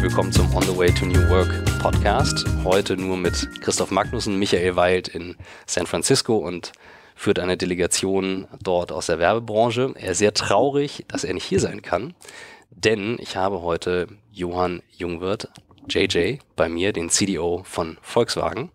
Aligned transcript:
herzlich 0.00 0.16
willkommen 0.16 0.32
zum 0.32 0.56
On 0.56 0.62
the 0.62 0.78
Way 0.78 0.94
to 0.94 1.04
New 1.04 1.28
Work 1.28 1.52
Podcast. 1.82 2.46
Heute 2.64 2.96
nur 2.96 3.18
mit 3.18 3.60
Christoph 3.60 3.90
Magnussen, 3.90 4.38
Michael 4.38 4.74
Weilt 4.74 5.08
in 5.08 5.36
San 5.66 5.84
Francisco 5.84 6.38
und 6.38 6.72
führt 7.14 7.38
eine 7.38 7.58
Delegation 7.58 8.48
dort 8.62 8.92
aus 8.92 9.08
der 9.08 9.18
Werbebranche. 9.18 9.92
Er 9.96 10.12
ist 10.12 10.18
sehr 10.18 10.32
traurig, 10.32 11.04
dass 11.08 11.24
er 11.24 11.34
nicht 11.34 11.44
hier 11.44 11.60
sein 11.60 11.82
kann, 11.82 12.14
denn 12.70 13.18
ich 13.20 13.36
habe 13.36 13.60
heute 13.60 14.08
Johann 14.32 14.82
Jungwirth, 14.90 15.48
JJ, 15.86 16.38
bei 16.56 16.70
mir, 16.70 16.94
den 16.94 17.10
CDO 17.10 17.62
von 17.64 17.98
Volkswagen. 18.00 18.70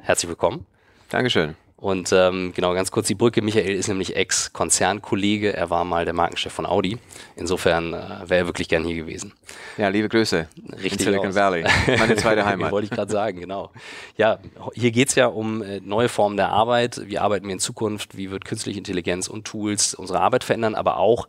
Herzlich 0.00 0.28
willkommen. 0.28 0.66
Dankeschön. 1.08 1.56
Und 1.82 2.12
ähm, 2.12 2.52
genau, 2.54 2.74
ganz 2.74 2.92
kurz 2.92 3.08
die 3.08 3.16
Brücke. 3.16 3.42
Michael 3.42 3.74
ist 3.74 3.88
nämlich 3.88 4.14
Ex-Konzernkollege. 4.14 5.52
Er 5.52 5.68
war 5.68 5.84
mal 5.84 6.04
der 6.04 6.14
Markenchef 6.14 6.52
von 6.52 6.64
Audi. 6.64 6.96
Insofern 7.34 7.92
äh, 7.92 7.96
wäre 8.26 8.42
er 8.42 8.46
wirklich 8.46 8.68
gern 8.68 8.84
hier 8.84 8.94
gewesen. 8.94 9.32
Ja, 9.76 9.88
liebe 9.88 10.08
Grüße. 10.08 10.46
Richtig 10.74 10.92
in 10.92 10.98
Silicon 11.06 11.30
aus. 11.30 11.34
Valley. 11.34 11.64
Meine 11.98 12.14
zweite 12.14 12.44
Heimat. 12.46 12.70
Wollte 12.70 12.84
ich 12.84 12.92
gerade 12.92 13.10
sagen, 13.10 13.40
genau. 13.40 13.72
Ja, 14.16 14.38
hier 14.74 14.92
geht's 14.92 15.16
ja 15.16 15.26
um 15.26 15.60
äh, 15.60 15.80
neue 15.80 16.08
Formen 16.08 16.36
der 16.36 16.50
Arbeit. 16.50 17.00
Wie 17.06 17.18
arbeiten 17.18 17.46
wir 17.46 17.52
in 17.52 17.58
Zukunft? 17.58 18.16
Wie 18.16 18.30
wird 18.30 18.44
künstliche 18.44 18.78
Intelligenz 18.78 19.26
und 19.26 19.44
Tools 19.44 19.92
unsere 19.92 20.20
Arbeit 20.20 20.44
verändern? 20.44 20.76
Aber 20.76 20.98
auch 20.98 21.26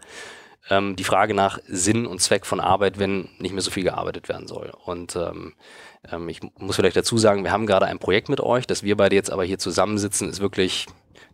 ähm, 0.69 0.95
die 0.95 1.03
Frage 1.03 1.33
nach 1.33 1.59
Sinn 1.67 2.05
und 2.05 2.21
Zweck 2.21 2.45
von 2.45 2.59
Arbeit, 2.59 2.99
wenn 2.99 3.29
nicht 3.37 3.53
mehr 3.53 3.61
so 3.61 3.71
viel 3.71 3.83
gearbeitet 3.83 4.29
werden 4.29 4.47
soll. 4.47 4.71
Und 4.85 5.15
ähm, 5.15 5.53
ähm, 6.11 6.29
ich 6.29 6.41
muss 6.57 6.75
vielleicht 6.75 6.95
dazu 6.95 7.17
sagen, 7.17 7.43
wir 7.43 7.51
haben 7.51 7.65
gerade 7.65 7.85
ein 7.85 7.99
Projekt 7.99 8.29
mit 8.29 8.41
euch, 8.41 8.67
dass 8.67 8.83
wir 8.83 8.97
beide 8.97 9.15
jetzt 9.15 9.31
aber 9.31 9.43
hier 9.43 9.59
zusammensitzen, 9.59 10.29
ist 10.29 10.39
wirklich 10.39 10.87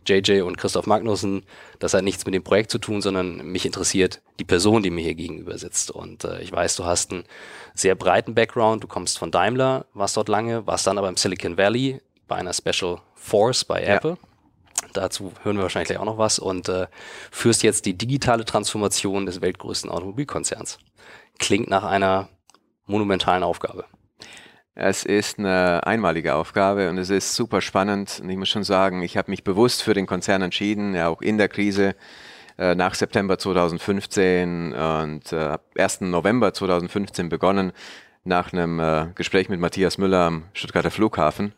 JJ 0.06 0.40
und 0.42 0.56
Christoph 0.56 0.86
Magnussen. 0.86 1.44
Das 1.78 1.94
hat 1.94 2.04
nichts 2.04 2.24
mit 2.24 2.34
dem 2.34 2.42
Projekt 2.42 2.70
zu 2.70 2.78
tun, 2.78 3.02
sondern 3.02 3.46
mich 3.46 3.66
interessiert 3.66 4.20
die 4.38 4.44
Person, 4.44 4.82
die 4.82 4.90
mir 4.90 5.02
hier 5.02 5.14
gegenüber 5.14 5.58
sitzt. 5.58 5.90
Und 5.90 6.24
äh, 6.24 6.40
ich 6.40 6.52
weiß, 6.52 6.76
du 6.76 6.84
hast 6.84 7.12
einen 7.12 7.24
sehr 7.74 7.94
breiten 7.94 8.34
Background. 8.34 8.82
Du 8.82 8.88
kommst 8.88 9.18
von 9.18 9.30
Daimler, 9.30 9.86
warst 9.92 10.16
dort 10.16 10.28
lange, 10.28 10.66
warst 10.66 10.86
dann 10.86 10.98
aber 10.98 11.08
im 11.08 11.16
Silicon 11.16 11.56
Valley 11.56 12.00
bei 12.28 12.36
einer 12.36 12.52
Special 12.52 12.98
Force 13.14 13.64
bei 13.64 13.82
Apple. 13.82 14.12
Ja. 14.12 14.29
Dazu 14.92 15.32
hören 15.42 15.56
wir 15.56 15.62
wahrscheinlich 15.62 15.98
auch 15.98 16.04
noch 16.04 16.18
was 16.18 16.38
und 16.38 16.68
äh, 16.68 16.86
führst 17.30 17.62
jetzt 17.62 17.86
die 17.86 17.96
digitale 17.96 18.44
Transformation 18.44 19.26
des 19.26 19.40
weltgrößten 19.40 19.90
Automobilkonzerns. 19.90 20.78
Klingt 21.38 21.68
nach 21.68 21.84
einer 21.84 22.28
monumentalen 22.86 23.42
Aufgabe. 23.42 23.84
Es 24.74 25.04
ist 25.04 25.38
eine 25.38 25.86
einmalige 25.86 26.34
Aufgabe 26.34 26.88
und 26.88 26.98
es 26.98 27.10
ist 27.10 27.34
super 27.34 27.60
spannend. 27.60 28.20
Und 28.22 28.30
ich 28.30 28.36
muss 28.36 28.48
schon 28.48 28.64
sagen, 28.64 29.02
ich 29.02 29.16
habe 29.16 29.30
mich 29.30 29.44
bewusst 29.44 29.82
für 29.82 29.94
den 29.94 30.06
Konzern 30.06 30.42
entschieden, 30.42 30.94
ja 30.94 31.08
auch 31.08 31.22
in 31.22 31.38
der 31.38 31.48
Krise 31.48 31.96
äh, 32.56 32.74
nach 32.74 32.94
September 32.94 33.38
2015 33.38 34.72
und 34.72 35.32
äh, 35.32 35.58
1. 35.76 36.02
November 36.02 36.54
2015 36.54 37.28
begonnen, 37.28 37.72
nach 38.24 38.52
einem 38.52 38.78
äh, 38.80 39.06
Gespräch 39.14 39.48
mit 39.48 39.60
Matthias 39.60 39.98
Müller 39.98 40.26
am 40.26 40.44
Stuttgarter 40.52 40.90
Flughafen. 40.90 41.52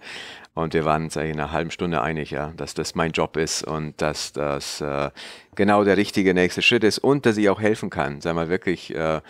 Und 0.55 0.75
wir 0.75 0.85
waren 0.85 1.05
uns 1.05 1.17
in 1.17 1.23
einer 1.23 1.51
halben 1.51 1.71
Stunde 1.71 2.03
einig, 2.03 2.31
ja, 2.31 2.53
dass 2.57 2.75
das 2.75 2.95
mein 2.95 3.13
Job 3.13 3.37
ist 3.37 3.63
und 3.63 4.01
dass 4.03 4.33
das 4.33 4.83
äh, 4.83 5.11
genau 5.55 5.83
der 5.85 5.97
richtige 5.97 6.35
nächste 6.35 6.61
Schritt 6.61 6.85
ist 6.85 6.99
und 6.99 7.25
dass 7.25 7.39
ich 7.39 7.49
auch 7.49 7.61
helfen 7.61 7.89
kann, 7.89 8.21
sei 8.21 8.33
mal 8.35 8.51
wirklich, 8.51 8.95
äh, 8.95 9.23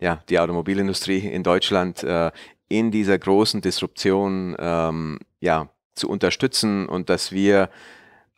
ja, 0.00 0.22
die 0.28 0.38
Automobilindustrie 0.38 1.18
in 1.18 1.42
Deutschland 1.42 2.04
äh, 2.04 2.30
in 2.68 2.92
dieser 2.92 3.18
großen 3.18 3.60
Disruption 3.60 4.54
ähm, 4.58 5.18
ja, 5.40 5.68
zu 5.94 6.08
unterstützen 6.08 6.88
und 6.88 7.10
dass 7.10 7.32
wir 7.32 7.70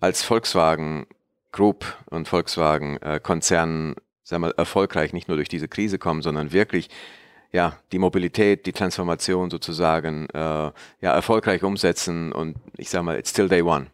als 0.00 0.22
Volkswagen 0.22 1.06
Group 1.52 1.84
und 2.06 2.28
Volkswagen 2.28 2.97
äh, 3.02 3.20
Konzern 3.22 3.97
sagen 4.22 4.44
wir, 4.44 4.50
erfolgreich 4.56 5.12
nicht 5.12 5.28
nur 5.28 5.36
durch 5.36 5.48
diese 5.48 5.69
Krise 5.69 5.98
kommen, 5.98 6.22
sondern 6.22 6.52
wirklich 6.52 6.88
ja, 7.53 7.77
die 7.93 7.98
Mobilität, 7.98 8.66
die 8.66 8.72
Transformation 8.72 9.50
sozusagen 9.50 10.28
äh, 10.31 10.38
ja, 10.38 10.72
erfolgreich 11.00 11.62
umsetzen 11.62 12.33
und 12.33 12.56
ich 12.77 12.91
sage 12.91 13.05
mal, 13.05 13.19
it's 13.19 13.31
still 13.31 13.49
day 13.49 13.62
one. 13.62 13.87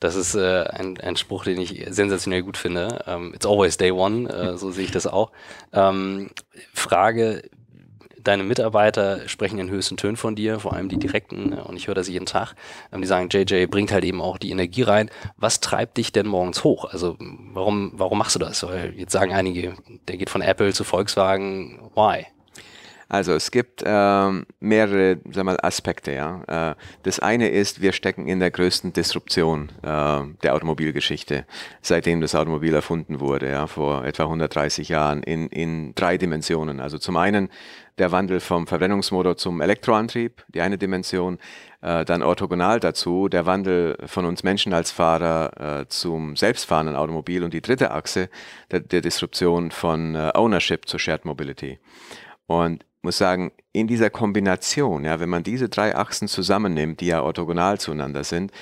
Das 0.00 0.14
ist 0.14 0.34
äh, 0.34 0.64
ein, 0.64 0.98
ein 1.00 1.16
Spruch, 1.16 1.44
den 1.44 1.60
ich 1.60 1.84
sensationell 1.90 2.42
gut 2.42 2.56
finde. 2.56 3.04
Ähm, 3.06 3.32
it's 3.34 3.46
always 3.46 3.76
day 3.76 3.90
one, 3.90 4.28
äh, 4.28 4.56
so 4.56 4.70
sehe 4.70 4.84
ich 4.84 4.90
das 4.90 5.06
auch. 5.06 5.32
Ähm, 5.72 6.30
Frage, 6.72 7.42
deine 8.22 8.44
Mitarbeiter 8.44 9.28
sprechen 9.28 9.58
in 9.58 9.70
höchsten 9.70 9.96
Tönen 9.96 10.16
von 10.16 10.36
dir, 10.36 10.60
vor 10.60 10.74
allem 10.74 10.88
die 10.88 10.98
direkten, 10.98 11.52
und 11.54 11.76
ich 11.76 11.88
höre 11.88 11.94
das 11.94 12.08
jeden 12.08 12.26
Tag. 12.26 12.54
Ähm, 12.92 13.00
die 13.00 13.06
sagen, 13.06 13.28
JJ 13.30 13.66
bringt 13.66 13.92
halt 13.92 14.04
eben 14.04 14.20
auch 14.20 14.38
die 14.38 14.50
Energie 14.50 14.82
rein. 14.82 15.10
Was 15.36 15.60
treibt 15.60 15.96
dich 15.96 16.12
denn 16.12 16.26
morgens 16.26 16.64
hoch? 16.64 16.84
Also 16.84 17.16
warum, 17.18 17.92
warum 17.94 18.18
machst 18.18 18.34
du 18.34 18.38
das? 18.38 18.62
Weil 18.62 18.94
jetzt 18.96 19.12
sagen 19.12 19.32
einige, 19.32 19.74
der 20.06 20.16
geht 20.16 20.30
von 20.30 20.42
Apple 20.42 20.72
zu 20.72 20.84
Volkswagen, 20.84 21.90
why? 21.94 22.26
Also 23.08 23.32
es 23.32 23.50
gibt 23.50 23.82
ähm, 23.86 24.44
mehrere 24.60 25.18
sag 25.30 25.44
mal, 25.44 25.58
Aspekte. 25.62 26.12
Ja. 26.12 26.72
Äh, 26.72 26.74
das 27.04 27.20
eine 27.20 27.48
ist, 27.48 27.80
wir 27.80 27.92
stecken 27.92 28.28
in 28.28 28.38
der 28.38 28.50
größten 28.50 28.92
Disruption 28.92 29.70
äh, 29.82 30.20
der 30.42 30.54
Automobilgeschichte, 30.54 31.46
seitdem 31.80 32.20
das 32.20 32.34
Automobil 32.34 32.74
erfunden 32.74 33.20
wurde, 33.20 33.50
ja, 33.50 33.66
vor 33.66 34.04
etwa 34.04 34.24
130 34.24 34.90
Jahren, 34.90 35.22
in, 35.22 35.46
in 35.48 35.94
drei 35.94 36.18
Dimensionen. 36.18 36.80
Also 36.80 36.98
zum 36.98 37.16
einen 37.16 37.48
der 37.96 38.12
Wandel 38.12 38.40
vom 38.40 38.66
Verbrennungsmotor 38.66 39.38
zum 39.38 39.62
Elektroantrieb, 39.62 40.44
die 40.48 40.60
eine 40.60 40.76
Dimension, 40.76 41.38
äh, 41.80 42.04
dann 42.04 42.22
orthogonal 42.22 42.78
dazu 42.78 43.28
der 43.28 43.46
Wandel 43.46 43.96
von 44.04 44.26
uns 44.26 44.42
Menschen 44.42 44.74
als 44.74 44.90
Fahrer 44.90 45.80
äh, 45.80 45.88
zum 45.88 46.36
selbstfahrenden 46.36 46.94
Automobil 46.94 47.42
und 47.42 47.54
die 47.54 47.62
dritte 47.62 47.90
Achse 47.90 48.28
der, 48.70 48.80
der 48.80 49.00
Disruption 49.00 49.70
von 49.70 50.14
äh, 50.14 50.30
Ownership 50.34 50.86
zur 50.86 51.00
Shared 51.00 51.24
Mobility. 51.24 51.78
Und 52.46 52.84
muss 53.02 53.18
sagen, 53.18 53.52
in 53.72 53.86
dieser 53.86 54.10
Kombination, 54.10 55.04
ja, 55.04 55.20
wenn 55.20 55.28
man 55.28 55.42
diese 55.42 55.68
drei 55.68 55.94
Achsen 55.94 56.28
zusammennimmt, 56.28 57.00
die 57.00 57.06
ja 57.06 57.22
orthogonal 57.22 57.78
zueinander 57.78 58.24
sind, 58.24 58.52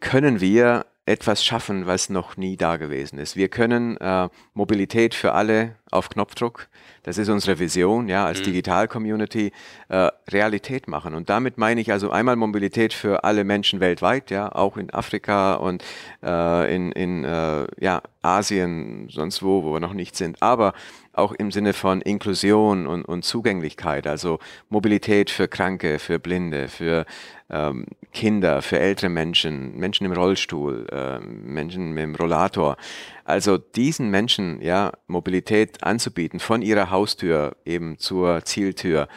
können 0.00 0.40
wir 0.40 0.86
etwas 1.08 1.42
schaffen, 1.42 1.86
was 1.86 2.10
noch 2.10 2.36
nie 2.36 2.56
da 2.56 2.76
gewesen 2.76 3.18
ist. 3.18 3.34
Wir 3.34 3.48
können 3.48 3.96
äh, 3.96 4.28
Mobilität 4.52 5.14
für 5.14 5.32
alle 5.32 5.76
auf 5.90 6.10
Knopfdruck, 6.10 6.68
das 7.02 7.16
ist 7.16 7.30
unsere 7.30 7.58
Vision, 7.58 8.08
ja, 8.08 8.26
als 8.26 8.40
mhm. 8.40 8.44
Digital-Community 8.44 9.52
äh, 9.88 10.10
Realität 10.30 10.86
machen. 10.86 11.14
Und 11.14 11.30
damit 11.30 11.56
meine 11.56 11.80
ich 11.80 11.90
also 11.90 12.10
einmal 12.10 12.36
Mobilität 12.36 12.92
für 12.92 13.24
alle 13.24 13.44
Menschen 13.44 13.80
weltweit, 13.80 14.30
ja, 14.30 14.52
auch 14.54 14.76
in 14.76 14.90
Afrika 14.90 15.54
und 15.54 15.82
äh, 16.22 16.74
in, 16.74 16.92
in 16.92 17.24
äh, 17.24 17.66
ja, 17.80 18.02
Asien, 18.20 19.08
sonst 19.08 19.42
wo, 19.42 19.64
wo 19.64 19.72
wir 19.72 19.80
noch 19.80 19.94
nicht 19.94 20.14
sind. 20.14 20.42
Aber 20.42 20.74
auch 21.18 21.32
im 21.32 21.50
Sinne 21.50 21.72
von 21.72 22.00
Inklusion 22.00 22.86
und, 22.86 23.04
und 23.04 23.24
Zugänglichkeit, 23.24 24.06
also 24.06 24.38
Mobilität 24.68 25.30
für 25.30 25.48
Kranke, 25.48 25.98
für 25.98 26.18
Blinde, 26.18 26.68
für 26.68 27.04
ähm, 27.50 27.86
Kinder, 28.12 28.62
für 28.62 28.78
ältere 28.78 29.10
Menschen, 29.10 29.76
Menschen 29.76 30.06
im 30.06 30.12
Rollstuhl, 30.12 30.86
äh, 30.90 31.18
Menschen 31.20 31.92
mit 31.92 32.02
dem 32.04 32.14
Rollator. 32.14 32.76
Also 33.24 33.58
diesen 33.58 34.10
Menschen 34.10 34.60
ja 34.62 34.92
Mobilität 35.06 35.82
anzubieten 35.82 36.40
von 36.40 36.62
ihrer 36.62 36.90
Haustür 36.90 37.56
eben 37.64 37.98
zur 37.98 38.44
Zieltür 38.44 39.08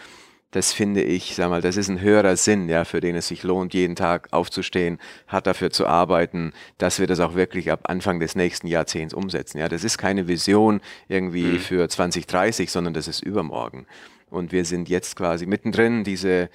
das 0.51 0.73
finde 0.73 1.01
ich, 1.01 1.35
sag 1.35 1.49
mal, 1.49 1.61
das 1.61 1.77
ist 1.77 1.89
ein 1.89 2.01
höherer 2.01 2.35
Sinn, 2.35 2.69
ja, 2.69 2.83
für 2.83 2.99
den 2.99 3.15
es 3.15 3.29
sich 3.29 3.43
lohnt, 3.43 3.73
jeden 3.73 3.95
Tag 3.95 4.27
aufzustehen, 4.31 4.99
hart 5.27 5.47
dafür 5.47 5.71
zu 5.71 5.87
arbeiten, 5.87 6.51
dass 6.77 6.99
wir 6.99 7.07
das 7.07 7.21
auch 7.21 7.35
wirklich 7.35 7.71
ab 7.71 7.89
Anfang 7.89 8.19
des 8.19 8.35
nächsten 8.35 8.67
Jahrzehnts 8.67 9.13
umsetzen. 9.13 9.59
Ja, 9.59 9.69
das 9.69 9.83
ist 9.83 9.97
keine 9.97 10.27
Vision 10.27 10.81
irgendwie 11.07 11.53
mhm. 11.53 11.59
für 11.59 11.87
2030, 11.87 12.69
sondern 12.69 12.93
das 12.93 13.07
ist 13.07 13.23
übermorgen. 13.23 13.87
Und 14.29 14.51
wir 14.51 14.65
sind 14.65 14.89
jetzt 14.89 15.15
quasi 15.15 15.45
mittendrin, 15.45 16.03
diese 16.03 16.49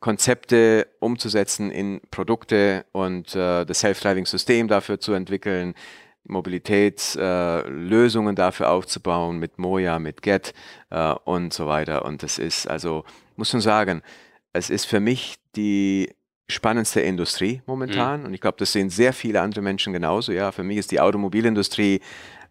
Konzepte 0.00 0.88
umzusetzen 0.98 1.70
in 1.70 2.00
Produkte 2.10 2.86
und 2.92 3.36
äh, 3.36 3.64
das 3.64 3.80
Self-Driving-System 3.80 4.66
dafür 4.66 4.98
zu 4.98 5.12
entwickeln, 5.12 5.74
Mobilitätslösungen 6.24 8.34
äh, 8.34 8.36
dafür 8.36 8.70
aufzubauen 8.70 9.38
mit 9.38 9.58
Moja, 9.58 9.98
mit 9.98 10.22
Get 10.22 10.54
äh, 10.90 11.12
und 11.24 11.52
so 11.52 11.66
weiter. 11.66 12.04
Und 12.04 12.22
das 12.22 12.38
ist 12.38 12.68
also 12.68 13.04
muss 13.42 13.50
schon 13.50 13.60
sagen, 13.60 14.02
es 14.52 14.70
ist 14.70 14.84
für 14.84 15.00
mich 15.00 15.34
die 15.56 16.14
spannendste 16.48 17.00
Industrie 17.00 17.60
momentan 17.66 18.20
mhm. 18.20 18.26
und 18.26 18.34
ich 18.34 18.40
glaube, 18.40 18.56
das 18.56 18.70
sehen 18.70 18.88
sehr 18.88 19.12
viele 19.12 19.40
andere 19.40 19.62
Menschen 19.62 19.92
genauso. 19.92 20.30
Ja, 20.30 20.52
für 20.52 20.62
mich 20.62 20.76
ist 20.76 20.92
die 20.92 21.00
Automobilindustrie 21.00 22.00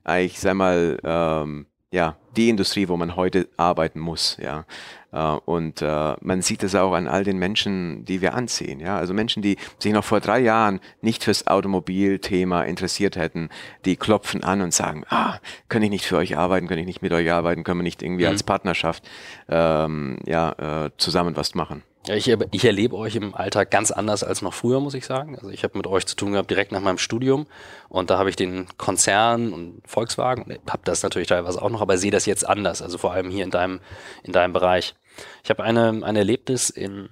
eigentlich, 0.03 0.41
sag 0.41 0.55
mal, 0.55 0.99
ähm, 1.01 1.67
ja, 1.91 2.15
die 2.38 2.47
Industrie, 2.47 2.88
wo 2.88 2.95
man 2.95 3.17
heute 3.17 3.49
arbeiten 3.57 3.99
muss, 3.99 4.38
ja. 4.41 4.65
Äh, 5.11 5.38
und 5.43 5.81
äh, 5.81 6.15
man 6.21 6.41
sieht 6.41 6.63
es 6.63 6.73
auch 6.73 6.93
an 6.93 7.07
all 7.07 7.25
den 7.25 7.38
Menschen, 7.38 8.05
die 8.05 8.21
wir 8.21 8.33
anziehen, 8.33 8.79
ja. 8.79 8.97
Also 8.97 9.13
Menschen, 9.13 9.41
die 9.41 9.57
sich 9.77 9.91
noch 9.91 10.05
vor 10.05 10.21
drei 10.21 10.39
Jahren 10.39 10.79
nicht 11.01 11.23
fürs 11.23 11.47
Automobilthema 11.47 12.63
interessiert 12.63 13.17
hätten, 13.17 13.49
die 13.83 13.97
klopfen 13.97 14.41
an 14.41 14.61
und 14.61 14.73
sagen, 14.73 15.03
ah, 15.09 15.39
kann 15.67 15.83
ich 15.83 15.89
nicht 15.89 16.05
für 16.05 16.15
euch 16.15 16.38
arbeiten, 16.38 16.69
kann 16.69 16.77
ich 16.77 16.85
nicht 16.85 17.01
mit 17.01 17.11
euch 17.11 17.29
arbeiten, 17.29 17.65
können 17.65 17.79
wir 17.79 17.83
nicht 17.83 18.01
irgendwie 18.01 18.23
mhm. 18.23 18.31
als 18.31 18.43
Partnerschaft 18.43 19.03
ähm, 19.49 20.17
ja, 20.25 20.85
äh, 20.85 20.91
zusammen 20.97 21.35
was 21.35 21.55
machen. 21.55 21.83
Ja, 22.07 22.15
ich, 22.15 22.27
ich, 22.27 22.65
erlebe 22.65 22.95
euch 22.95 23.15
im 23.15 23.36
Alltag 23.36 23.69
ganz 23.69 23.92
anders 23.92 24.24
als 24.24 24.42
noch 24.42 24.56
früher, 24.56 24.80
muss 24.80 24.95
ich 24.95 25.06
sagen. 25.06 25.36
Also 25.36 25.50
ich 25.50 25.63
habe 25.63 25.77
mit 25.77 25.86
euch 25.86 26.07
zu 26.07 26.15
tun 26.15 26.31
gehabt 26.31 26.50
direkt 26.50 26.71
nach 26.71 26.81
meinem 26.81 26.98
Studium 26.98 27.45
und 27.89 28.09
da 28.09 28.18
habe 28.18 28.31
ich 28.31 28.36
den 28.36 28.65
Konzern 28.77 29.53
und 29.53 29.83
Volkswagen, 29.86 30.57
habe 30.68 30.81
das 30.83 31.03
natürlich 31.03 31.27
teilweise 31.27 31.62
auch 31.62 31.69
noch, 31.69 31.81
aber 31.81 32.00
sehe 32.00 32.09
das 32.09 32.25
jetzt 32.25 32.48
anders, 32.48 32.81
also 32.81 32.98
vor 32.98 33.13
allem 33.13 33.30
hier 33.30 33.44
in 33.44 33.51
deinem, 33.51 33.81
in 34.24 34.33
deinem 34.33 34.51
Bereich. 34.51 34.95
Ich 35.44 35.51
habe 35.51 35.63
eine, 35.63 36.01
ein 36.03 36.15
Erlebnis 36.15 36.71
in 36.71 37.07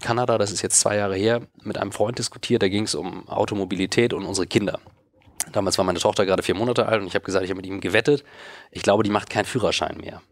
Kanada, 0.00 0.36
das 0.36 0.50
ist 0.50 0.62
jetzt 0.62 0.80
zwei 0.80 0.96
Jahre 0.96 1.14
her, 1.14 1.42
mit 1.62 1.78
einem 1.78 1.92
Freund 1.92 2.18
diskutiert, 2.18 2.62
da 2.62 2.68
ging 2.68 2.84
es 2.84 2.96
um 2.96 3.28
Automobilität 3.28 4.12
und 4.12 4.24
unsere 4.24 4.48
Kinder. 4.48 4.80
Damals 5.52 5.78
war 5.78 5.84
meine 5.84 6.00
Tochter 6.00 6.26
gerade 6.26 6.42
vier 6.42 6.56
Monate 6.56 6.86
alt 6.86 7.02
und 7.02 7.06
ich 7.06 7.14
habe 7.14 7.24
gesagt, 7.24 7.44
ich 7.44 7.50
habe 7.50 7.58
mit 7.58 7.66
ihm 7.66 7.80
gewettet, 7.80 8.24
ich 8.72 8.82
glaube, 8.82 9.04
die 9.04 9.10
macht 9.10 9.30
keinen 9.30 9.44
Führerschein 9.44 9.98
mehr. 9.98 10.22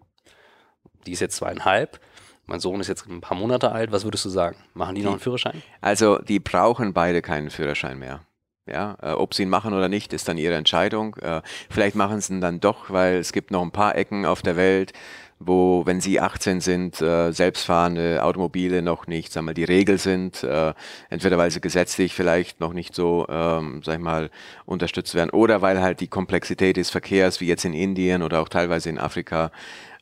Die 1.07 1.13
ist 1.13 1.21
jetzt 1.21 1.37
zweieinhalb 1.37 2.01
mein 2.47 2.61
Sohn 2.61 2.81
ist 2.81 2.89
jetzt 2.89 3.07
ein 3.07 3.21
paar 3.21 3.37
Monate 3.37 3.73
alt. 3.73 3.93
Was 3.93 4.05
würdest 4.05 4.25
du 4.25 4.29
sagen? 4.29 4.57
Machen 4.75 4.95
die, 4.95 5.01
die 5.01 5.05
noch 5.05 5.13
einen 5.13 5.21
Führerschein? 5.21 5.63
Also, 5.81 6.19
die 6.19 6.41
brauchen 6.41 6.93
beide 6.93 7.23
keinen 7.23 7.51
Führerschein 7.51 7.99
mehr. 7.99 8.21
Ja, 8.69 8.97
äh, 9.01 9.13
ob 9.13 9.35
sie 9.35 9.45
ihn 9.45 9.49
machen 9.49 9.75
oder 9.75 9.89
nicht, 9.89 10.13
ist 10.13 10.27
dann 10.27 10.39
ihre 10.39 10.55
Entscheidung. 10.55 11.15
Äh, 11.17 11.43
vielleicht 11.71 11.95
machen 11.95 12.21
sie 12.21 12.35
ihn 12.35 12.41
dann 12.41 12.59
doch, 12.59 12.91
weil 12.91 13.17
es 13.17 13.33
gibt 13.33 13.53
noch 13.53 13.63
ein 13.63 13.71
paar 13.71 13.95
Ecken 13.95 14.27
auf 14.27 14.43
der 14.43 14.57
Welt, 14.57 14.93
wo, 15.39 15.85
wenn 15.87 16.01
sie 16.01 16.19
18 16.19 16.61
sind, 16.61 17.01
äh, 17.01 17.31
selbstfahrende 17.31 18.25
Automobile 18.25 18.83
noch 18.83 19.07
nicht, 19.07 19.33
sagen 19.33 19.47
wir, 19.47 19.55
die 19.55 19.65
Regel 19.65 19.99
sind, 19.99 20.43
äh, 20.43 20.73
entweder 21.11 21.39
weil 21.39 21.51
sie 21.51 21.61
gesetzlich 21.61 22.15
vielleicht 22.15 22.59
noch 22.61 22.73
nicht 22.73 22.95
so, 22.95 23.27
ähm, 23.29 23.83
sag 23.85 23.97
ich 23.97 24.01
mal, 24.01 24.31
unterstützt 24.65 25.15
werden 25.15 25.31
oder 25.31 25.63
weil 25.63 25.81
halt 25.81 26.01
die 26.01 26.09
Komplexität 26.09 26.77
des 26.77 26.91
Verkehrs, 26.91 27.41
wie 27.41 27.47
jetzt 27.47 27.65
in 27.65 27.75
Indien 27.75 28.23
oder 28.23 28.41
auch 28.41 28.49
teilweise 28.49 28.89
in 28.89 28.99
Afrika, 28.99 29.53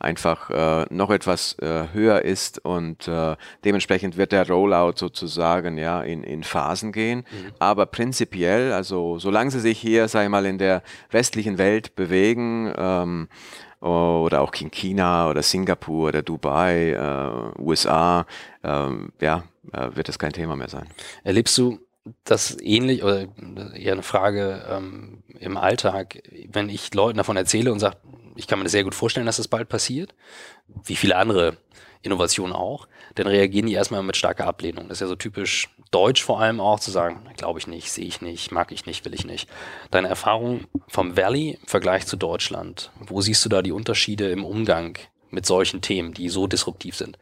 einfach 0.01 0.51
äh, 0.51 0.87
noch 0.91 1.11
etwas 1.11 1.59
äh, 1.61 1.89
höher 1.93 2.23
ist 2.23 2.65
und 2.65 3.09
äh, 3.09 3.37
dementsprechend 3.65 4.17
wird 4.17 4.33
der 4.33 4.49
Rollout 4.49 4.95
sozusagen 4.97 5.79
ja 5.79 6.03
in, 6.03 6.23
in 6.25 6.45
Phasen 6.45 6.93
gehen. 6.93 7.19
Mhm. 7.19 7.53
Aber 7.59 7.87
prinzipiell, 7.87 8.73
also 8.73 9.19
solange 9.19 9.51
sie 9.51 9.61
sich 9.61 9.79
hier, 9.79 10.09
sag 10.09 10.25
ich 10.25 10.31
mal, 10.31 10.47
in 10.47 10.59
der 10.59 10.83
westlichen 11.11 11.59
Welt 11.59 11.95
bewegen, 11.97 12.73
ähm, 12.77 13.29
oder 13.85 14.41
auch 14.41 14.55
in 14.55 14.71
China 14.71 15.29
oder 15.29 15.43
Singapur 15.43 16.09
oder 16.09 16.23
Dubai, 16.23 16.93
äh, 16.93 17.61
USA, 17.61 18.27
äh, 18.63 18.89
ja, 19.21 19.45
äh, 19.73 19.89
wird 19.95 20.09
das 20.09 20.19
kein 20.19 20.33
Thema 20.33 20.57
mehr 20.57 20.71
sein. 20.71 20.87
Erlebst 21.23 21.59
du 21.59 21.81
das 22.25 22.57
ähnlich 22.61 23.03
oder 23.03 23.29
eher 23.75 23.93
eine 23.93 24.03
Frage 24.03 24.65
ähm, 24.71 25.23
im 25.39 25.57
Alltag, 25.57 26.23
wenn 26.51 26.69
ich 26.69 26.93
Leuten 26.95 27.19
davon 27.19 27.37
erzähle 27.37 27.73
und 27.73 27.79
sage, 27.79 27.97
ich 28.37 28.47
kann 28.47 28.59
mir 28.59 28.69
sehr 28.69 28.85
gut 28.85 28.95
vorstellen, 28.95 29.27
dass 29.27 29.37
das 29.37 29.49
bald 29.49 29.69
passiert, 29.69 30.15
wie 30.85 30.97
viele 30.97 31.17
andere 31.17 31.57
Innovationen 32.03 32.55
auch, 32.55 32.87
dann 33.15 33.27
reagieren 33.27 33.67
die 33.67 33.73
erstmal 33.73 34.03
mit 34.03 34.17
starker 34.17 34.47
Ablehnung. 34.47 34.89
Das 34.89 34.99
ist 34.99 35.01
ja 35.01 35.07
so 35.07 35.17
typisch 35.17 35.71
deutsch 35.91 36.23
vor 36.23 36.41
allem 36.41 36.61
auch 36.61 36.79
zu 36.79 36.91
sagen, 36.91 37.27
glaube 37.37 37.59
ich 37.59 37.67
nicht, 37.67 37.91
sehe 37.91 38.05
ich 38.05 38.21
nicht, 38.21 38.53
mag 38.53 38.73
ich 38.73 38.85
nicht, 38.87 39.05
will 39.05 39.15
ich 39.15 39.25
nicht. 39.25 39.49
Deine 39.91 40.09
Erfahrung 40.09 40.67
vom 40.89 41.17
Valley 41.17 41.59
im 41.61 41.67
Vergleich 41.67 42.07
zu 42.07 42.17
Deutschland, 42.17 42.91
wo 43.01 43.21
siehst 43.21 43.45
du 43.45 43.49
da 43.49 43.63
die 43.63 43.73
Unterschiede 43.73 44.31
im 44.31 44.45
Umgang 44.45 44.99
mit 45.31 45.47
solchen 45.47 45.81
Themen, 45.81 46.13
die 46.13 46.29
so 46.29 46.47
disruptiv 46.47 46.97
sind? 46.97 47.19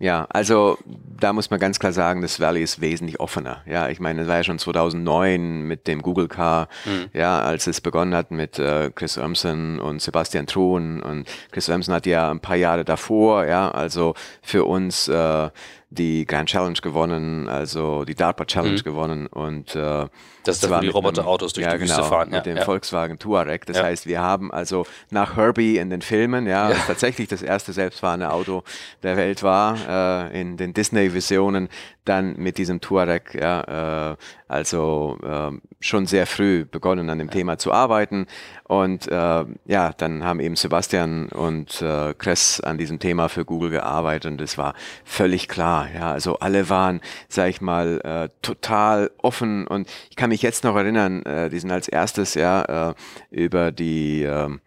Ja, 0.00 0.26
also 0.30 0.76
da 0.84 1.32
muss 1.32 1.50
man 1.50 1.60
ganz 1.60 1.78
klar 1.78 1.92
sagen, 1.92 2.20
das 2.20 2.40
Valley 2.40 2.62
ist 2.62 2.80
wesentlich 2.80 3.20
offener. 3.20 3.62
Ja, 3.64 3.88
ich 3.88 4.00
meine, 4.00 4.22
es 4.22 4.28
war 4.28 4.36
ja 4.38 4.44
schon 4.44 4.58
2009 4.58 5.62
mit 5.62 5.86
dem 5.86 6.02
Google 6.02 6.26
Car, 6.26 6.68
mhm. 6.84 7.10
ja, 7.12 7.40
als 7.40 7.68
es 7.68 7.80
begonnen 7.80 8.14
hat 8.14 8.32
mit 8.32 8.58
äh, 8.58 8.90
Chris 8.92 9.16
Urmson 9.16 9.78
und 9.78 10.02
Sebastian 10.02 10.46
Thron 10.46 11.00
und 11.00 11.28
Chris 11.52 11.68
Urmson 11.68 11.94
hat 11.94 12.06
ja 12.06 12.30
ein 12.30 12.40
paar 12.40 12.56
Jahre 12.56 12.84
davor, 12.84 13.46
ja, 13.46 13.70
also 13.70 14.14
für 14.42 14.64
uns 14.64 15.06
äh, 15.06 15.50
die 15.94 16.26
Grand 16.26 16.48
Challenge 16.48 16.78
gewonnen, 16.80 17.48
also 17.48 18.04
die 18.04 18.14
DARPA 18.14 18.44
Challenge 18.44 18.78
mhm. 18.78 18.82
gewonnen 18.82 19.26
und 19.26 19.74
äh, 19.74 20.06
das 20.44 20.56
ist 20.56 20.64
das, 20.64 20.70
wo 20.70 20.80
die 20.80 20.88
Roboterautos 20.88 21.54
durch 21.54 21.66
ja, 21.66 21.74
die 21.74 21.80
Wüste 21.80 21.96
genau, 21.96 22.08
fahren. 22.08 22.30
Ja, 22.30 22.36
mit 22.36 22.46
dem 22.46 22.58
ja. 22.58 22.64
Volkswagen 22.64 23.18
Touareg. 23.18 23.64
Das 23.64 23.82
heißt, 23.82 24.06
wir 24.06 24.20
haben 24.20 24.52
also 24.52 24.86
nach 25.10 25.36
Herbie 25.36 25.78
in 25.78 25.88
den 25.88 26.02
Filmen, 26.02 26.46
ja, 26.46 26.70
ja. 26.70 26.76
tatsächlich 26.86 27.28
das 27.28 27.42
erste 27.42 27.72
selbstfahrende 27.72 28.30
Auto 28.30 28.62
der 29.02 29.16
Welt 29.16 29.42
war, 29.42 30.28
äh, 30.30 30.40
in 30.40 30.58
den 30.58 30.74
Disney-Visionen, 30.74 31.68
dann 32.04 32.36
mit 32.36 32.58
diesem 32.58 32.82
Touareg, 32.82 33.34
ja, 33.34 34.12
äh, 34.12 34.16
also 34.54 35.18
äh, 35.22 35.50
schon 35.80 36.06
sehr 36.06 36.26
früh 36.26 36.64
begonnen 36.64 37.10
an 37.10 37.18
dem 37.18 37.30
Thema 37.30 37.58
zu 37.58 37.72
arbeiten. 37.72 38.26
Und 38.62 39.08
äh, 39.08 39.44
ja, 39.66 39.92
dann 39.96 40.24
haben 40.24 40.40
eben 40.40 40.56
Sebastian 40.56 41.28
und 41.28 41.82
äh, 41.82 42.14
Kress 42.14 42.60
an 42.60 42.78
diesem 42.78 43.00
Thema 43.00 43.28
für 43.28 43.44
Google 43.44 43.70
gearbeitet 43.70 44.30
und 44.30 44.40
es 44.40 44.56
war 44.56 44.74
völlig 45.04 45.48
klar. 45.48 45.88
Ja, 45.94 46.12
also 46.12 46.38
alle 46.38 46.70
waren, 46.70 47.00
sag 47.28 47.50
ich 47.50 47.60
mal, 47.60 48.00
äh, 48.04 48.28
total 48.40 49.10
offen 49.18 49.66
und 49.66 49.88
ich 50.08 50.16
kann 50.16 50.30
mich 50.30 50.42
jetzt 50.42 50.64
noch 50.64 50.76
erinnern, 50.76 51.22
äh, 51.24 51.50
die 51.50 51.58
sind 51.58 51.72
als 51.72 51.88
erstes 51.88 52.34
ja 52.34 52.90
äh, 52.90 52.94
über 53.30 53.72
die 53.72 54.22
ähm, 54.22 54.60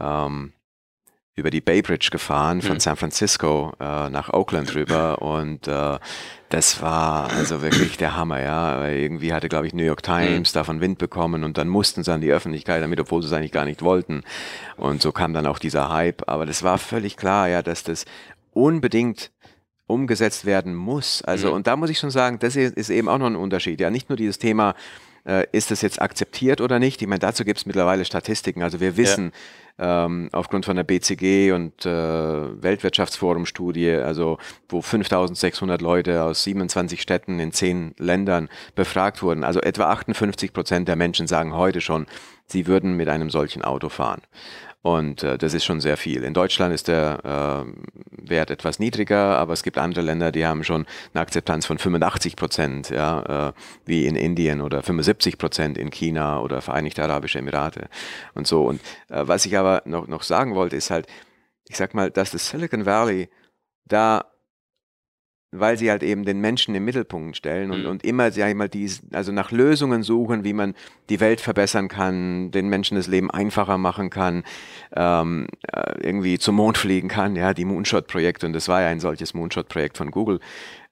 ähm, 0.00 0.52
über 1.40 1.50
die 1.50 1.60
Bay 1.60 1.82
Bridge 1.82 2.08
gefahren 2.10 2.62
von 2.62 2.74
mhm. 2.74 2.80
San 2.80 2.96
Francisco 2.96 3.72
äh, 3.80 4.08
nach 4.08 4.32
Oakland 4.32 4.74
rüber 4.74 5.20
und 5.22 5.66
äh, 5.66 5.98
das 6.50 6.82
war 6.82 7.30
also 7.30 7.62
wirklich 7.62 7.96
der 7.96 8.16
Hammer, 8.16 8.42
ja. 8.42 8.88
Irgendwie 8.88 9.32
hatte, 9.32 9.48
glaube 9.48 9.68
ich, 9.68 9.72
New 9.72 9.84
York 9.84 10.02
Times 10.02 10.52
mhm. 10.52 10.58
davon 10.58 10.80
Wind 10.80 10.98
bekommen 10.98 11.44
und 11.44 11.56
dann 11.58 11.68
mussten 11.68 12.02
sie 12.02 12.12
an 12.12 12.20
die 12.20 12.32
Öffentlichkeit 12.32 12.82
damit, 12.82 12.98
obwohl 12.98 13.22
sie 13.22 13.28
es 13.28 13.32
eigentlich 13.32 13.52
gar 13.52 13.64
nicht 13.64 13.82
wollten. 13.82 14.22
Und 14.76 15.00
so 15.00 15.12
kam 15.12 15.32
dann 15.32 15.46
auch 15.46 15.60
dieser 15.60 15.90
Hype. 15.90 16.28
Aber 16.28 16.46
das 16.46 16.64
war 16.64 16.78
völlig 16.78 17.16
klar, 17.16 17.48
ja, 17.48 17.62
dass 17.62 17.84
das 17.84 18.04
unbedingt 18.52 19.30
umgesetzt 19.86 20.44
werden 20.44 20.74
muss. 20.74 21.22
Also, 21.22 21.48
mhm. 21.48 21.54
und 21.54 21.66
da 21.68 21.76
muss 21.76 21.90
ich 21.90 22.00
schon 22.00 22.10
sagen, 22.10 22.40
das 22.40 22.56
ist 22.56 22.90
eben 22.90 23.08
auch 23.08 23.18
noch 23.18 23.26
ein 23.26 23.36
Unterschied. 23.36 23.80
Ja, 23.80 23.90
nicht 23.90 24.08
nur 24.08 24.16
dieses 24.16 24.38
Thema, 24.38 24.74
äh, 25.26 25.46
ist 25.52 25.70
das 25.70 25.82
jetzt 25.82 26.00
akzeptiert 26.00 26.60
oder 26.60 26.78
nicht? 26.78 27.00
Ich 27.02 27.08
meine, 27.08 27.18
dazu 27.18 27.44
gibt 27.44 27.58
es 27.58 27.66
mittlerweile 27.66 28.04
Statistiken. 28.04 28.62
Also 28.62 28.80
wir 28.80 28.96
wissen 28.96 29.32
ja. 29.78 30.06
ähm, 30.06 30.28
aufgrund 30.32 30.64
von 30.64 30.76
der 30.76 30.84
BCG 30.84 31.52
und 31.52 31.86
äh, 31.86 31.90
Weltwirtschaftsforum-Studie, 31.90 33.90
also 33.90 34.38
wo 34.68 34.80
5600 34.80 35.80
Leute 35.80 36.22
aus 36.22 36.44
27 36.44 37.00
Städten 37.00 37.40
in 37.40 37.52
10 37.52 37.94
Ländern 37.98 38.48
befragt 38.74 39.22
wurden, 39.22 39.44
also 39.44 39.60
etwa 39.60 39.90
58 39.90 40.52
Prozent 40.52 40.88
der 40.88 40.96
Menschen 40.96 41.26
sagen 41.26 41.54
heute 41.54 41.80
schon, 41.80 42.06
sie 42.46 42.66
würden 42.66 42.96
mit 42.96 43.08
einem 43.08 43.30
solchen 43.30 43.62
Auto 43.62 43.88
fahren. 43.88 44.22
Und 44.82 45.22
äh, 45.22 45.36
das 45.36 45.52
ist 45.52 45.64
schon 45.64 45.80
sehr 45.80 45.98
viel. 45.98 46.24
In 46.24 46.32
Deutschland 46.32 46.72
ist 46.72 46.88
der 46.88 47.66
äh, 47.66 48.28
Wert 48.30 48.50
etwas 48.50 48.78
niedriger, 48.78 49.36
aber 49.36 49.52
es 49.52 49.62
gibt 49.62 49.76
andere 49.76 50.02
Länder, 50.02 50.32
die 50.32 50.46
haben 50.46 50.64
schon 50.64 50.86
eine 51.12 51.20
Akzeptanz 51.20 51.66
von 51.66 51.78
85 51.78 52.34
Prozent, 52.34 52.88
ja, 52.88 53.48
äh, 53.48 53.52
wie 53.84 54.06
in 54.06 54.16
Indien 54.16 54.62
oder 54.62 54.82
75 54.82 55.36
Prozent 55.36 55.76
in 55.76 55.90
China 55.90 56.40
oder 56.40 56.62
Vereinigte 56.62 57.02
Arabische 57.02 57.38
Emirate 57.38 57.88
und 58.34 58.46
so. 58.46 58.64
Und 58.66 58.80
äh, 59.10 59.22
was 59.26 59.44
ich 59.44 59.58
aber 59.58 59.82
noch, 59.84 60.08
noch 60.08 60.22
sagen 60.22 60.54
wollte, 60.54 60.76
ist 60.76 60.90
halt, 60.90 61.06
ich 61.68 61.76
sag 61.76 61.92
mal, 61.92 62.10
dass 62.10 62.30
das 62.30 62.48
Silicon 62.48 62.86
Valley 62.86 63.28
da 63.84 64.29
weil 65.52 65.76
sie 65.76 65.90
halt 65.90 66.02
eben 66.02 66.24
den 66.24 66.40
Menschen 66.40 66.74
im 66.74 66.84
Mittelpunkt 66.84 67.36
stellen 67.36 67.72
und, 67.72 67.82
mhm. 67.82 67.88
und 67.88 68.04
immer, 68.04 68.30
sag 68.30 68.48
ich 68.48 68.54
mal, 68.54 68.70
also 69.12 69.32
nach 69.32 69.50
Lösungen 69.50 70.02
suchen, 70.02 70.44
wie 70.44 70.52
man 70.52 70.74
die 71.08 71.18
Welt 71.18 71.40
verbessern 71.40 71.88
kann, 71.88 72.52
den 72.52 72.68
Menschen 72.68 72.96
das 72.96 73.08
Leben 73.08 73.30
einfacher 73.30 73.76
machen 73.76 74.10
kann, 74.10 74.44
ähm, 74.94 75.48
äh, 75.72 76.00
irgendwie 76.00 76.38
zum 76.38 76.56
Mond 76.56 76.78
fliegen 76.78 77.08
kann, 77.08 77.34
ja, 77.34 77.52
die 77.52 77.64
Moonshot-Projekte, 77.64 78.46
und 78.46 78.52
das 78.52 78.68
war 78.68 78.82
ja 78.82 78.88
ein 78.88 79.00
solches 79.00 79.34
Moonshot-Projekt 79.34 79.96
von 79.96 80.12
Google. 80.12 80.38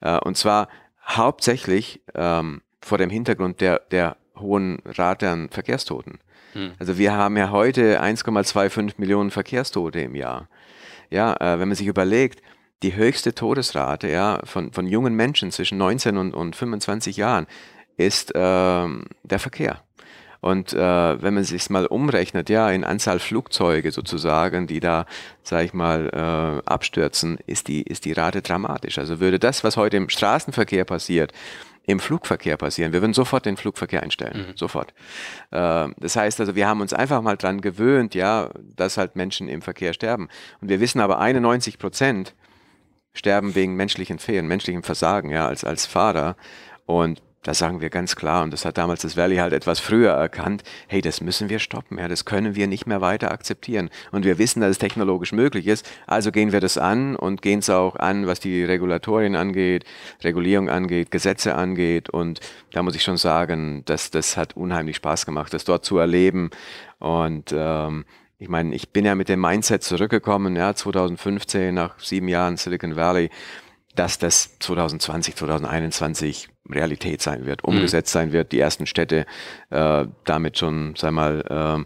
Äh, 0.01 0.19
und 0.19 0.35
zwar 0.35 0.67
hauptsächlich 1.07 2.01
ähm, 2.13 2.61
vor 2.81 2.97
dem 2.97 3.09
Hintergrund 3.09 3.61
der, 3.61 3.79
der 3.91 4.17
hohen 4.37 4.79
Rate 4.85 5.29
an 5.29 5.49
Verkehrstoten. 5.49 6.19
Mhm. 6.53 6.71
Also 6.79 6.97
wir 6.97 7.13
haben 7.13 7.37
ja 7.37 7.51
heute 7.51 8.01
1,25 8.01 8.95
Millionen 8.97 9.31
Verkehrstote 9.31 10.01
im 10.01 10.15
Jahr. 10.15 10.49
Ja, 11.09 11.33
äh, 11.39 11.59
wenn 11.59 11.67
man 11.69 11.75
sich 11.75 11.87
überlegt, 11.87 12.41
die 12.83 12.95
höchste 12.95 13.35
Todesrate 13.35 14.09
ja, 14.09 14.39
von, 14.43 14.71
von 14.71 14.87
jungen 14.87 15.15
Menschen 15.15 15.51
zwischen 15.51 15.77
19 15.77 16.17
und, 16.17 16.33
und 16.33 16.55
25 16.55 17.17
Jahren 17.17 17.47
ist 17.97 18.33
äh, 18.33 18.37
der 18.37 19.39
Verkehr. 19.39 19.81
Und 20.41 20.71
äh, 20.71 21.21
wenn 21.21 21.33
man 21.33 21.43
sich 21.43 21.69
mal 21.69 21.85
umrechnet, 21.85 22.49
ja, 22.49 22.69
in 22.71 22.85
Anzahl 22.85 23.19
Flugzeuge 23.19 23.91
sozusagen, 23.91 24.67
die 24.67 24.79
da, 24.79 25.05
sag 25.43 25.65
ich 25.65 25.73
mal, 25.73 26.09
äh, 26.65 26.69
abstürzen, 26.69 27.39
ist 27.45 27.67
die, 27.67 27.81
ist 27.81 28.05
die 28.05 28.13
Rate 28.13 28.41
dramatisch. 28.41 28.97
Also 28.99 29.19
würde 29.19 29.37
das, 29.37 29.65
was 29.65 29.75
heute 29.75 29.97
im 29.97 30.07
Straßenverkehr 30.07 30.85
passiert, 30.85 31.33
im 31.85 31.99
Flugverkehr 31.99 32.55
passieren. 32.55 32.93
Wir 32.93 33.01
würden 33.01 33.13
sofort 33.13 33.45
den 33.45 33.57
Flugverkehr 33.57 34.01
einstellen, 34.01 34.47
mhm. 34.49 34.55
sofort. 34.57 34.93
Äh, 35.51 35.89
das 35.97 36.15
heißt 36.15 36.39
also, 36.39 36.55
wir 36.55 36.67
haben 36.67 36.79
uns 36.79 36.93
einfach 36.93 37.21
mal 37.21 37.35
dran 37.35 37.59
gewöhnt, 37.59 38.15
ja, 38.15 38.49
dass 38.77 38.97
halt 38.97 39.17
Menschen 39.17 39.49
im 39.49 39.61
Verkehr 39.61 39.91
sterben. 39.91 40.29
Und 40.61 40.69
wir 40.69 40.79
wissen 40.79 41.01
aber, 41.01 41.19
91 41.19 41.79
Prozent 41.79 42.33
sterben 43.19 43.53
wegen 43.53 43.75
menschlichen 43.75 44.17
Fehlern, 44.17 44.47
menschlichem 44.47 44.81
Versagen, 44.81 45.29
ja, 45.29 45.45
als, 45.45 45.63
als 45.63 45.85
Fahrer. 45.85 46.37
Und 46.85 47.21
da 47.43 47.53
sagen 47.53 47.79
wir 47.79 47.89
ganz 47.89 48.15
klar, 48.15 48.43
und 48.43 48.51
das 48.51 48.65
hat 48.65 48.77
damals 48.77 49.01
das 49.01 49.15
Valley 49.15 49.37
halt 49.37 49.53
etwas 49.53 49.79
früher 49.79 50.11
erkannt, 50.11 50.63
hey, 50.87 51.01
das 51.01 51.21
müssen 51.21 51.49
wir 51.49 51.59
stoppen, 51.59 51.97
ja, 51.97 52.07
das 52.07 52.25
können 52.25 52.55
wir 52.55 52.67
nicht 52.67 52.85
mehr 52.85 53.01
weiter 53.01 53.31
akzeptieren. 53.31 53.89
Und 54.11 54.25
wir 54.25 54.37
wissen, 54.37 54.61
dass 54.61 54.71
es 54.71 54.77
technologisch 54.77 55.31
möglich 55.31 55.67
ist, 55.67 55.89
also 56.07 56.31
gehen 56.31 56.51
wir 56.51 56.59
das 56.59 56.77
an 56.77 57.15
und 57.15 57.41
gehen 57.41 57.59
es 57.59 57.69
auch 57.69 57.95
an, 57.97 58.27
was 58.27 58.39
die 58.39 58.63
Regulatorien 58.63 59.35
angeht, 59.35 59.85
Regulierung 60.23 60.69
angeht, 60.69 61.11
Gesetze 61.11 61.55
angeht. 61.55 62.09
Und 62.09 62.39
da 62.71 62.83
muss 62.83 62.95
ich 62.95 63.03
schon 63.03 63.17
sagen, 63.17 63.83
dass 63.85 64.11
das 64.11 64.35
hat 64.35 64.55
unheimlich 64.55 64.97
Spaß 64.97 65.25
gemacht, 65.25 65.53
das 65.53 65.63
dort 65.65 65.85
zu 65.85 65.97
erleben. 65.97 66.49
Und 66.99 67.53
ähm, 67.53 68.05
ich 68.39 68.49
meine, 68.49 68.73
ich 68.73 68.91
bin 68.91 69.05
ja 69.05 69.15
mit 69.15 69.29
dem 69.29 69.41
Mindset 69.41 69.83
zurückgekommen, 69.83 70.55
ja, 70.55 70.73
2015 70.73 71.75
nach 71.75 71.99
sieben 71.99 72.27
Jahren 72.27 72.57
Silicon 72.57 72.95
Valley 72.95 73.29
dass 73.95 74.17
das 74.17 74.57
2020, 74.59 75.35
2021 75.35 76.47
Realität 76.69 77.21
sein 77.21 77.45
wird, 77.45 77.63
mhm. 77.63 77.75
umgesetzt 77.75 78.11
sein 78.11 78.31
wird, 78.31 78.51
die 78.51 78.59
ersten 78.59 78.85
Städte 78.85 79.25
äh, 79.69 80.05
damit 80.25 80.57
schon, 80.57 80.95
sei 80.95 81.11
mal, 81.11 81.85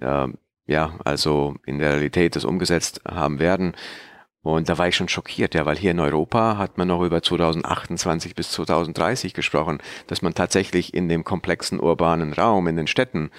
äh, 0.00 0.04
äh, 0.04 0.28
ja, 0.66 0.98
also 1.04 1.54
in 1.64 1.78
der 1.78 1.92
Realität 1.92 2.36
das 2.36 2.44
umgesetzt 2.44 3.00
haben 3.08 3.38
werden. 3.38 3.74
Und 4.48 4.70
da 4.70 4.78
war 4.78 4.88
ich 4.88 4.96
schon 4.96 5.10
schockiert, 5.10 5.54
ja, 5.54 5.66
weil 5.66 5.76
hier 5.76 5.90
in 5.90 6.00
Europa 6.00 6.56
hat 6.56 6.78
man 6.78 6.88
noch 6.88 7.02
über 7.02 7.22
2028 7.22 8.34
bis 8.34 8.50
2030 8.52 9.34
gesprochen, 9.34 9.76
dass 10.06 10.22
man 10.22 10.32
tatsächlich 10.32 10.94
in 10.94 11.10
dem 11.10 11.22
komplexen 11.22 11.78
urbanen 11.78 12.32
Raum, 12.32 12.66
in 12.66 12.76
den 12.76 12.86
Städten, 12.86 13.30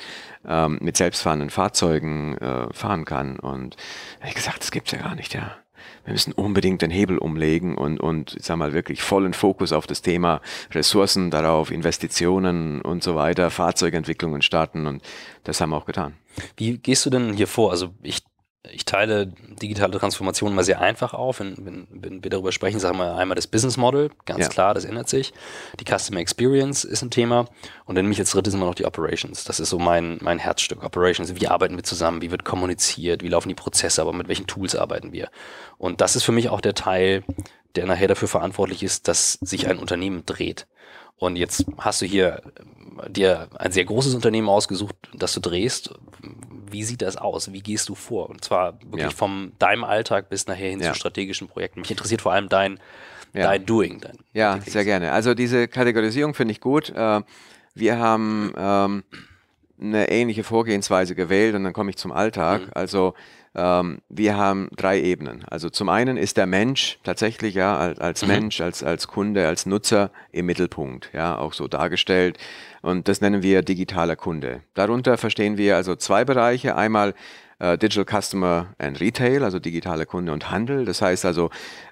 ähm, 0.48 0.78
mit 0.82 0.98
selbstfahrenden 0.98 1.50
Fahrzeugen 1.50 2.38
äh, 2.38 2.72
fahren 2.72 3.06
kann. 3.06 3.40
Und 3.40 3.76
da 3.76 4.20
habe 4.20 4.30
ich 4.30 4.36
gesagt, 4.36 4.60
das 4.60 4.70
gibt's 4.70 4.92
ja 4.92 5.00
gar 5.00 5.16
nicht, 5.16 5.34
ja 5.34 5.58
wir 6.06 6.14
müssen 6.14 6.34
unbedingt 6.34 6.84
den 6.84 6.92
Hebel 6.92 7.18
umlegen 7.18 7.76
und, 7.76 8.00
und 8.00 8.36
ich 8.36 8.46
sag 8.46 8.58
mal 8.58 8.74
wirklich 8.74 9.02
vollen 9.02 9.34
Fokus 9.34 9.74
auf 9.74 9.88
das 9.88 10.02
Thema 10.02 10.42
Ressourcen 10.72 11.32
darauf, 11.32 11.72
Investitionen 11.72 12.82
und 12.82 13.02
so 13.02 13.16
weiter, 13.16 13.50
Fahrzeugentwicklungen 13.50 14.42
starten 14.42 14.86
und 14.88 15.02
das 15.44 15.60
haben 15.60 15.72
wir 15.72 15.78
auch 15.78 15.86
getan. 15.86 16.14
Wie 16.58 16.78
gehst 16.78 17.06
du 17.06 17.10
denn 17.10 17.34
hier 17.34 17.48
vor? 17.48 17.72
Also 17.72 17.94
ich 18.04 18.22
ich 18.64 18.84
teile 18.84 19.28
digitale 19.28 19.98
Transformation 19.98 20.52
immer 20.52 20.64
sehr 20.64 20.82
einfach 20.82 21.14
auf. 21.14 21.40
Wenn, 21.40 21.56
wenn, 21.60 21.88
wenn 21.92 22.24
wir 22.24 22.30
darüber 22.30 22.52
sprechen, 22.52 22.80
sagen 22.80 22.98
wir 22.98 23.16
einmal 23.16 23.36
das 23.36 23.48
Business 23.48 23.78
Model, 23.78 24.12
ganz 24.26 24.42
ja. 24.42 24.48
klar, 24.50 24.74
das 24.74 24.84
ändert 24.84 25.08
sich. 25.08 25.34
Die 25.80 25.86
Customer 25.86 26.20
Experience 26.20 26.84
ist 26.84 27.02
ein 27.02 27.10
Thema. 27.10 27.46
Und 27.86 27.96
dann 27.96 28.08
mich 28.08 28.20
als 28.20 28.32
drittes 28.32 28.54
immer 28.54 28.66
noch 28.66 28.76
die 28.76 28.86
Operations. 28.86 29.46
Das 29.46 29.62
ist 29.62 29.70
so 29.70 29.80
mein, 29.80 30.18
mein 30.22 30.40
Herzstück. 30.40 30.84
Operations. 30.84 31.34
Wie 31.40 31.48
arbeiten 31.48 31.78
wir 31.78 31.84
zusammen? 31.84 32.22
Wie 32.22 32.32
wird 32.32 32.44
kommuniziert? 32.44 33.24
Wie 33.24 33.30
laufen 33.30 33.48
die 33.48 33.56
Prozesse? 33.56 34.02
Aber 34.02 34.12
mit 34.12 34.28
welchen 34.28 34.48
Tools 34.48 34.76
arbeiten 34.76 35.14
wir? 35.14 35.30
Und 35.78 36.02
das 36.02 36.18
ist 36.18 36.24
für 36.24 36.34
mich 36.34 36.50
auch 36.50 36.62
der 36.62 36.76
Teil, 36.76 37.24
der 37.76 37.86
nachher 37.86 38.10
dafür 38.10 38.28
verantwortlich 38.28 38.84
ist, 38.84 39.08
dass 39.08 39.34
sich 39.34 39.68
ein 39.70 39.80
Unternehmen 39.80 40.26
dreht. 40.26 40.68
Und 41.16 41.38
jetzt 41.38 41.66
hast 41.78 42.02
du 42.02 42.06
hier 42.06 42.42
dir 43.08 43.48
ein 43.58 43.72
sehr 43.72 43.86
großes 43.86 44.14
Unternehmen 44.16 44.50
ausgesucht, 44.50 44.96
das 45.14 45.34
du 45.34 45.40
drehst. 45.40 45.94
Wie 46.72 46.84
sieht 46.84 47.02
das 47.02 47.18
aus? 47.18 47.52
Wie 47.52 47.62
gehst 47.62 47.90
du 47.90 47.96
vor? 47.96 48.30
Und 48.30 48.44
zwar 48.44 48.80
wirklich 48.82 49.04
ja. 49.04 49.10
vom 49.10 49.54
deinem 49.60 49.84
Alltag 49.84 50.30
bis 50.30 50.48
nachher 50.48 50.70
hin 50.70 50.80
ja. 50.80 50.94
zu 50.94 51.00
strategischen 51.00 51.48
Projekten. 51.48 51.82
Mich 51.82 51.92
interessiert 51.92 52.22
vor 52.22 52.34
allem 52.34 52.50
dein, 52.50 52.80
ja. 53.34 53.44
dein 53.44 53.66
Doing. 53.66 54.00
Dein 54.00 54.18
ja, 54.34 54.60
sehr 54.66 54.86
gerne. 54.86 55.12
Also 55.12 55.34
diese 55.34 55.68
Kategorisierung 55.68 56.34
finde 56.34 56.52
ich 56.54 56.62
gut. 56.62 56.90
Äh, 56.90 57.22
wir 57.76 57.98
haben 57.98 58.54
ähm, 58.58 59.04
eine 59.82 60.10
ähnliche 60.10 60.44
Vorgehensweise 60.44 61.16
gewählt 61.16 61.56
und 61.56 61.64
dann 61.64 61.74
komme 61.74 61.90
ich 61.90 61.98
zum 61.98 62.12
Alltag. 62.12 62.62
Mhm. 62.62 62.72
Also 62.74 63.14
ähm, 63.56 64.00
wir 64.10 64.38
haben 64.38 64.70
drei 64.76 65.02
Ebenen. 65.02 65.44
Also 65.50 65.70
zum 65.70 65.90
einen 65.90 66.18
ist 66.18 66.38
der 66.38 66.46
Mensch 66.46 67.00
tatsächlich 67.04 67.56
ja 67.56 67.78
als, 67.78 68.00
als 68.00 68.22
mhm. 68.22 68.28
Mensch, 68.28 68.62
als, 68.62 68.84
als 68.84 69.08
Kunde, 69.08 69.48
als 69.48 69.66
Nutzer 69.66 70.12
im 70.32 70.46
Mittelpunkt, 70.46 71.10
ja, 71.14 71.38
auch 71.38 71.54
so 71.54 71.68
dargestellt. 71.68 72.38
Und 72.82 73.08
das 73.08 73.22
nennen 73.22 73.42
wir 73.42 73.62
digitaler 73.62 74.16
Kunde. 74.16 74.62
Darunter 74.74 75.18
verstehen 75.18 75.58
wir 75.58 75.76
also 75.76 75.96
zwei 75.96 76.26
Bereiche. 76.26 76.76
Einmal 76.76 77.14
äh, 77.60 77.78
Digital 77.78 78.22
Customer 78.22 78.68
and 78.78 79.00
Retail, 79.00 79.44
also 79.44 79.60
digitale 79.60 80.06
Kunde 80.06 80.32
und 80.32 80.50
Handel. 80.50 80.86
Das 80.86 81.02
heißt 81.02 81.26
also 81.26 81.50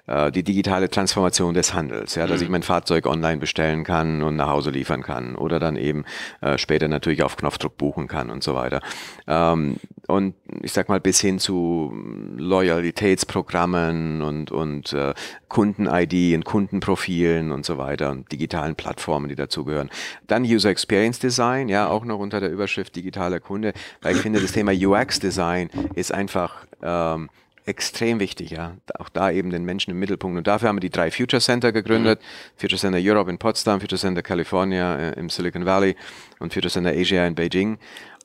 äh, 0.08 0.32
die 0.32 0.42
digitale 0.42 0.88
Transformation 0.88 1.54
des 1.54 1.74
Handels, 1.74 2.14
ja, 2.14 2.26
dass 2.26 2.38
mhm. 2.38 2.44
ich 2.44 2.50
mein 2.50 2.62
Fahrzeug 2.62 3.06
online 3.06 3.38
bestellen 3.38 3.84
kann 3.84 4.22
und 4.22 4.36
nach 4.36 4.48
Hause 4.48 4.70
liefern 4.70 5.02
kann 5.02 5.36
oder 5.36 5.60
dann 5.60 5.76
eben 5.76 6.04
äh, 6.40 6.58
später 6.58 6.88
natürlich 6.88 7.22
auf 7.22 7.36
Knopfdruck 7.36 7.76
buchen 7.76 8.08
kann 8.08 8.30
und 8.30 8.42
so 8.42 8.54
weiter. 8.54 8.80
Ähm, 9.26 9.76
und 10.06 10.34
ich 10.62 10.72
sag 10.72 10.88
mal 10.88 11.00
bis 11.00 11.20
hin 11.20 11.38
zu 11.38 11.92
Loyalitätsprogrammen 12.36 14.22
und, 14.22 14.50
und 14.50 14.94
äh, 14.94 15.12
Kunden-ID 15.48 16.34
und 16.34 16.44
Kundenprofilen 16.44 17.52
und 17.52 17.66
so 17.66 17.76
weiter 17.76 18.10
und 18.10 18.32
digitalen 18.32 18.74
Plattformen, 18.74 19.28
die 19.28 19.34
dazugehören. 19.34 19.90
Dann 20.26 20.44
User 20.44 20.70
Experience 20.70 21.18
Design, 21.18 21.68
ja, 21.68 21.88
auch 21.88 22.06
noch 22.06 22.18
unter 22.18 22.40
der 22.40 22.50
Überschrift 22.50 22.96
digitaler 22.96 23.40
Kunde, 23.40 23.74
weil 24.00 24.16
ich 24.16 24.22
finde, 24.22 24.40
das 24.40 24.52
Thema 24.52 24.72
UX 24.72 25.20
Design 25.20 25.68
ist 25.94 26.14
einfach 26.14 26.64
ähm, 26.82 27.28
extrem 27.68 28.18
wichtig, 28.18 28.50
ja. 28.50 28.76
Auch 28.98 29.08
da 29.08 29.30
eben 29.30 29.50
den 29.50 29.64
Menschen 29.64 29.90
im 29.90 29.98
Mittelpunkt. 29.98 30.38
Und 30.38 30.46
dafür 30.46 30.68
haben 30.68 30.76
wir 30.76 30.80
die 30.80 30.90
drei 30.90 31.10
Future 31.10 31.40
Center 31.40 31.70
gegründet. 31.70 32.20
Mhm. 32.20 32.60
Future 32.60 32.80
Center 32.80 32.98
Europe 33.00 33.30
in 33.30 33.38
Potsdam, 33.38 33.80
Future 33.80 34.00
Center 34.00 34.22
California 34.22 34.96
äh, 34.96 35.20
im 35.20 35.28
Silicon 35.28 35.66
Valley 35.66 35.94
und 36.40 36.52
Future 36.52 36.72
Center 36.72 36.90
Asia 36.90 37.26
in 37.26 37.34
Beijing. 37.34 37.78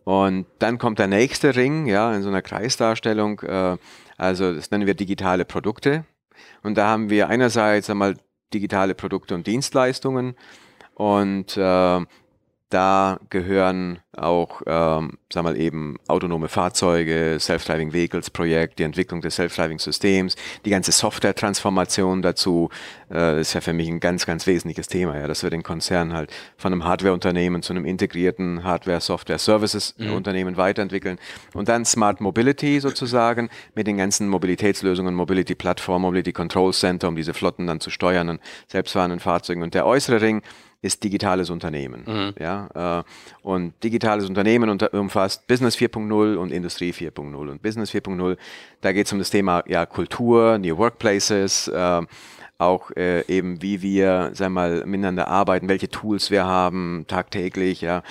Und 0.06 0.46
dann 0.60 0.78
kommt 0.78 1.00
der 1.00 1.08
nächste 1.08 1.56
Ring, 1.56 1.86
ja, 1.86 2.14
in 2.16 2.24
so 2.24 2.30
einer 2.30 2.42
Kreisdarstellung. 2.42 3.42
Äh, 3.42 3.78
also 4.18 4.54
das 4.54 4.72
nennen 4.72 4.88
wir 4.88 4.96
digitale 4.96 5.46
Produkte. 5.46 6.06
Und 6.64 6.78
da 6.78 6.88
haben 6.88 7.10
wir 7.10 7.28
einerseits 7.28 7.90
einmal 7.90 8.16
digitale 8.54 8.96
Produkte 8.96 9.36
und 9.36 9.46
Dienstleistungen. 9.46 10.36
Und 10.96 11.58
äh, 11.58 12.02
da 12.74 13.20
gehören 13.30 14.00
auch, 14.16 14.62
ähm, 14.66 15.18
sagen 15.32 15.46
wir 15.48 15.52
mal 15.52 15.58
eben, 15.58 15.98
autonome 16.08 16.48
Fahrzeuge, 16.48 17.38
Self-Driving 17.40 17.94
Vehicles 17.94 18.30
Projekt, 18.30 18.80
die 18.80 18.84
Entwicklung 18.84 19.22
des 19.22 19.36
Self-Driving 19.36 19.80
Systems, 19.80 20.36
die 20.66 20.70
ganze 20.70 20.92
Software-Transformation 20.92 22.22
dazu, 22.22 22.70
äh, 23.12 23.42
ist 23.42 23.54
ja 23.54 23.62
für 23.62 23.74
mich 23.74 23.88
ein 23.90 24.00
ganz, 24.00 24.26
ganz 24.26 24.48
wesentliches 24.48 24.88
Thema, 24.88 25.18
ja, 25.18 25.28
dass 25.28 25.44
wir 25.44 25.50
den 25.50 25.64
Konzern 25.64 26.14
halt 26.14 26.32
von 26.58 26.74
einem 26.74 26.84
Hardware-Unternehmen 26.84 27.62
zu 27.62 27.74
einem 27.74 27.86
integrierten 27.86 28.64
Hardware-Software-Services-Unternehmen 28.64 30.54
mhm. 30.54 30.58
weiterentwickeln. 30.58 31.20
Und 31.54 31.70
dann 31.70 31.86
Smart 31.86 32.22
Mobility 32.22 32.80
sozusagen 32.80 33.50
mit 33.76 33.88
den 33.88 33.98
ganzen 33.98 34.28
Mobilitätslösungen, 34.30 35.14
Mobility-Plattform, 35.16 36.02
Mobility 36.02 36.34
Control 36.34 36.74
Center, 36.74 37.08
um 37.08 37.16
diese 37.16 37.34
Flotten 37.34 37.68
dann 37.68 37.80
zu 37.80 37.90
steuern 37.90 38.30
und 38.30 38.42
selbstfahrenden 38.68 39.20
Fahrzeugen. 39.20 39.64
Und 39.64 39.74
der 39.74 39.86
äußere 39.86 40.22
Ring 40.22 40.42
ist 40.84 41.04
digitales 41.04 41.50
Unternehmen. 41.50 42.04
Mhm. 42.06 42.34
Ja, 42.38 43.00
äh, 43.00 43.04
und 43.42 43.74
digitales 43.84 44.28
Unternehmen 44.28 44.70
unter, 44.70 44.94
umfasst 44.94 45.48
Business 45.48 45.76
4.0 45.78 46.36
und 46.36 46.52
Industrie 46.52 46.92
4.0. 46.92 47.34
Und 47.36 47.62
Business 47.62 47.92
4.0, 47.92 48.38
da 48.82 48.92
geht 48.92 49.08
es 49.08 49.14
um 49.14 49.20
das 49.20 49.30
Thema 49.30 49.64
ja, 49.66 49.86
Kultur, 49.86 50.58
New 50.60 50.78
Workplaces, 50.78 51.70
äh, 51.70 52.02
auch 52.64 52.92
äh, 52.92 53.22
eben, 53.28 53.62
wie 53.62 53.82
wir, 53.82 54.32
wir 54.34 54.50
mal, 54.50 54.84
miteinander 54.86 55.28
arbeiten, 55.28 55.70
welche 55.70 55.90
Tools 55.90 56.32
wir 56.32 56.46
haben 56.46 57.06
tagtäglich. 57.08 57.82
Ja, 57.82 58.04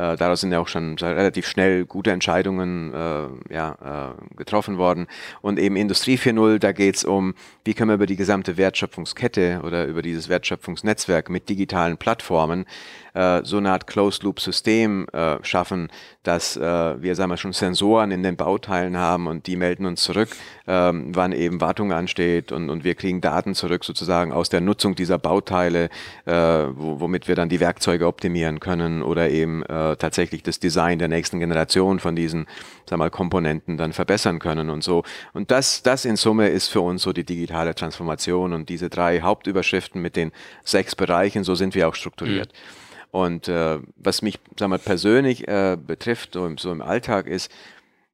äh, 0.00 0.16
daraus 0.16 0.40
sind 0.40 0.52
ja 0.52 0.60
auch 0.60 0.68
schon 0.68 0.96
relativ 0.98 1.46
schnell 1.46 1.84
gute 1.84 2.10
Entscheidungen 2.10 2.94
äh, 2.94 3.54
ja, 3.54 4.14
äh, 4.18 4.36
getroffen 4.36 4.78
worden. 4.78 5.06
Und 5.42 5.58
eben 5.58 5.76
Industrie 5.76 6.16
4.0, 6.16 6.58
da 6.58 6.72
geht 6.72 6.96
es 6.96 7.04
um, 7.04 7.34
wie 7.64 7.74
können 7.74 7.90
wir 7.90 7.96
über 7.96 8.06
die 8.06 8.16
gesamte 8.16 8.56
Wertschöpfungskette 8.56 9.60
oder 9.62 9.86
über 9.86 10.02
dieses 10.02 10.28
Wertschöpfungsnetzwerk 10.28 11.28
mit 11.28 11.48
digitalen 11.48 11.98
Plattformen 11.98 12.64
äh, 13.12 13.42
so 13.44 13.58
eine 13.58 13.72
Art 13.72 13.86
Closed-Loop-System 13.86 15.06
äh, 15.12 15.36
schaffen, 15.42 15.88
dass 16.22 16.56
wir, 16.56 17.14
sagen 17.14 17.30
wir 17.30 17.38
schon, 17.38 17.54
Sensoren 17.54 18.10
in 18.10 18.22
den 18.22 18.36
Bauteilen 18.36 18.98
haben 18.98 19.26
und 19.26 19.46
die 19.46 19.56
melden 19.56 19.86
uns 19.86 20.02
zurück, 20.02 20.28
ähm, 20.66 21.14
wann 21.14 21.32
eben 21.32 21.62
Wartung 21.62 21.92
ansteht 21.92 22.52
und, 22.52 22.68
und 22.68 22.84
wir 22.84 22.94
kriegen 22.94 23.22
Daten 23.22 23.54
zurück 23.54 23.84
sozusagen 23.84 23.99
aus 24.08 24.48
der 24.48 24.60
Nutzung 24.60 24.94
dieser 24.94 25.18
Bauteile, 25.18 25.90
äh, 26.24 26.32
wo, 26.32 27.00
womit 27.00 27.28
wir 27.28 27.34
dann 27.34 27.48
die 27.48 27.60
Werkzeuge 27.60 28.06
optimieren 28.06 28.60
können 28.60 29.02
oder 29.02 29.30
eben 29.30 29.62
äh, 29.64 29.96
tatsächlich 29.96 30.42
das 30.42 30.60
Design 30.60 30.98
der 30.98 31.08
nächsten 31.08 31.38
Generation 31.38 32.00
von 32.00 32.16
diesen, 32.16 32.46
wir 32.88 32.96
mal, 32.96 33.10
Komponenten 33.10 33.76
dann 33.76 33.92
verbessern 33.92 34.38
können 34.38 34.70
und 34.70 34.82
so. 34.82 35.02
Und 35.32 35.50
das, 35.50 35.82
das 35.82 36.04
in 36.04 36.16
Summe 36.16 36.48
ist 36.48 36.68
für 36.68 36.80
uns 36.80 37.02
so 37.02 37.12
die 37.12 37.24
digitale 37.24 37.74
Transformation 37.74 38.52
und 38.52 38.68
diese 38.68 38.88
drei 38.88 39.20
Hauptüberschriften 39.20 40.00
mit 40.00 40.16
den 40.16 40.32
sechs 40.64 40.94
Bereichen, 40.94 41.44
so 41.44 41.54
sind 41.54 41.74
wir 41.74 41.88
auch 41.88 41.94
strukturiert. 41.94 42.52
Mhm. 42.52 42.90
Und 43.12 43.48
äh, 43.48 43.78
was 43.96 44.22
mich 44.22 44.38
sagen 44.58 44.72
wir, 44.72 44.78
persönlich 44.78 45.48
äh, 45.48 45.76
betrifft, 45.76 46.34
so 46.34 46.46
im, 46.46 46.58
so 46.58 46.70
im, 46.70 46.80
Alltag, 46.80 47.26
ist 47.26 47.50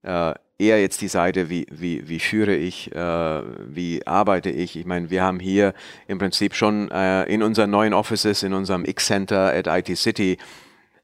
äh, 0.02 0.34
eher 0.58 0.80
jetzt 0.80 1.00
die 1.00 1.08
Seite, 1.08 1.50
wie, 1.50 1.66
wie, 1.70 2.08
wie 2.08 2.18
führe 2.18 2.54
ich, 2.54 2.92
äh, 2.94 3.42
wie 3.66 4.06
arbeite 4.06 4.50
ich. 4.50 4.76
Ich 4.76 4.86
meine, 4.86 5.10
wir 5.10 5.22
haben 5.22 5.38
hier 5.38 5.74
im 6.08 6.18
Prinzip 6.18 6.54
schon 6.54 6.90
äh, 6.90 7.24
in 7.24 7.42
unseren 7.42 7.70
neuen 7.70 7.92
Offices, 7.92 8.42
in 8.42 8.54
unserem 8.54 8.84
X-Center 8.84 9.52
at 9.52 9.66
IT 9.66 9.96
City, 9.98 10.38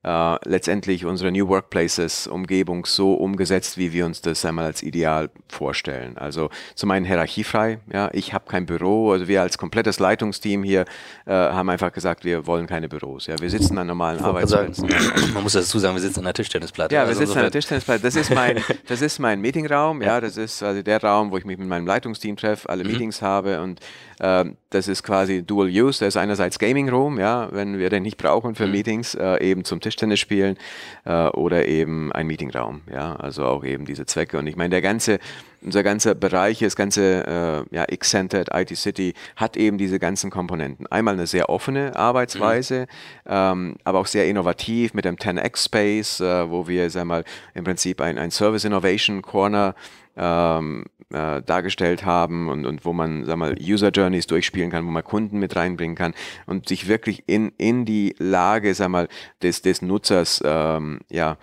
äh, 0.04 0.48
letztendlich 0.48 1.04
unsere 1.04 1.30
New 1.30 1.48
Workplaces 1.48 2.26
Umgebung 2.26 2.86
so 2.86 3.14
umgesetzt, 3.14 3.78
wie 3.78 3.92
wir 3.92 4.04
uns 4.04 4.20
das 4.20 4.44
einmal 4.44 4.64
als 4.64 4.82
Ideal 4.82 5.30
vorstellen. 5.48 6.18
Also 6.18 6.50
zum 6.74 6.90
einen 6.90 7.04
hierarchiefrei, 7.04 7.78
ja, 7.92 8.10
ich 8.12 8.34
habe 8.34 8.46
kein 8.48 8.66
Büro, 8.66 9.12
also 9.12 9.28
wir 9.28 9.42
als 9.42 9.58
komplettes 9.58 10.00
Leitungsteam 10.00 10.64
hier 10.64 10.86
äh, 11.26 11.32
haben 11.32 11.70
einfach 11.70 11.92
gesagt, 11.92 12.24
wir 12.24 12.46
wollen 12.46 12.66
keine 12.66 12.88
Büros. 12.88 13.26
Ja, 13.26 13.38
wir 13.40 13.50
sitzen 13.50 13.78
an 13.78 13.86
normalen 13.86 14.20
Arbeitsplätzen. 14.20 14.88
man 15.34 15.42
muss 15.42 15.52
dazu 15.52 15.78
sagen, 15.78 15.94
wir 15.94 16.02
sitzen 16.02 16.20
an 16.20 16.24
der 16.24 16.34
Tischtennisplatte. 16.34 16.94
Ja, 16.94 17.02
wir 17.02 17.08
also 17.08 17.20
sitzen 17.20 17.38
an 17.38 17.44
der 17.44 17.52
Tischtennisplatte. 17.52 18.02
Das 18.02 18.16
ist 18.16 18.34
mein, 18.34 18.62
das 18.88 19.02
ist 19.02 19.18
mein 19.18 19.40
Meetingraum, 19.40 20.02
ja, 20.02 20.20
das 20.20 20.36
ist 20.36 20.62
also 20.62 20.82
der 20.82 21.00
Raum, 21.02 21.30
wo 21.30 21.38
ich 21.38 21.44
mich 21.44 21.58
mit 21.58 21.68
meinem 21.68 21.86
Leitungsteam 21.86 22.36
treffe, 22.36 22.68
alle 22.68 22.82
mhm. 22.82 22.90
Meetings 22.90 23.22
habe 23.22 23.60
und 23.60 23.80
das 24.22 24.88
ist 24.88 25.02
quasi 25.02 25.42
Dual 25.42 25.68
Use. 25.68 26.00
Das 26.00 26.14
ist 26.14 26.16
einerseits 26.16 26.58
Gaming 26.58 26.88
Room, 26.88 27.18
ja, 27.18 27.48
wenn 27.52 27.78
wir 27.78 27.90
den 27.90 28.04
nicht 28.04 28.18
brauchen 28.18 28.54
für 28.54 28.66
mhm. 28.66 28.72
Meetings, 28.72 29.14
äh, 29.14 29.42
eben 29.42 29.64
zum 29.64 29.80
Tischtennis 29.80 30.20
spielen 30.20 30.56
äh, 31.04 31.26
oder 31.28 31.66
eben 31.66 32.12
ein 32.12 32.26
Meetingraum, 32.26 32.82
ja, 32.92 33.16
also 33.16 33.44
auch 33.44 33.64
eben 33.64 33.84
diese 33.84 34.06
Zwecke. 34.06 34.38
Und 34.38 34.46
ich 34.46 34.56
meine, 34.56 34.70
der 34.70 34.82
ganze 34.82 35.18
unser 35.64 35.82
ganzer 35.82 36.14
Bereich, 36.14 36.58
das 36.58 36.76
ganze 36.76 37.66
äh, 37.70 37.74
ja, 37.76 37.84
X-Centered 37.88 38.48
IT 38.52 38.76
City 38.76 39.14
hat 39.36 39.56
eben 39.56 39.78
diese 39.78 39.98
ganzen 39.98 40.30
Komponenten. 40.30 40.86
Einmal 40.88 41.14
eine 41.14 41.26
sehr 41.26 41.48
offene 41.48 41.94
Arbeitsweise, 41.96 42.86
mhm. 43.24 43.30
ähm, 43.30 43.76
aber 43.84 44.00
auch 44.00 44.06
sehr 44.06 44.26
innovativ 44.26 44.94
mit 44.94 45.04
dem 45.04 45.16
10x 45.16 45.64
Space, 45.64 46.20
äh, 46.20 46.50
wo 46.50 46.66
wir, 46.66 46.90
sag 46.90 47.04
mal, 47.04 47.24
im 47.54 47.64
Prinzip 47.64 48.00
ein, 48.00 48.18
ein 48.18 48.30
Service 48.30 48.64
Innovation 48.64 49.22
Corner 49.22 49.74
ähm, 50.16 50.84
äh, 51.12 51.42
dargestellt 51.42 52.04
haben 52.04 52.48
und, 52.48 52.66
und 52.66 52.84
wo 52.84 52.92
man, 52.92 53.24
sag 53.24 53.36
mal, 53.36 53.54
User 53.60 53.90
Journeys 53.90 54.26
durchspielen 54.26 54.70
kann, 54.70 54.86
wo 54.86 54.90
man 54.90 55.04
Kunden 55.04 55.38
mit 55.38 55.56
reinbringen 55.56 55.96
kann 55.96 56.14
und 56.46 56.68
sich 56.68 56.88
wirklich 56.88 57.24
in, 57.26 57.52
in 57.58 57.84
die 57.84 58.14
Lage, 58.18 58.74
sag 58.74 58.88
mal, 58.88 59.08
des, 59.42 59.62
des 59.62 59.82
Nutzers, 59.82 60.42
ähm, 60.44 61.00
ja, 61.10 61.36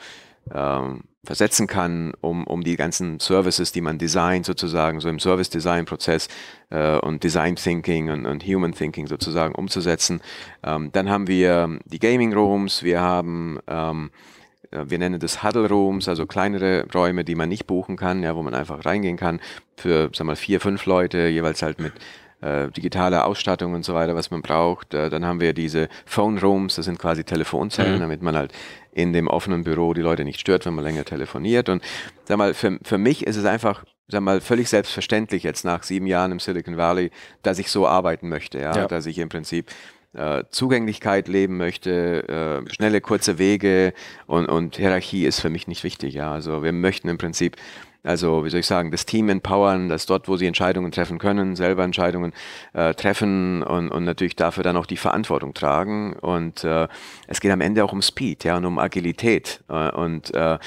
ähm, 0.53 1.01
versetzen 1.23 1.67
kann, 1.67 2.13
um, 2.21 2.47
um 2.47 2.63
die 2.63 2.75
ganzen 2.75 3.19
Services, 3.19 3.71
die 3.71 3.81
man 3.81 3.97
designt, 3.97 4.45
sozusagen, 4.45 4.99
so 4.99 5.09
im 5.09 5.19
Service-Design-Prozess 5.19 6.29
äh, 6.69 6.97
und 6.97 7.23
Design 7.23 7.55
Thinking 7.55 8.09
und, 8.09 8.25
und 8.25 8.43
Human 8.43 8.71
Thinking 8.71 9.05
sozusagen 9.05 9.53
umzusetzen. 9.53 10.21
Ähm, 10.63 10.91
dann 10.93 11.09
haben 11.09 11.27
wir 11.27 11.79
die 11.85 11.99
Gaming 11.99 12.33
Rooms, 12.33 12.83
wir 12.83 13.01
haben 13.01 13.59
ähm, 13.67 14.11
äh, 14.11 14.38
wir 14.71 14.97
nennen 14.97 15.19
das 15.19 15.43
Huddle 15.43 15.67
Rooms, 15.67 16.07
also 16.07 16.25
kleinere 16.25 16.85
Räume, 16.93 17.23
die 17.23 17.35
man 17.35 17.49
nicht 17.49 17.67
buchen 17.67 17.97
kann, 17.97 18.23
ja, 18.23 18.35
wo 18.35 18.43
man 18.43 18.53
einfach 18.53 18.85
reingehen 18.85 19.17
kann 19.17 19.39
für, 19.75 20.09
sag 20.13 20.25
mal, 20.25 20.35
vier, 20.35 20.59
fünf 20.59 20.85
Leute, 20.85 21.27
jeweils 21.27 21.61
halt 21.61 21.79
mit 21.79 21.93
äh, 22.41 22.69
digitaler 22.69 23.25
Ausstattung 23.25 23.73
und 23.73 23.83
so 23.83 23.93
weiter, 23.93 24.15
was 24.15 24.31
man 24.31 24.41
braucht. 24.41 24.93
Äh, 24.93 25.09
dann 25.09 25.25
haben 25.25 25.41
wir 25.41 25.53
diese 25.53 25.89
Phone 26.05 26.37
Rooms, 26.37 26.75
das 26.75 26.85
sind 26.85 26.99
quasi 26.99 27.23
Telefonzellen, 27.23 27.95
mhm. 27.95 27.99
damit 27.99 28.21
man 28.21 28.35
halt 28.35 28.53
in 28.91 29.13
dem 29.13 29.27
offenen 29.27 29.63
Büro 29.63 29.93
die 29.93 30.01
Leute 30.01 30.23
nicht 30.23 30.39
stört, 30.39 30.65
wenn 30.65 30.73
man 30.73 30.83
länger 30.83 31.05
telefoniert. 31.05 31.69
Und 31.69 31.83
sag 32.25 32.37
mal, 32.37 32.53
für, 32.53 32.79
für 32.83 32.97
mich 32.97 33.25
ist 33.25 33.35
es 33.35 33.45
einfach 33.45 33.83
sag 34.09 34.21
mal, 34.21 34.41
völlig 34.41 34.69
selbstverständlich 34.69 35.43
jetzt 35.43 35.63
nach 35.63 35.83
sieben 35.83 36.07
Jahren 36.07 36.31
im 36.31 36.39
Silicon 36.39 36.77
Valley, 36.77 37.11
dass 37.43 37.59
ich 37.59 37.69
so 37.69 37.87
arbeiten 37.87 38.27
möchte, 38.27 38.59
ja, 38.59 38.75
ja. 38.75 38.87
dass 38.87 39.05
ich 39.05 39.19
im 39.19 39.29
Prinzip 39.29 39.67
äh, 40.13 40.43
Zugänglichkeit 40.49 41.27
leben 41.27 41.57
möchte, 41.57 42.27
äh, 42.67 42.73
schnelle, 42.73 43.01
kurze 43.01 43.37
Wege 43.37 43.93
und, 44.27 44.47
und 44.47 44.77
Hierarchie 44.77 45.25
ist 45.25 45.39
für 45.39 45.49
mich 45.49 45.67
nicht 45.67 45.83
wichtig. 45.83 46.13
Ja. 46.13 46.31
Also 46.31 46.63
wir 46.63 46.71
möchten 46.71 47.09
im 47.09 47.17
Prinzip, 47.17 47.57
also 48.03 48.43
wie 48.45 48.49
soll 48.49 48.61
ich 48.61 48.67
sagen, 48.67 48.91
das 48.91 49.05
Team 49.05 49.29
empowern, 49.29 49.89
dass 49.89 50.05
dort, 50.05 50.27
wo 50.27 50.37
sie 50.37 50.47
Entscheidungen 50.47 50.91
treffen 50.91 51.19
können, 51.19 51.55
selber 51.55 51.83
Entscheidungen 51.83 52.33
äh, 52.73 52.93
treffen 52.93 53.61
und, 53.61 53.89
und 53.89 54.03
natürlich 54.03 54.35
dafür 54.35 54.63
dann 54.63 54.77
auch 54.77 54.85
die 54.85 54.97
Verantwortung 54.97 55.53
tragen. 55.53 56.13
Und 56.13 56.63
äh, 56.63 56.87
es 57.27 57.39
geht 57.41 57.51
am 57.51 57.61
Ende 57.61 57.83
auch 57.83 57.93
um 57.93 58.01
Speed, 58.01 58.43
ja, 58.45 58.57
und 58.57 58.65
um 58.65 58.79
Agilität. 58.79 59.63
Äh, 59.69 59.91
und 59.91 60.33
äh, 60.33 60.57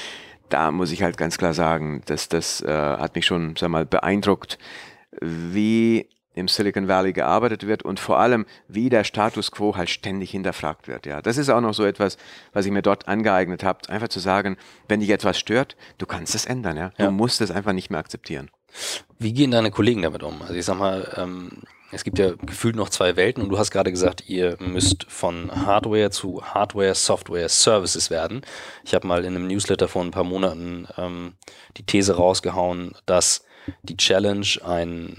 da 0.49 0.71
muss 0.71 0.91
ich 0.91 1.01
halt 1.01 1.17
ganz 1.17 1.37
klar 1.37 1.53
sagen, 1.53 2.01
dass 2.05 2.29
das 2.29 2.61
äh, 2.61 2.71
hat 2.71 3.15
mich 3.15 3.25
schon, 3.25 3.55
sag 3.57 3.69
mal, 3.69 3.85
beeindruckt, 3.85 4.59
wie 5.19 6.07
im 6.35 6.47
Silicon 6.47 6.87
Valley 6.87 7.13
gearbeitet 7.13 7.67
wird 7.67 7.83
und 7.83 7.99
vor 7.99 8.19
allem, 8.19 8.45
wie 8.67 8.89
der 8.89 9.03
Status 9.03 9.51
quo 9.51 9.75
halt 9.75 9.89
ständig 9.89 10.31
hinterfragt 10.31 10.87
wird. 10.87 11.05
Ja, 11.05 11.21
das 11.21 11.37
ist 11.37 11.49
auch 11.49 11.61
noch 11.61 11.73
so 11.73 11.85
etwas, 11.85 12.17
was 12.53 12.65
ich 12.65 12.71
mir 12.71 12.81
dort 12.81 13.07
angeeignet 13.07 13.63
habe, 13.63 13.87
einfach 13.89 14.09
zu 14.09 14.19
sagen, 14.19 14.57
wenn 14.87 14.99
dich 14.99 15.09
etwas 15.09 15.37
stört, 15.37 15.75
du 15.97 16.05
kannst 16.05 16.35
es 16.35 16.45
ändern. 16.45 16.77
Ja, 16.77 16.91
du 16.97 17.03
ja. 17.03 17.11
musst 17.11 17.41
es 17.41 17.51
einfach 17.51 17.73
nicht 17.73 17.89
mehr 17.89 17.99
akzeptieren. 17.99 18.49
Wie 19.19 19.33
gehen 19.33 19.51
deine 19.51 19.71
Kollegen 19.71 20.01
damit 20.01 20.23
um? 20.23 20.41
Also 20.41 20.55
ich 20.55 20.65
sag 20.65 20.79
mal, 20.79 21.13
ähm, 21.17 21.63
es 21.93 22.03
gibt 22.03 22.17
ja 22.17 22.31
gefühlt 22.41 22.75
noch 22.75 22.89
zwei 22.89 23.15
Welten 23.15 23.43
und 23.43 23.49
du 23.49 23.59
hast 23.59 23.69
gerade 23.69 23.91
gesagt, 23.91 24.27
ihr 24.27 24.57
müsst 24.59 25.05
von 25.09 25.51
Hardware 25.65 26.09
zu 26.09 26.43
Hardware, 26.43 26.95
Software, 26.95 27.47
Services 27.49 28.09
werden. 28.09 28.41
Ich 28.83 28.95
habe 28.95 29.05
mal 29.05 29.23
in 29.23 29.35
einem 29.35 29.47
Newsletter 29.47 29.87
vor 29.87 30.03
ein 30.03 30.09
paar 30.09 30.23
Monaten 30.23 30.87
ähm, 30.97 31.33
die 31.77 31.85
These 31.85 32.15
rausgehauen, 32.15 32.95
dass 33.05 33.45
die 33.83 33.97
Challenge, 33.97 34.45
ein, 34.65 35.17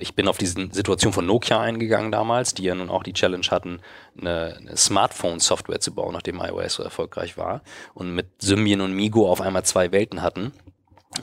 ich 0.00 0.14
bin 0.14 0.28
auf 0.28 0.38
diese 0.38 0.68
Situation 0.72 1.12
von 1.12 1.26
Nokia 1.26 1.60
eingegangen 1.60 2.12
damals, 2.12 2.54
die 2.54 2.64
ja 2.64 2.74
nun 2.74 2.90
auch 2.90 3.02
die 3.02 3.12
Challenge 3.12 3.46
hatten, 3.50 3.80
eine, 4.20 4.56
eine 4.56 4.76
Smartphone-Software 4.76 5.80
zu 5.80 5.94
bauen, 5.94 6.12
nachdem 6.12 6.40
iOS 6.40 6.74
so 6.74 6.82
erfolgreich 6.82 7.36
war 7.36 7.62
und 7.94 8.14
mit 8.14 8.26
Symbian 8.40 8.80
und 8.80 8.94
Migo 8.94 9.30
auf 9.30 9.40
einmal 9.40 9.64
zwei 9.64 9.92
Welten 9.92 10.22
hatten 10.22 10.52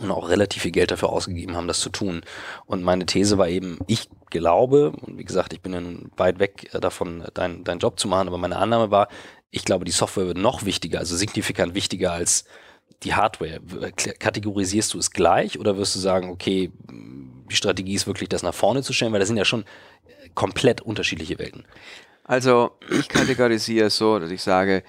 und 0.01 0.11
auch 0.11 0.29
relativ 0.29 0.63
viel 0.63 0.71
Geld 0.71 0.91
dafür 0.91 1.09
ausgegeben 1.09 1.55
haben, 1.55 1.67
das 1.67 1.79
zu 1.79 1.89
tun. 1.89 2.21
Und 2.65 2.83
meine 2.83 3.05
These 3.05 3.37
war 3.37 3.47
eben, 3.47 3.79
ich 3.87 4.09
glaube, 4.29 4.91
und 4.91 5.17
wie 5.17 5.25
gesagt, 5.25 5.53
ich 5.53 5.61
bin 5.61 5.73
ja 5.73 5.81
nun 5.81 6.11
weit 6.17 6.39
weg 6.39 6.69
davon, 6.73 7.23
deinen 7.33 7.63
dein 7.63 7.79
Job 7.79 7.99
zu 7.99 8.07
machen, 8.07 8.27
aber 8.27 8.37
meine 8.37 8.57
Annahme 8.57 8.91
war, 8.91 9.07
ich 9.51 9.63
glaube, 9.63 9.85
die 9.85 9.91
Software 9.91 10.27
wird 10.27 10.37
noch 10.37 10.65
wichtiger, 10.65 10.99
also 10.99 11.15
signifikant 11.15 11.75
wichtiger 11.75 12.11
als 12.11 12.45
die 13.05 13.13
Hardware, 13.13 13.61
kategorisierst 14.19 14.93
du 14.93 14.97
es 14.97 15.11
gleich 15.11 15.59
oder 15.59 15.77
wirst 15.77 15.95
du 15.95 15.99
sagen, 15.99 16.29
okay, 16.29 16.71
die 16.89 17.55
Strategie 17.55 17.93
ist 17.93 18.07
wirklich, 18.07 18.29
das 18.29 18.43
nach 18.43 18.53
vorne 18.53 18.81
zu 18.81 18.93
stellen, 18.93 19.13
weil 19.13 19.19
das 19.19 19.27
sind 19.27 19.37
ja 19.37 19.45
schon 19.45 19.61
äh, 19.61 20.29
komplett 20.33 20.81
unterschiedliche 20.81 21.37
Welten. 21.39 21.65
Also 22.23 22.71
ich 22.89 23.07
kategorisiere 23.07 23.87
es 23.87 23.97
so, 23.97 24.17
dass 24.17 24.31
ich 24.31 24.41
sage, 24.41 24.83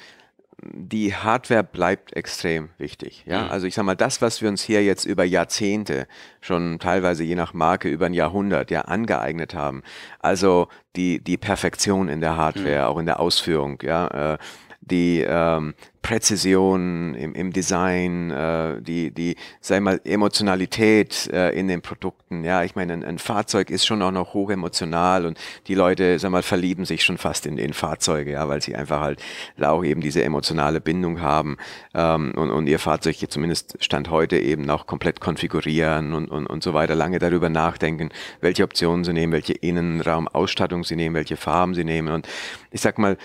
die 0.63 1.15
Hardware 1.15 1.63
bleibt 1.63 2.17
extrem 2.17 2.71
wichtig. 2.79 3.25
Ja? 3.27 3.45
Mhm. 3.45 3.51
Also 3.51 3.67
ich 3.67 3.75
sage 3.75 3.85
mal, 3.85 3.95
das, 3.95 4.23
was 4.23 4.41
wir 4.41 4.49
uns 4.49 4.63
hier 4.63 4.83
jetzt 4.83 5.05
über 5.05 5.25
Jahrzehnte, 5.25 6.07
schon 6.41 6.79
teilweise 6.79 7.25
je 7.25 7.35
nach 7.35 7.53
Marke 7.53 7.91
über 7.91 8.07
ein 8.07 8.15
Jahrhundert 8.15 8.71
ja 8.71 8.83
angeeignet 8.83 9.55
haben, 9.55 9.83
also 10.21 10.69
die, 10.97 11.23
die 11.23 11.37
Perfektion 11.37 12.09
in 12.09 12.23
der 12.23 12.39
Hardware, 12.39 12.85
mhm. 12.85 12.87
auch 12.87 12.99
in 12.99 13.07
der 13.07 13.21
Ausführung, 13.21 13.79
ja, 13.83 14.35
äh, 14.35 14.39
die 14.87 15.25
ähm, 15.27 15.75
Präzision 16.07 17.15
im, 17.15 17.35
im 17.35 17.53
Design, 17.53 18.31
äh, 18.31 18.81
die, 18.81 19.11
die, 19.11 19.35
sei 19.61 19.81
mal, 19.81 20.01
Emotionalität 20.05 21.29
äh, 21.33 21.51
in 21.51 21.67
den 21.67 21.83
Produkten. 21.83 22.45
Ja, 22.45 22.63
ich 22.63 22.77
meine, 22.77 22.93
ein, 22.93 23.05
ein, 23.05 23.19
Fahrzeug 23.19 23.71
ist 23.71 23.85
schon 23.85 24.01
auch 24.03 24.13
noch 24.13 24.33
hoch 24.33 24.51
emotional 24.51 25.27
und 25.27 25.37
die 25.67 25.75
Leute, 25.75 26.21
sag 26.21 26.31
mal, 26.31 26.45
verlieben 26.45 26.85
sich 26.85 27.03
schon 27.03 27.19
fast 27.19 27.45
in, 27.45 27.59
in 27.59 27.73
Fahrzeuge, 27.73 28.31
ja, 28.31 28.49
weil 28.49 28.63
sie 28.63 28.77
einfach 28.77 29.01
halt 29.01 29.21
auch 29.61 29.83
eben 29.83 30.01
diese 30.01 30.23
emotionale 30.23 30.81
Bindung 30.81 31.21
haben 31.21 31.57
ähm, 31.93 32.33
und, 32.37 32.53
und 32.53 32.69
ihr 32.69 32.79
Fahrzeug 32.79 33.17
hier 33.17 33.29
zumindest 33.29 33.77
Stand 33.81 34.09
heute 34.09 34.39
eben 34.39 34.71
auch 34.71 34.87
komplett 34.87 35.21
konfigurieren 35.21 36.13
und, 36.13 36.31
und, 36.31 36.47
und 36.47 36.63
so 36.63 36.73
weiter, 36.73 36.95
lange 36.95 37.19
darüber 37.19 37.49
nachdenken, 37.49 38.11
welche 38.41 38.63
Optionen 38.63 39.03
sie 39.03 39.13
nehmen, 39.13 39.33
welche 39.33 39.55
Innenraumausstattung 39.55 40.85
sie 40.85 40.95
nehmen, 40.95 41.17
welche 41.17 41.37
Farben 41.37 41.75
sie 41.75 41.85
nehmen 41.85 42.15
und 42.15 42.29
ich 42.71 42.81
sag 42.81 42.97
mal, 42.99 43.17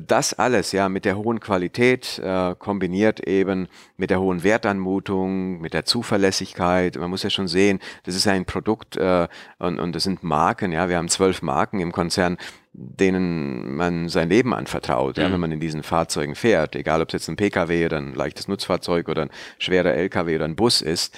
das 0.00 0.34
alles 0.34 0.72
ja 0.72 0.88
mit 0.88 1.04
der 1.04 1.16
hohen 1.16 1.40
Qualität 1.40 2.18
äh, 2.18 2.54
kombiniert 2.58 3.20
eben 3.20 3.68
mit 3.96 4.10
der 4.10 4.20
hohen 4.20 4.42
Wertanmutung, 4.42 5.60
mit 5.60 5.74
der 5.74 5.84
Zuverlässigkeit. 5.84 6.96
Man 6.96 7.10
muss 7.10 7.22
ja 7.22 7.30
schon 7.30 7.48
sehen, 7.48 7.78
das 8.04 8.14
ist 8.14 8.26
ein 8.26 8.44
Produkt 8.44 8.96
äh, 8.96 9.28
und, 9.58 9.78
und 9.78 9.94
das 9.94 10.04
sind 10.04 10.22
Marken. 10.22 10.72
Ja, 10.72 10.88
wir 10.88 10.96
haben 10.96 11.08
zwölf 11.08 11.42
Marken 11.42 11.80
im 11.80 11.92
Konzern, 11.92 12.38
denen 12.72 13.76
man 13.76 14.08
sein 14.08 14.30
Leben 14.30 14.54
anvertraut, 14.54 15.18
mhm. 15.18 15.22
ja, 15.22 15.32
wenn 15.32 15.40
man 15.40 15.52
in 15.52 15.60
diesen 15.60 15.82
Fahrzeugen 15.82 16.34
fährt, 16.34 16.74
egal 16.74 17.02
ob 17.02 17.08
es 17.08 17.12
jetzt 17.12 17.28
ein 17.28 17.36
PKW 17.36 17.84
oder 17.84 17.98
ein 17.98 18.14
leichtes 18.14 18.48
Nutzfahrzeug 18.48 19.08
oder 19.08 19.22
ein 19.22 19.30
schwerer 19.58 19.92
LKW 19.92 20.36
oder 20.36 20.46
ein 20.46 20.56
Bus 20.56 20.80
ist. 20.80 21.14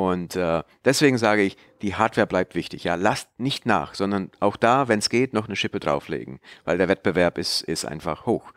Und 0.00 0.34
äh, 0.34 0.62
deswegen 0.86 1.18
sage 1.18 1.42
ich, 1.42 1.58
die 1.82 1.94
Hardware 1.94 2.26
bleibt 2.26 2.54
wichtig. 2.54 2.84
Ja, 2.84 2.94
lasst 2.94 3.28
nicht 3.38 3.66
nach, 3.66 3.92
sondern 3.92 4.30
auch 4.40 4.56
da, 4.56 4.88
wenn 4.88 4.98
es 4.98 5.10
geht, 5.10 5.34
noch 5.34 5.46
eine 5.46 5.56
Schippe 5.56 5.78
drauflegen, 5.78 6.40
weil 6.64 6.78
der 6.78 6.88
Wettbewerb 6.88 7.36
ist, 7.36 7.60
ist 7.60 7.84
einfach 7.84 8.24
hoch. 8.24 8.52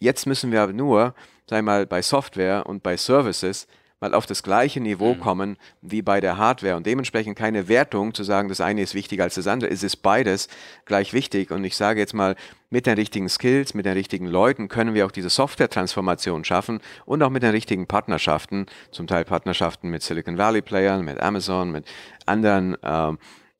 Jetzt 0.00 0.26
müssen 0.26 0.50
wir 0.50 0.60
aber 0.60 0.72
nur, 0.72 1.14
sei 1.48 1.62
mal, 1.62 1.86
bei 1.86 2.02
Software 2.02 2.66
und 2.66 2.82
bei 2.82 2.96
Services 2.96 3.68
mal 4.02 4.14
auf 4.14 4.26
das 4.26 4.42
gleiche 4.42 4.80
Niveau 4.80 5.14
mhm. 5.14 5.20
kommen 5.20 5.56
wie 5.80 6.02
bei 6.02 6.20
der 6.20 6.36
Hardware 6.36 6.76
und 6.76 6.84
dementsprechend 6.84 7.38
keine 7.38 7.68
Wertung 7.68 8.12
zu 8.12 8.24
sagen, 8.24 8.48
das 8.48 8.60
eine 8.60 8.82
ist 8.82 8.94
wichtiger 8.94 9.24
als 9.24 9.36
das 9.36 9.46
andere. 9.46 9.70
Es 9.70 9.82
ist 9.82 9.96
beides 9.96 10.48
gleich 10.84 11.14
wichtig 11.14 11.50
und 11.50 11.64
ich 11.64 11.76
sage 11.76 12.00
jetzt 12.00 12.12
mal, 12.12 12.34
mit 12.68 12.86
den 12.86 12.94
richtigen 12.94 13.28
Skills, 13.28 13.74
mit 13.74 13.86
den 13.86 13.92
richtigen 13.92 14.26
Leuten 14.26 14.68
können 14.68 14.94
wir 14.94 15.06
auch 15.06 15.10
diese 15.10 15.28
Software-Transformation 15.28 16.44
schaffen 16.44 16.80
und 17.04 17.22
auch 17.22 17.30
mit 17.30 17.42
den 17.42 17.50
richtigen 17.50 17.86
Partnerschaften, 17.86 18.66
zum 18.90 19.06
Teil 19.06 19.24
Partnerschaften 19.24 19.90
mit 19.90 20.02
Silicon 20.02 20.38
Valley 20.38 20.62
Playern, 20.62 21.04
mit 21.04 21.20
Amazon, 21.20 21.70
mit 21.70 21.84
anderen 22.26 22.82
äh, 22.82 23.12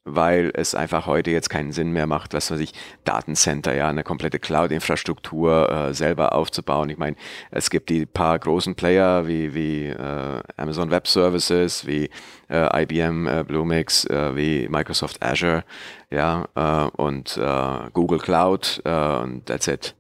weil 0.05 0.51
es 0.55 0.75
einfach 0.75 1.07
heute 1.07 1.31
jetzt 1.31 1.49
keinen 1.49 1.73
Sinn 1.73 1.93
mehr 1.93 2.07
macht, 2.07 2.35
was 2.35 2.51
weiß 2.51 2.61
ich, 2.61 2.73
Datencenter, 3.05 3.75
ja, 3.75 3.89
eine 3.89 4.03
komplette 4.03 4.39
Cloud-Infrastruktur 4.39 5.71
äh, 5.71 5.95
selber 5.95 6.35
aufzubauen. 6.35 6.89
Ich 6.91 6.99
meine, 6.99 7.17
es 7.51 7.71
gibt 7.71 7.89
die 7.89 8.07
paar 8.07 8.39
großen 8.39 8.75
Player 8.75 9.27
wie, 9.29 9.55
wie 9.55 9.87
äh, 9.87 10.43
Amazon 10.57 10.91
Web 10.91 11.07
Services, 11.07 11.87
wie 11.87 12.11
äh, 12.49 12.83
IBM 12.83 13.27
äh, 13.27 13.45
Bluemix, 13.45 14.05
äh, 14.07 14.35
wie 14.35 14.69
Microsoft 14.69 15.23
Azure, 15.23 15.65
ja, 16.11 16.49
äh, 16.55 16.91
und 16.97 17.37
äh, 17.37 17.91
Google 17.93 18.19
Cloud 18.19 18.83
äh, 18.85 19.17
und 19.19 19.47
that's 19.47 19.69
it. 19.69 19.95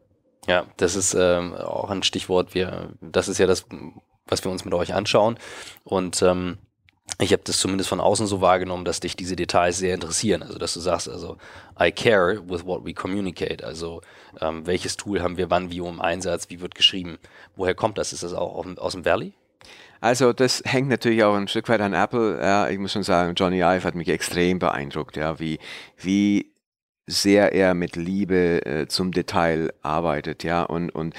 Ja, 0.49 0.67
das 0.77 0.97
ist 0.97 1.15
ähm, 1.15 1.55
auch 1.55 1.91
ein 1.91 2.03
Stichwort. 2.03 2.55
Wir, 2.55 2.91
das 3.01 3.29
ist 3.29 3.38
ja 3.38 3.47
das, 3.47 3.65
was 4.27 4.45
wir 4.45 4.51
uns 4.51 4.65
mit 4.65 4.75
euch 4.75 4.93
anschauen. 4.95 5.38
Und 5.85 6.21
ähm, 6.23 6.59
ich 7.22 7.32
habe 7.32 7.42
das 7.44 7.58
zumindest 7.58 7.88
von 7.88 8.00
außen 8.00 8.26
so 8.26 8.40
wahrgenommen, 8.40 8.85
dass 8.85 9.00
dich 9.00 9.16
diese 9.16 9.37
Details 9.37 9.78
sehr 9.78 9.94
interessieren. 9.94 10.42
Also, 10.42 10.58
dass 10.58 10.74
du 10.74 10.80
sagst, 10.80 11.08
also, 11.08 11.37
I 11.80 11.90
care 11.90 12.40
with 12.48 12.64
what 12.64 12.85
we 12.85 12.94
communicate. 12.94 13.64
Also, 13.64 14.00
ähm, 14.40 14.66
welches 14.66 14.96
Tool 14.96 15.22
haben 15.22 15.37
wir 15.37 15.50
wann, 15.50 15.70
wie 15.70 15.78
im 15.78 16.00
Einsatz, 16.00 16.50
wie 16.50 16.61
wird 16.61 16.74
geschrieben? 16.74 17.18
Woher 17.56 17.74
kommt 17.74 17.98
das? 17.98 18.12
Ist 18.12 18.22
das 18.22 18.35
auch 18.35 18.66
aus 18.76 18.92
dem 18.92 19.04
Valley? 19.04 19.32
Also 20.02 20.32
das 20.32 20.64
hängt 20.66 20.88
natürlich 20.88 21.22
auch 21.22 21.37
ein 21.37 21.46
Stück 21.46 21.68
weit 21.68 21.80
an 21.80 21.92
Apple. 21.94 22.40
Ja, 22.42 22.68
ich 22.68 22.78
muss 22.78 22.92
schon 22.92 23.04
sagen, 23.04 23.35
Johnny 23.37 23.58
Ive 23.58 23.85
hat 23.85 23.94
mich 23.94 24.08
extrem 24.08 24.58
beeindruckt, 24.58 25.16
ja, 25.16 25.38
wie, 25.38 25.61
wie 25.96 26.52
sehr 27.06 27.52
er 27.52 27.74
mit 27.74 27.94
Liebe 27.94 28.66
äh, 28.66 28.88
zum 28.88 29.12
Detail 29.12 29.72
arbeitet, 29.82 30.42
ja, 30.42 30.64
und, 30.64 30.90
und 30.90 31.14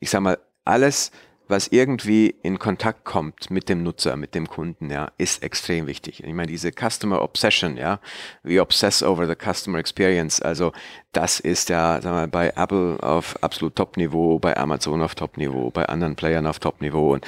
ich 0.00 0.08
sag 0.08 0.22
mal, 0.22 0.38
alles, 0.64 1.10
was 1.48 1.68
irgendwie 1.68 2.34
in 2.42 2.58
Kontakt 2.58 3.04
kommt 3.04 3.50
mit 3.50 3.68
dem 3.68 3.82
Nutzer, 3.82 4.16
mit 4.16 4.34
dem 4.34 4.48
Kunden, 4.48 4.90
ja, 4.90 5.10
ist 5.18 5.42
extrem 5.42 5.86
wichtig. 5.86 6.22
Ich 6.24 6.32
meine, 6.32 6.50
diese 6.50 6.70
Customer 6.72 7.22
Obsession, 7.22 7.76
ja, 7.76 8.00
we 8.42 8.60
obsess 8.60 9.02
over 9.02 9.26
the 9.26 9.34
customer 9.34 9.78
experience, 9.78 10.40
also 10.40 10.72
das 11.12 11.40
ist 11.40 11.68
ja, 11.68 12.00
sagen 12.00 12.16
wir, 12.16 12.26
bei 12.26 12.52
Apple 12.56 12.98
auf 13.02 13.36
absolut 13.42 13.76
Top-Niveau, 13.76 14.38
bei 14.38 14.56
Amazon 14.56 15.02
auf 15.02 15.14
Top-Niveau, 15.14 15.70
bei 15.70 15.86
anderen 15.86 16.16
Playern 16.16 16.46
auf 16.46 16.58
Top-Niveau. 16.58 17.12
Und 17.12 17.26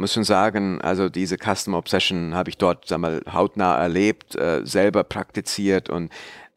muss 0.00 0.14
schon 0.14 0.24
sagen, 0.24 0.80
also 0.80 1.08
diese 1.08 1.36
Customer 1.36 1.78
Obsession 1.78 2.34
habe 2.34 2.50
ich 2.50 2.58
dort, 2.58 2.86
sag 2.86 2.98
mal, 2.98 3.20
hautnah 3.32 3.76
erlebt, 3.76 4.36
äh, 4.36 4.64
selber 4.64 5.04
praktiziert. 5.04 5.90
Und 5.90 6.10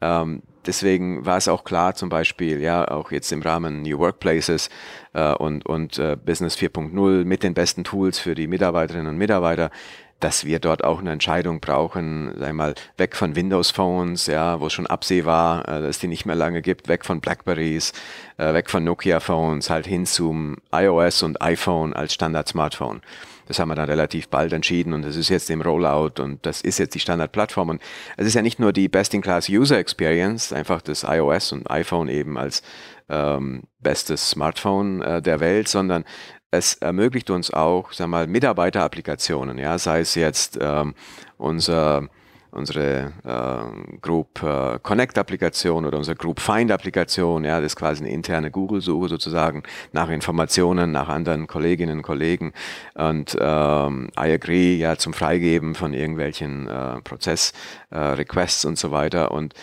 ähm, 0.03 0.41
deswegen 0.65 1.25
war 1.25 1.37
es 1.37 1.47
auch 1.47 1.63
klar, 1.63 1.95
zum 1.95 2.09
Beispiel, 2.09 2.61
ja, 2.61 2.87
auch 2.87 3.11
jetzt 3.11 3.31
im 3.31 3.41
Rahmen 3.41 3.81
New 3.81 3.99
Workplaces 3.99 4.69
äh, 5.13 5.33
und, 5.33 5.65
und 5.65 5.97
äh, 5.97 6.17
Business 6.17 6.57
4.0 6.57 7.23
mit 7.23 7.43
den 7.43 7.53
besten 7.53 7.83
Tools 7.83 8.19
für 8.19 8.35
die 8.35 8.47
Mitarbeiterinnen 8.47 9.07
und 9.07 9.17
Mitarbeiter, 9.17 9.71
dass 10.19 10.45
wir 10.45 10.59
dort 10.59 10.83
auch 10.83 10.99
eine 10.99 11.11
Entscheidung 11.11 11.59
brauchen, 11.59 12.33
sei 12.37 12.53
mal, 12.53 12.75
weg 12.97 13.15
von 13.15 13.35
Windows 13.35 13.71
Phones, 13.71 14.27
ja, 14.27 14.59
wo 14.59 14.67
es 14.67 14.73
schon 14.73 14.87
absehbar, 14.87 15.67
äh, 15.67 15.81
dass 15.81 15.99
die 15.99 16.07
nicht 16.07 16.25
mehr 16.25 16.35
lange 16.35 16.61
gibt, 16.61 16.87
weg 16.87 17.05
von 17.05 17.21
Blackberries, 17.21 17.93
äh, 18.37 18.53
weg 18.53 18.69
von 18.69 18.83
Nokia 18.83 19.19
Phones, 19.19 19.69
halt 19.69 19.87
hin 19.87 20.05
zum 20.05 20.57
iOS 20.73 21.23
und 21.23 21.41
iPhone 21.41 21.93
als 21.93 22.13
Standard 22.13 22.47
Smartphone. 22.47 23.01
Das 23.47 23.59
haben 23.59 23.69
wir 23.69 23.75
dann 23.75 23.89
relativ 23.89 24.29
bald 24.29 24.53
entschieden 24.53 24.93
und 24.93 25.03
das 25.03 25.15
ist 25.15 25.29
jetzt 25.29 25.49
im 25.49 25.61
Rollout 25.61 26.21
und 26.21 26.45
das 26.45 26.61
ist 26.61 26.79
jetzt 26.79 26.95
die 26.95 26.99
Standardplattform. 26.99 27.69
Und 27.69 27.81
es 28.17 28.27
ist 28.27 28.33
ja 28.33 28.41
nicht 28.41 28.59
nur 28.59 28.73
die 28.73 28.87
Best-in-Class 28.87 29.49
User 29.49 29.77
Experience, 29.77 30.53
einfach 30.53 30.81
das 30.81 31.03
iOS 31.03 31.51
und 31.51 31.69
iPhone 31.69 32.07
eben 32.09 32.37
als 32.37 32.63
ähm, 33.09 33.63
bestes 33.79 34.29
Smartphone 34.29 35.01
äh, 35.01 35.21
der 35.21 35.39
Welt, 35.39 35.67
sondern 35.67 36.05
es 36.51 36.75
ermöglicht 36.75 37.29
uns 37.29 37.51
auch, 37.51 37.91
sag 37.93 38.07
mal, 38.07 38.27
Mitarbeiterapplikationen, 38.27 39.57
ja, 39.57 39.77
sei 39.77 40.01
es 40.01 40.15
jetzt 40.15 40.57
ähm, 40.61 40.93
unser 41.37 42.09
unsere 42.53 43.11
äh, 43.23 43.97
Group 44.01 44.41
äh, 44.43 44.79
Connect 44.81 45.17
Applikation 45.17 45.85
oder 45.85 45.97
unsere 45.97 46.15
Group 46.15 46.39
Find 46.39 46.71
Applikation, 46.71 47.43
ja, 47.43 47.59
das 47.59 47.73
ist 47.73 47.75
quasi 47.75 48.03
eine 48.03 48.13
interne 48.13 48.51
Google-Suche 48.51 49.09
sozusagen 49.09 49.63
nach 49.91 50.09
Informationen, 50.09 50.91
nach 50.91 51.09
anderen 51.09 51.47
Kolleginnen 51.47 51.97
und 51.97 52.03
Kollegen 52.03 52.53
und 52.93 53.35
ähm, 53.39 54.09
I 54.17 54.31
agree, 54.31 54.75
ja, 54.75 54.97
zum 54.97 55.13
Freigeben 55.13 55.75
von 55.75 55.93
irgendwelchen 55.93 56.67
äh, 56.67 57.01
Prozess-Requests 57.01 58.63
äh, 58.63 58.67
und 58.67 58.77
so 58.77 58.91
weiter. 58.91 59.31
Und 59.31 59.53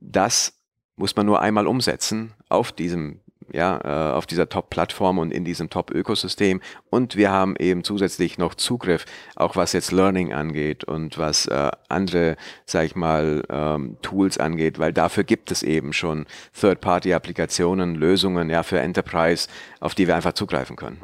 das 0.00 0.54
muss 0.96 1.16
man 1.16 1.26
nur 1.26 1.40
einmal 1.40 1.66
umsetzen 1.66 2.34
auf 2.48 2.72
diesem 2.72 3.21
ja, 3.52 3.80
äh, 3.84 4.12
auf 4.12 4.26
dieser 4.26 4.48
Top-Plattform 4.48 5.18
und 5.18 5.32
in 5.32 5.44
diesem 5.44 5.70
Top-Ökosystem. 5.70 6.60
Und 6.90 7.16
wir 7.16 7.30
haben 7.30 7.54
eben 7.56 7.84
zusätzlich 7.84 8.38
noch 8.38 8.54
Zugriff, 8.54 9.04
auch 9.36 9.56
was 9.56 9.72
jetzt 9.72 9.92
Learning 9.92 10.32
angeht 10.32 10.84
und 10.84 11.18
was 11.18 11.46
äh, 11.46 11.70
andere, 11.88 12.36
sag 12.66 12.86
ich 12.86 12.96
mal, 12.96 13.42
ähm, 13.50 13.96
Tools 14.02 14.38
angeht, 14.38 14.78
weil 14.78 14.92
dafür 14.92 15.24
gibt 15.24 15.50
es 15.50 15.62
eben 15.62 15.92
schon 15.92 16.26
Third-Party-Applikationen, 16.58 17.94
Lösungen, 17.94 18.50
ja, 18.50 18.62
für 18.62 18.80
Enterprise, 18.80 19.48
auf 19.80 19.94
die 19.94 20.06
wir 20.06 20.16
einfach 20.16 20.32
zugreifen 20.32 20.76
können 20.76 20.98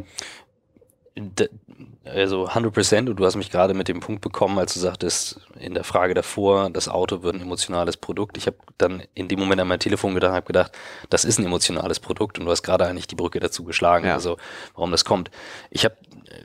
also 2.15 2.47
100 2.47 2.73
Prozent 2.73 3.09
und 3.09 3.17
du 3.17 3.25
hast 3.25 3.37
mich 3.37 3.51
gerade 3.51 3.75
mit 3.75 3.89
dem 3.89 4.01
Punkt 4.01 4.21
bekommen, 4.21 4.59
als 4.59 4.75
du 4.75 4.81
sagtest, 4.81 5.41
in 5.59 5.75
der 5.75 5.85
Frage 5.85 6.15
davor, 6.15 6.71
das 6.71 6.89
Auto 6.89 7.23
wird 7.23 7.35
ein 7.35 7.43
emotionales 7.43 7.97
Produkt. 7.97 8.37
Ich 8.37 8.47
habe 8.47 8.57
dann 8.79 9.03
in 9.15 9.29
dem 9.29 9.39
Moment 9.39 9.61
an 9.61 9.69
mein 9.69 9.81
Telefon 9.81 10.15
gedacht, 10.15 10.33
habe 10.33 10.47
gedacht, 10.47 10.73
das 11.11 11.25
ist 11.25 11.39
ein 11.39 11.45
emotionales 11.45 12.01
Produkt 12.01 12.39
und 12.39 12.45
du 12.45 12.51
hast 12.51 12.63
gerade 12.63 12.87
eigentlich 12.87 13.07
die 13.07 13.15
Brücke 13.15 13.41
dazu 13.41 13.65
geschlagen, 13.65 14.07
ja. 14.07 14.15
also 14.15 14.37
warum 14.75 14.91
das 14.91 15.05
kommt. 15.05 15.31
Ich 15.71 15.85
habe 15.85 15.97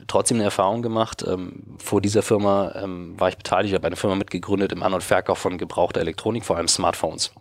trotzdem 0.06 0.36
eine 0.36 0.44
Erfahrung 0.44 0.82
gemacht. 0.82 1.24
Ähm, 1.26 1.76
vor 1.78 2.00
dieser 2.00 2.22
Firma 2.22 2.72
ähm, 2.76 3.18
war 3.18 3.28
ich 3.28 3.36
beteiligt, 3.36 3.72
ich 3.72 3.74
habe 3.74 3.86
eine 3.86 3.96
Firma 3.96 4.16
mitgegründet 4.16 4.72
im 4.72 4.82
An- 4.82 4.94
und 4.94 5.02
Verkauf 5.02 5.38
von 5.38 5.58
gebrauchter 5.58 6.00
Elektronik, 6.00 6.44
vor 6.44 6.56
allem 6.56 6.68
Smartphones 6.68 7.32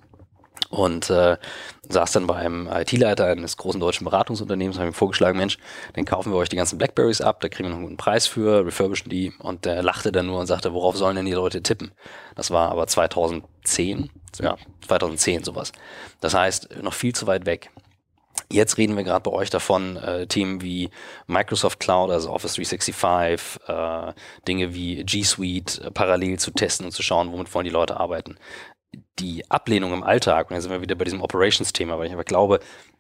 und 0.70 1.10
äh, 1.10 1.38
saß 1.88 2.14
dann 2.14 2.28
bei 2.28 2.36
einem 2.36 2.68
IT-Leiter 2.68 3.28
eines 3.28 3.58
großen 3.58 3.80
deutschen 3.80 4.06
Beratungsunternehmens, 4.06 4.78
habe 4.78 4.90
ihm 4.90 4.94
vorgeschlagen, 4.94 5.38
Mensch, 5.38 5.58
dann 5.94 6.06
kaufen 6.06 6.32
wir 6.32 6.38
euch 6.38 6.50
die 6.50 6.56
ganzen 6.56 6.78
Blackberries 6.78 7.22
ab, 7.22 7.42
da 7.42 7.50
kriegen 7.50 7.66
wir 7.66 7.70
noch 7.70 7.78
einen 7.78 7.86
guten 7.86 7.98
Preis 7.98 8.28
für, 8.28 8.66
refurbischen 8.66 9.10
die 9.10 9.34
und 9.40 9.66
der 9.66 9.84
lachte 9.84 10.12
dann 10.12 10.28
nur 10.28 10.40
und 10.40 10.48
sagte, 10.48 10.74
worauf 10.74 10.98
sollen 10.98 11.16
denn 11.16 11.26
die 11.26 11.34
Leute 11.34 11.62
tippen? 11.62 11.92
Das 12.36 12.52
war 12.52 12.72
aber 12.72 12.88
2010, 12.88 14.10
ja, 14.40 14.58
2010 14.88 15.44
sowas. 15.44 15.72
Das 16.22 16.34
heißt, 16.34 16.82
noch 16.82 16.94
viel 16.94 17.14
zu 17.14 17.28
weit 17.28 17.46
weg. 17.46 17.70
Jetzt 18.50 18.78
reden 18.78 18.98
wir 18.98 19.04
gerade 19.04 19.22
bei 19.22 19.32
euch 19.32 19.52
davon, 19.52 19.96
äh, 19.98 20.26
Themen 20.26 20.62
wie 20.62 20.90
Microsoft 21.28 21.80
Cloud, 21.80 22.10
also 22.10 22.32
Office 22.32 22.56
365, 22.56 23.62
äh, 23.68 24.14
Dinge 24.48 24.74
wie 24.74 25.04
G 25.04 25.24
Suite 25.24 25.80
äh, 25.80 25.92
parallel 25.92 26.40
zu 26.40 26.52
testen 26.52 26.88
und 26.88 26.92
zu 26.92 27.04
schauen, 27.04 27.32
womit 27.32 27.54
wollen 27.54 27.66
die 27.66 27.72
Leute 27.72 28.00
arbeiten 28.00 28.38
die 29.20 29.50
Ablehnung 29.50 29.94
im 29.94 30.04
Alltag, 30.04 30.50
und 30.50 30.56
da 30.56 30.62
sind 30.62 30.72
wir 30.72 30.82
wieder 30.82 30.96
bei 30.96 31.06
diesem 31.06 31.22
Operations-Thema, 31.22 31.98
weil 31.98 32.08
ich 32.08 32.14
aber 32.14 32.24
glaube, 32.24 32.60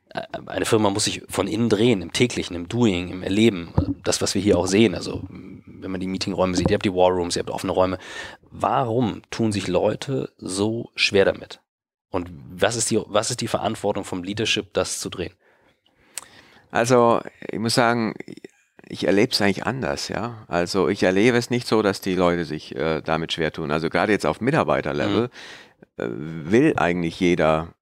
äh, 0.09 0.21
eine 0.45 0.65
Firma 0.65 0.89
muss 0.89 1.05
sich 1.05 1.23
von 1.27 1.47
innen 1.47 1.69
drehen, 1.69 2.01
im 2.01 2.13
täglichen, 2.13 2.55
im 2.55 2.67
Doing, 2.67 3.09
im 3.09 3.23
Erleben. 3.23 3.73
Das, 4.03 4.21
was 4.21 4.35
wir 4.35 4.41
hier 4.41 4.57
auch 4.57 4.67
sehen, 4.67 4.95
also 4.95 5.23
wenn 5.29 5.91
man 5.91 5.99
die 5.99 6.07
Meetingräume 6.07 6.55
sieht, 6.55 6.69
ihr 6.69 6.75
habt 6.75 6.85
die 6.85 6.93
Warrooms, 6.93 7.35
ihr 7.35 7.41
habt 7.41 7.49
offene 7.49 7.73
Räume. 7.73 7.97
Warum 8.51 9.21
tun 9.31 9.51
sich 9.51 9.67
Leute 9.67 10.31
so 10.37 10.91
schwer 10.95 11.25
damit? 11.25 11.59
Und 12.09 12.29
was 12.51 12.75
ist 12.75 12.91
die, 12.91 13.01
was 13.07 13.31
ist 13.31 13.41
die 13.41 13.47
Verantwortung 13.47 14.03
vom 14.03 14.23
Leadership, 14.23 14.73
das 14.73 14.99
zu 14.99 15.09
drehen? 15.09 15.33
Also, 16.69 17.21
ich 17.51 17.59
muss 17.59 17.73
sagen, 17.73 18.13
ich 18.87 19.05
erlebe 19.05 19.31
es 19.31 19.41
eigentlich 19.41 19.65
anders, 19.65 20.09
ja. 20.09 20.45
Also 20.47 20.89
ich 20.89 21.03
erlebe 21.03 21.37
es 21.37 21.49
nicht 21.49 21.67
so, 21.67 21.81
dass 21.81 22.01
die 22.01 22.15
Leute 22.15 22.45
sich 22.45 22.75
äh, 22.75 23.01
damit 23.01 23.33
schwer 23.33 23.51
tun. 23.51 23.71
Also 23.71 23.89
gerade 23.89 24.11
jetzt 24.11 24.25
auf 24.25 24.41
Mitarbeiterlevel 24.41 25.23
mhm 25.23 25.29
will 25.97 26.73
eigentlich 26.77 27.19
jeder 27.19 27.73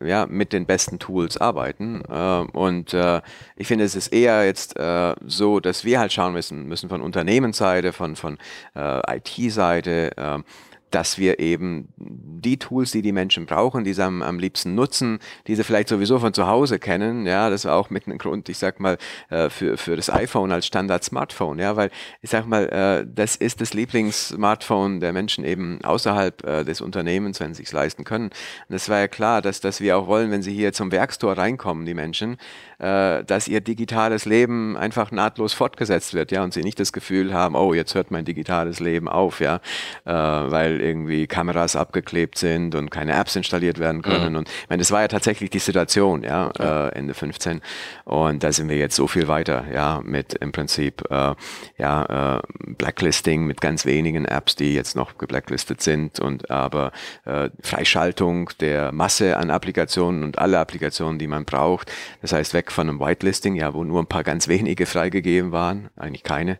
äh, 0.00 0.08
ja, 0.08 0.26
mit 0.26 0.52
den 0.52 0.66
besten 0.66 0.98
Tools 0.98 1.36
arbeiten. 1.36 2.02
Äh, 2.08 2.46
und 2.52 2.94
äh, 2.94 3.20
ich 3.56 3.66
finde, 3.66 3.84
es 3.84 3.94
ist 3.94 4.08
eher 4.08 4.44
jetzt 4.44 4.76
äh, 4.78 5.14
so, 5.26 5.60
dass 5.60 5.84
wir 5.84 5.98
halt 6.00 6.12
schauen 6.12 6.32
müssen, 6.32 6.66
müssen 6.66 6.88
von 6.88 7.02
Unternehmensseite, 7.02 7.92
von, 7.92 8.16
von 8.16 8.38
IT-Seite, 8.74 10.12
ähm, 10.16 10.44
dass 10.90 11.18
wir 11.18 11.38
eben 11.38 11.88
die 11.96 12.58
Tools, 12.58 12.90
die 12.90 13.02
die 13.02 13.12
Menschen 13.12 13.46
brauchen, 13.46 13.84
die 13.84 13.92
sie 13.92 14.04
am, 14.04 14.22
am 14.22 14.38
liebsten 14.38 14.74
nutzen, 14.74 15.18
die 15.46 15.54
sie 15.54 15.64
vielleicht 15.64 15.88
sowieso 15.88 16.18
von 16.18 16.32
zu 16.32 16.46
Hause 16.46 16.78
kennen, 16.78 17.26
ja, 17.26 17.50
das 17.50 17.64
war 17.64 17.76
auch 17.76 17.90
mit 17.90 18.06
einem 18.06 18.18
Grund, 18.18 18.48
ich 18.48 18.58
sag 18.58 18.80
mal, 18.80 18.98
äh, 19.28 19.50
für, 19.50 19.76
für 19.76 19.96
das 19.96 20.10
iPhone 20.10 20.52
als 20.52 20.66
Standard-Smartphone, 20.66 21.58
ja, 21.58 21.76
weil 21.76 21.90
ich 22.22 22.30
sag 22.30 22.46
mal, 22.46 22.68
äh, 22.68 23.06
das 23.12 23.36
ist 23.36 23.60
das 23.60 23.74
Lieblings-Smartphone 23.74 25.00
der 25.00 25.12
Menschen 25.12 25.44
eben 25.44 25.78
außerhalb 25.84 26.46
äh, 26.46 26.64
des 26.64 26.80
Unternehmens, 26.80 27.40
wenn 27.40 27.54
sie 27.54 27.62
es 27.62 27.72
leisten 27.72 28.04
können. 28.04 28.30
Und 28.68 28.74
es 28.74 28.88
war 28.88 28.98
ja 28.98 29.08
klar, 29.08 29.42
dass, 29.42 29.60
dass 29.60 29.80
wir 29.80 29.96
auch 29.96 30.06
wollen, 30.06 30.30
wenn 30.30 30.42
sie 30.42 30.52
hier 30.52 30.72
zum 30.72 30.92
Werkstor 30.92 31.36
reinkommen, 31.36 31.86
die 31.86 31.94
Menschen, 31.94 32.36
dass 32.78 33.46
ihr 33.46 33.60
digitales 33.60 34.24
Leben 34.24 34.74
einfach 34.78 35.10
nahtlos 35.10 35.52
fortgesetzt 35.52 36.14
wird, 36.14 36.32
ja, 36.32 36.42
und 36.42 36.54
sie 36.54 36.62
nicht 36.62 36.80
das 36.80 36.94
Gefühl 36.94 37.34
haben, 37.34 37.54
oh, 37.54 37.74
jetzt 37.74 37.94
hört 37.94 38.10
mein 38.10 38.24
digitales 38.24 38.80
Leben 38.80 39.06
auf, 39.06 39.40
ja, 39.40 39.60
weil 40.04 40.79
weil 40.80 40.86
irgendwie 40.86 41.26
Kameras 41.26 41.76
abgeklebt 41.76 42.38
sind 42.38 42.74
und 42.74 42.90
keine 42.90 43.12
Apps 43.12 43.36
installiert 43.36 43.78
werden 43.78 44.02
können. 44.02 44.32
Mhm. 44.32 44.38
Und 44.38 44.48
ich 44.48 44.68
meine, 44.68 44.80
das 44.80 44.90
war 44.90 45.02
ja 45.02 45.08
tatsächlich 45.08 45.50
die 45.50 45.58
Situation, 45.58 46.22
ja, 46.22 46.50
ja. 46.58 46.88
Äh, 46.88 46.98
Ende 46.98 47.14
15. 47.14 47.60
Und 48.04 48.42
da 48.42 48.52
sind 48.52 48.68
wir 48.68 48.76
jetzt 48.76 48.96
so 48.96 49.06
viel 49.06 49.28
weiter, 49.28 49.64
ja, 49.72 50.00
mit 50.04 50.34
im 50.34 50.52
Prinzip 50.52 51.02
äh, 51.10 51.34
ja, 51.78 52.38
äh, 52.38 52.42
Blacklisting 52.78 53.46
mit 53.46 53.60
ganz 53.60 53.84
wenigen 53.86 54.24
Apps, 54.24 54.56
die 54.56 54.74
jetzt 54.74 54.96
noch 54.96 55.18
geblacklistet 55.18 55.80
sind 55.82 56.20
und 56.20 56.50
aber 56.50 56.92
äh, 57.24 57.50
Freischaltung 57.62 58.50
der 58.60 58.92
Masse 58.92 59.36
an 59.36 59.50
Applikationen 59.50 60.24
und 60.24 60.38
alle 60.38 60.58
Applikationen, 60.58 61.18
die 61.18 61.28
man 61.28 61.44
braucht. 61.44 61.90
Das 62.22 62.32
heißt, 62.32 62.54
weg 62.54 62.72
von 62.72 62.88
einem 62.88 63.00
Whitelisting, 63.00 63.54
ja, 63.54 63.74
wo 63.74 63.84
nur 63.84 64.00
ein 64.00 64.06
paar 64.06 64.24
ganz 64.24 64.48
wenige 64.48 64.86
freigegeben 64.86 65.52
waren, 65.52 65.90
eigentlich 65.96 66.22
keine. 66.22 66.58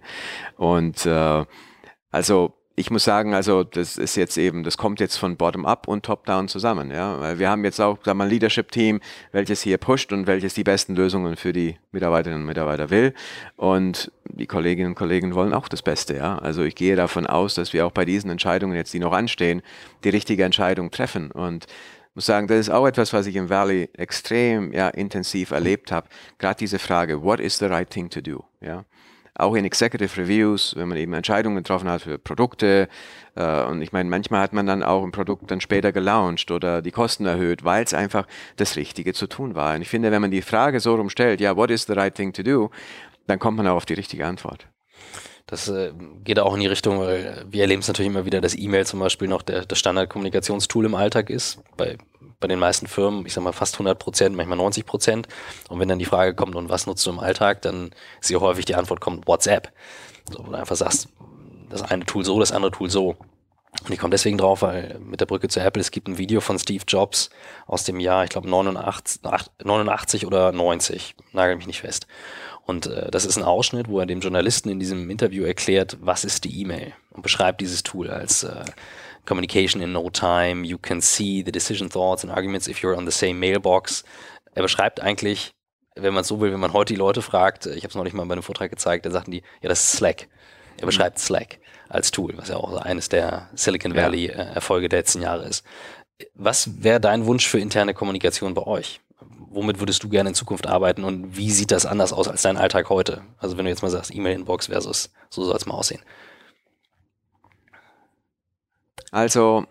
Und 0.56 1.06
äh, 1.06 1.44
also 2.12 2.59
ich 2.80 2.90
muss 2.90 3.04
sagen, 3.04 3.34
also 3.34 3.62
das 3.62 3.98
ist 3.98 4.16
jetzt 4.16 4.38
eben, 4.38 4.64
das 4.64 4.78
kommt 4.78 5.00
jetzt 5.00 5.16
von 5.16 5.36
Bottom-up 5.36 5.86
und 5.86 6.04
Top-down 6.04 6.48
zusammen, 6.48 6.90
ja, 6.90 7.38
wir 7.38 7.50
haben 7.50 7.62
jetzt 7.64 7.78
auch, 7.78 7.98
sagen 8.02 8.18
wir 8.18 8.24
ein 8.24 8.30
Leadership-Team, 8.30 9.00
welches 9.32 9.60
hier 9.60 9.76
pusht 9.76 10.12
und 10.12 10.26
welches 10.26 10.54
die 10.54 10.64
besten 10.64 10.96
Lösungen 10.96 11.36
für 11.36 11.52
die 11.52 11.76
Mitarbeiterinnen 11.92 12.42
und 12.42 12.48
Mitarbeiter 12.48 12.88
will 12.88 13.12
und 13.56 14.10
die 14.24 14.46
Kolleginnen 14.46 14.90
und 14.90 14.94
Kollegen 14.94 15.34
wollen 15.34 15.52
auch 15.52 15.68
das 15.68 15.82
Beste, 15.82 16.16
ja. 16.16 16.38
Also 16.38 16.62
ich 16.62 16.74
gehe 16.74 16.96
davon 16.96 17.26
aus, 17.26 17.54
dass 17.54 17.72
wir 17.74 17.86
auch 17.86 17.92
bei 17.92 18.06
diesen 18.06 18.30
Entscheidungen 18.30 18.74
jetzt, 18.74 18.94
die 18.94 18.98
noch 18.98 19.12
anstehen, 19.12 19.60
die 20.02 20.08
richtige 20.08 20.44
Entscheidung 20.44 20.90
treffen 20.90 21.30
und 21.30 21.66
muss 22.14 22.26
sagen, 22.26 22.48
das 22.48 22.58
ist 22.58 22.70
auch 22.70 22.86
etwas, 22.86 23.12
was 23.12 23.26
ich 23.26 23.36
im 23.36 23.50
Valley 23.50 23.88
extrem 23.92 24.72
ja, 24.72 24.88
intensiv 24.88 25.50
erlebt 25.50 25.92
habe. 25.92 26.08
Gerade 26.38 26.58
diese 26.58 26.78
Frage, 26.78 27.22
what 27.22 27.40
is 27.40 27.58
the 27.58 27.66
right 27.66 27.88
thing 27.88 28.10
to 28.10 28.20
do? 28.20 28.42
Ja? 28.60 28.84
Auch 29.34 29.54
in 29.54 29.64
Executive 29.64 30.20
Reviews, 30.20 30.74
wenn 30.76 30.88
man 30.88 30.98
eben 30.98 31.12
Entscheidungen 31.12 31.56
getroffen 31.56 31.88
hat 31.88 32.02
für 32.02 32.18
Produkte. 32.18 32.88
Äh, 33.36 33.62
und 33.64 33.82
ich 33.82 33.92
meine, 33.92 34.08
manchmal 34.08 34.42
hat 34.42 34.52
man 34.52 34.66
dann 34.66 34.82
auch 34.82 35.02
ein 35.02 35.12
Produkt 35.12 35.50
dann 35.50 35.60
später 35.60 35.92
gelauncht 35.92 36.50
oder 36.50 36.82
die 36.82 36.90
Kosten 36.90 37.26
erhöht, 37.26 37.64
weil 37.64 37.84
es 37.84 37.94
einfach 37.94 38.26
das 38.56 38.76
Richtige 38.76 39.12
zu 39.14 39.26
tun 39.26 39.54
war. 39.54 39.74
Und 39.74 39.82
ich 39.82 39.88
finde, 39.88 40.10
wenn 40.10 40.22
man 40.22 40.30
die 40.30 40.42
Frage 40.42 40.80
so 40.80 40.94
rumstellt, 40.94 41.40
ja, 41.40 41.56
what 41.56 41.70
is 41.70 41.86
the 41.86 41.92
right 41.92 42.14
thing 42.14 42.32
to 42.32 42.42
do, 42.42 42.70
dann 43.26 43.38
kommt 43.38 43.56
man 43.56 43.66
auch 43.66 43.76
auf 43.76 43.86
die 43.86 43.94
richtige 43.94 44.26
Antwort. 44.26 44.66
Das 45.46 45.68
äh, 45.68 45.92
geht 46.22 46.38
auch 46.38 46.54
in 46.54 46.60
die 46.60 46.68
Richtung, 46.68 47.00
weil 47.00 47.44
wir 47.50 47.62
erleben 47.62 47.80
es 47.80 47.88
natürlich 47.88 48.10
immer 48.10 48.24
wieder, 48.24 48.40
dass 48.40 48.56
E-Mail 48.56 48.86
zum 48.86 49.00
Beispiel 49.00 49.26
noch 49.26 49.42
der, 49.42 49.64
das 49.64 49.78
Standardkommunikationstool 49.78 50.84
im 50.84 50.94
Alltag 50.94 51.28
ist. 51.28 51.58
Bei 51.76 51.98
bei 52.40 52.48
den 52.48 52.58
meisten 52.58 52.86
Firmen, 52.86 53.24
ich 53.26 53.34
sag 53.34 53.44
mal 53.44 53.52
fast 53.52 53.74
100 53.74 53.98
Prozent, 53.98 54.34
manchmal 54.34 54.58
90 54.58 54.86
Prozent. 54.86 55.28
Und 55.68 55.78
wenn 55.78 55.88
dann 55.88 55.98
die 55.98 56.06
Frage 56.06 56.34
kommt, 56.34 56.56
und 56.56 56.70
was 56.70 56.86
nutzt 56.86 57.06
du 57.06 57.10
im 57.10 57.18
Alltag, 57.18 57.62
dann 57.62 57.90
sehr 58.20 58.40
häufig 58.40 58.64
die 58.64 58.74
Antwort 58.74 59.00
kommt 59.00 59.26
WhatsApp. 59.28 59.70
So, 60.30 60.46
wo 60.46 60.50
du 60.50 60.56
einfach 60.56 60.76
sagst, 60.76 61.08
das 61.68 61.82
eine 61.82 62.04
Tool 62.06 62.24
so, 62.24 62.40
das 62.40 62.52
andere 62.52 62.72
Tool 62.72 62.90
so. 62.90 63.16
Und 63.84 63.92
ich 63.92 63.98
komme 63.98 64.10
deswegen 64.10 64.36
drauf, 64.36 64.62
weil 64.62 64.98
mit 64.98 65.20
der 65.20 65.26
Brücke 65.26 65.48
zu 65.48 65.60
Apple, 65.60 65.80
es 65.80 65.90
gibt 65.90 66.08
ein 66.08 66.18
Video 66.18 66.40
von 66.40 66.58
Steve 66.58 66.82
Jobs 66.88 67.30
aus 67.66 67.84
dem 67.84 68.00
Jahr, 68.00 68.24
ich 68.24 68.30
glaube 68.30 68.48
89, 68.48 69.22
89 69.62 70.26
oder 70.26 70.50
90, 70.50 71.14
nagel 71.32 71.56
mich 71.56 71.68
nicht 71.68 71.80
fest. 71.80 72.06
Und 72.66 72.86
äh, 72.86 73.10
das 73.10 73.24
ist 73.24 73.36
ein 73.36 73.44
Ausschnitt, 73.44 73.88
wo 73.88 74.00
er 74.00 74.06
dem 74.06 74.20
Journalisten 74.20 74.70
in 74.70 74.80
diesem 74.80 75.08
Interview 75.08 75.44
erklärt, 75.44 75.98
was 76.00 76.24
ist 76.24 76.44
die 76.44 76.60
E-Mail 76.60 76.92
und 77.10 77.22
beschreibt 77.22 77.60
dieses 77.60 77.82
Tool 77.82 78.10
als 78.10 78.42
äh, 78.42 78.64
communication 79.26 79.82
in 79.82 79.92
no 79.92 80.10
time, 80.10 80.64
you 80.64 80.78
can 80.78 81.00
see 81.00 81.42
the 81.44 81.52
decision 81.52 81.88
thoughts 81.88 82.24
and 82.24 82.32
arguments 82.32 82.68
if 82.68 82.82
you're 82.82 82.96
on 82.96 83.06
the 83.06 83.12
same 83.12 83.34
mailbox. 83.34 84.04
Er 84.54 84.62
beschreibt 84.62 85.00
eigentlich, 85.00 85.52
wenn 85.96 86.14
man 86.14 86.22
es 86.22 86.28
so 86.28 86.40
will, 86.40 86.52
wenn 86.52 86.60
man 86.60 86.72
heute 86.72 86.94
die 86.94 86.98
Leute 86.98 87.22
fragt, 87.22 87.66
ich 87.66 87.82
habe 87.82 87.88
es 87.88 87.94
neulich 87.94 88.14
mal 88.14 88.24
bei 88.26 88.32
einem 88.32 88.42
Vortrag 88.42 88.70
gezeigt, 88.70 89.06
da 89.06 89.10
sagten 89.10 89.30
die, 89.30 89.42
ja, 89.62 89.68
das 89.68 89.84
ist 89.84 89.92
Slack. 89.92 90.28
Er 90.78 90.86
beschreibt 90.86 91.18
mhm. 91.18 91.22
Slack 91.22 91.58
als 91.88 92.10
Tool, 92.10 92.32
was 92.36 92.48
ja 92.48 92.56
auch 92.56 92.74
eines 92.80 93.08
der 93.08 93.48
Silicon 93.54 93.94
Valley 93.94 94.28
ja. 94.28 94.34
Äh, 94.34 94.54
Erfolge 94.54 94.88
der 94.88 95.00
letzten 95.00 95.22
Jahre 95.22 95.44
ist. 95.46 95.64
Was 96.34 96.82
wäre 96.82 97.00
dein 97.00 97.26
Wunsch 97.26 97.48
für 97.48 97.58
interne 97.58 97.94
Kommunikation 97.94 98.54
bei 98.54 98.62
euch? 98.62 99.00
Womit 99.52 99.80
würdest 99.80 100.02
du 100.02 100.08
gerne 100.08 100.30
in 100.30 100.34
Zukunft 100.34 100.66
arbeiten 100.66 101.02
und 101.02 101.36
wie 101.36 101.50
sieht 101.50 101.72
das 101.72 101.84
anders 101.84 102.12
aus 102.12 102.28
als 102.28 102.42
dein 102.42 102.56
Alltag 102.56 102.88
heute? 102.88 103.22
Also 103.38 103.56
wenn 103.56 103.64
du 103.64 103.70
jetzt 103.70 103.82
mal 103.82 103.90
sagst, 103.90 104.14
E-Mail-Inbox 104.14 104.66
versus 104.66 105.10
so 105.28 105.44
soll 105.44 105.56
es 105.56 105.66
mal 105.66 105.74
aussehen. 105.74 106.00
Also 109.10 109.64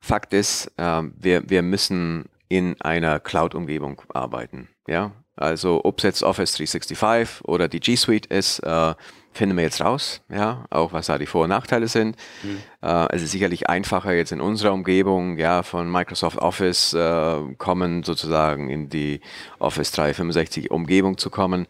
Fakt 0.00 0.32
ist, 0.32 0.72
äh, 0.76 1.02
wir, 1.16 1.48
wir 1.48 1.62
müssen 1.62 2.26
in 2.48 2.80
einer 2.80 3.18
Cloud-Umgebung 3.20 4.02
arbeiten. 4.14 4.68
Ja? 4.86 5.12
Also 5.36 5.82
ob 5.84 5.98
es 5.98 6.04
jetzt 6.04 6.22
Office 6.22 6.52
365 6.52 7.44
oder 7.44 7.68
die 7.68 7.80
G 7.80 7.96
Suite 7.96 8.26
ist, 8.26 8.60
äh, 8.60 8.94
finden 9.32 9.56
wir 9.56 9.64
jetzt 9.64 9.82
raus, 9.82 10.22
ja, 10.30 10.64
auch 10.70 10.94
was 10.94 11.06
da 11.06 11.18
die 11.18 11.26
Vor- 11.26 11.44
und 11.44 11.50
Nachteile 11.50 11.88
sind. 11.88 12.16
Mhm. 12.42 12.58
Äh, 12.80 13.14
es 13.14 13.22
ist 13.22 13.32
sicherlich 13.32 13.68
einfacher 13.68 14.14
jetzt 14.14 14.32
in 14.32 14.40
unserer 14.40 14.72
Umgebung, 14.72 15.36
ja, 15.36 15.62
von 15.62 15.92
Microsoft 15.92 16.38
Office 16.38 16.94
äh, 16.94 17.54
kommen 17.58 18.02
sozusagen 18.02 18.70
in 18.70 18.88
die 18.88 19.20
Office 19.58 19.92
365 19.92 20.70
Umgebung 20.70 21.18
zu 21.18 21.28
kommen. 21.28 21.66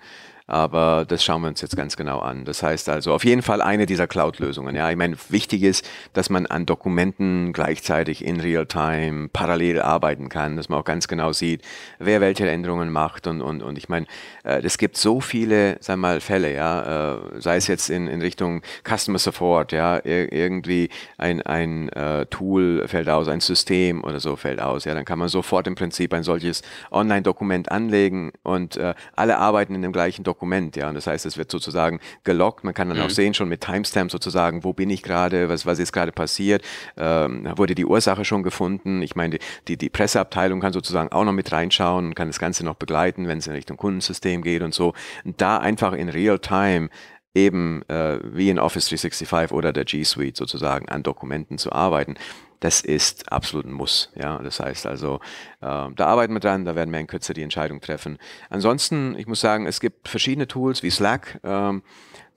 Aber 0.48 1.04
das 1.06 1.24
schauen 1.24 1.42
wir 1.42 1.48
uns 1.48 1.60
jetzt 1.60 1.76
ganz 1.76 1.96
genau 1.96 2.20
an. 2.20 2.44
Das 2.44 2.62
heißt 2.62 2.88
also 2.88 3.12
auf 3.12 3.24
jeden 3.24 3.42
Fall 3.42 3.60
eine 3.60 3.84
dieser 3.84 4.06
Cloud-Lösungen. 4.06 4.76
Ja, 4.76 4.88
ich 4.90 4.96
meine, 4.96 5.16
wichtig 5.28 5.64
ist, 5.64 5.88
dass 6.12 6.30
man 6.30 6.46
an 6.46 6.66
Dokumenten 6.66 7.52
gleichzeitig 7.52 8.24
in 8.24 8.38
Real-Time 8.38 9.28
parallel 9.32 9.80
arbeiten 9.80 10.28
kann, 10.28 10.56
dass 10.56 10.68
man 10.68 10.78
auch 10.78 10.84
ganz 10.84 11.08
genau 11.08 11.32
sieht, 11.32 11.62
wer 11.98 12.20
welche 12.20 12.48
Änderungen 12.48 12.90
macht 12.90 13.26
und, 13.26 13.42
und, 13.42 13.62
und 13.62 13.76
ich 13.76 13.88
meine, 13.88 14.06
äh, 14.44 14.62
es 14.62 14.78
gibt 14.78 14.96
so 14.96 15.20
viele, 15.20 15.78
sag 15.80 15.96
mal, 15.96 16.20
Fälle, 16.20 16.54
ja, 16.54 17.14
äh, 17.14 17.40
sei 17.40 17.56
es 17.56 17.66
jetzt 17.66 17.90
in, 17.90 18.06
in 18.06 18.22
Richtung 18.22 18.62
Customer 18.84 19.18
Support, 19.18 19.72
ja, 19.72 20.00
irgendwie 20.04 20.90
ein, 21.18 21.42
ein 21.42 21.88
äh, 21.88 22.26
Tool 22.26 22.86
fällt 22.86 23.08
aus, 23.08 23.26
ein 23.26 23.40
System 23.40 24.04
oder 24.04 24.20
so 24.20 24.36
fällt 24.36 24.60
aus, 24.60 24.84
ja, 24.84 24.94
dann 24.94 25.04
kann 25.04 25.18
man 25.18 25.28
sofort 25.28 25.66
im 25.66 25.74
Prinzip 25.74 26.14
ein 26.14 26.22
solches 26.22 26.62
Online-Dokument 26.92 27.72
anlegen 27.72 28.32
und 28.44 28.76
äh, 28.76 28.94
alle 29.16 29.38
arbeiten 29.38 29.74
in 29.74 29.82
dem 29.82 29.92
gleichen 29.92 30.22
Dokument 30.22 30.35
Dokument, 30.36 30.76
ja. 30.76 30.88
Und 30.88 30.94
das 30.94 31.06
heißt, 31.06 31.24
es 31.24 31.38
wird 31.38 31.50
sozusagen 31.50 31.98
gelockt. 32.24 32.62
Man 32.62 32.74
kann 32.74 32.88
dann 32.88 32.98
mhm. 32.98 33.04
auch 33.04 33.10
sehen, 33.10 33.32
schon 33.32 33.48
mit 33.48 33.62
Timestamp 33.62 34.10
sozusagen, 34.10 34.64
wo 34.64 34.74
bin 34.74 34.90
ich 34.90 35.02
gerade, 35.02 35.48
was, 35.48 35.64
was 35.64 35.78
ist 35.78 35.92
gerade 35.92 36.12
passiert, 36.12 36.62
ähm, 36.98 37.48
wurde 37.56 37.74
die 37.74 37.86
Ursache 37.86 38.24
schon 38.26 38.42
gefunden. 38.42 39.00
Ich 39.00 39.16
meine, 39.16 39.38
die, 39.66 39.78
die 39.78 39.88
Presseabteilung 39.88 40.60
kann 40.60 40.74
sozusagen 40.74 41.10
auch 41.10 41.24
noch 41.24 41.32
mit 41.32 41.50
reinschauen 41.50 42.08
und 42.08 42.14
kann 42.14 42.28
das 42.28 42.38
Ganze 42.38 42.64
noch 42.64 42.74
begleiten, 42.74 43.26
wenn 43.28 43.38
es 43.38 43.46
in 43.46 43.54
Richtung 43.54 43.78
Kundensystem 43.78 44.42
geht 44.42 44.62
und 44.62 44.74
so. 44.74 44.92
Und 45.24 45.40
da 45.40 45.56
einfach 45.56 45.94
in 45.94 46.10
real 46.10 46.38
time 46.38 46.90
eben 47.36 47.82
äh, 47.88 48.18
wie 48.22 48.50
in 48.50 48.58
Office 48.58 48.88
365 48.88 49.52
oder 49.52 49.72
der 49.72 49.84
G 49.84 50.02
Suite 50.02 50.36
sozusagen 50.36 50.88
an 50.88 51.02
Dokumenten 51.02 51.58
zu 51.58 51.72
arbeiten 51.72 52.16
das 52.60 52.80
ist 52.80 53.30
absolut 53.32 53.66
ein 53.66 53.72
Muss. 53.72 54.10
Ja, 54.14 54.38
das 54.38 54.60
heißt 54.60 54.86
also, 54.86 55.20
äh, 55.60 55.88
da 55.94 56.06
arbeiten 56.06 56.32
wir 56.32 56.40
dran, 56.40 56.64
da 56.64 56.74
werden 56.74 56.90
wir 56.92 57.00
in 57.00 57.06
Kürze 57.06 57.34
die 57.34 57.42
Entscheidung 57.42 57.80
treffen. 57.80 58.18
Ansonsten, 58.50 59.16
ich 59.18 59.26
muss 59.26 59.40
sagen, 59.40 59.66
es 59.66 59.80
gibt 59.80 60.08
verschiedene 60.08 60.48
Tools 60.48 60.82
wie 60.82 60.90
Slack, 60.90 61.40
ähm, 61.44 61.82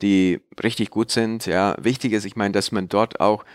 die 0.02 0.42
richtig 0.62 0.90
gut 0.90 1.12
sind. 1.12 1.46
Ja, 1.46 1.76
wichtig 1.80 2.14
ist, 2.14 2.26
ich 2.26 2.36
meine, 2.36 2.52
dass 2.52 2.72
man 2.72 2.88
dort 2.90 3.20
auch 3.20 3.46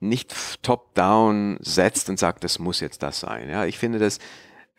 nicht 0.00 0.62
top-down 0.62 1.58
setzt 1.60 2.08
und 2.08 2.18
sagt, 2.18 2.42
das 2.42 2.58
muss 2.58 2.80
jetzt 2.80 3.02
das 3.02 3.20
sein. 3.20 3.48
Ja, 3.50 3.66
ich 3.66 3.78
finde 3.78 3.98
das 3.98 4.18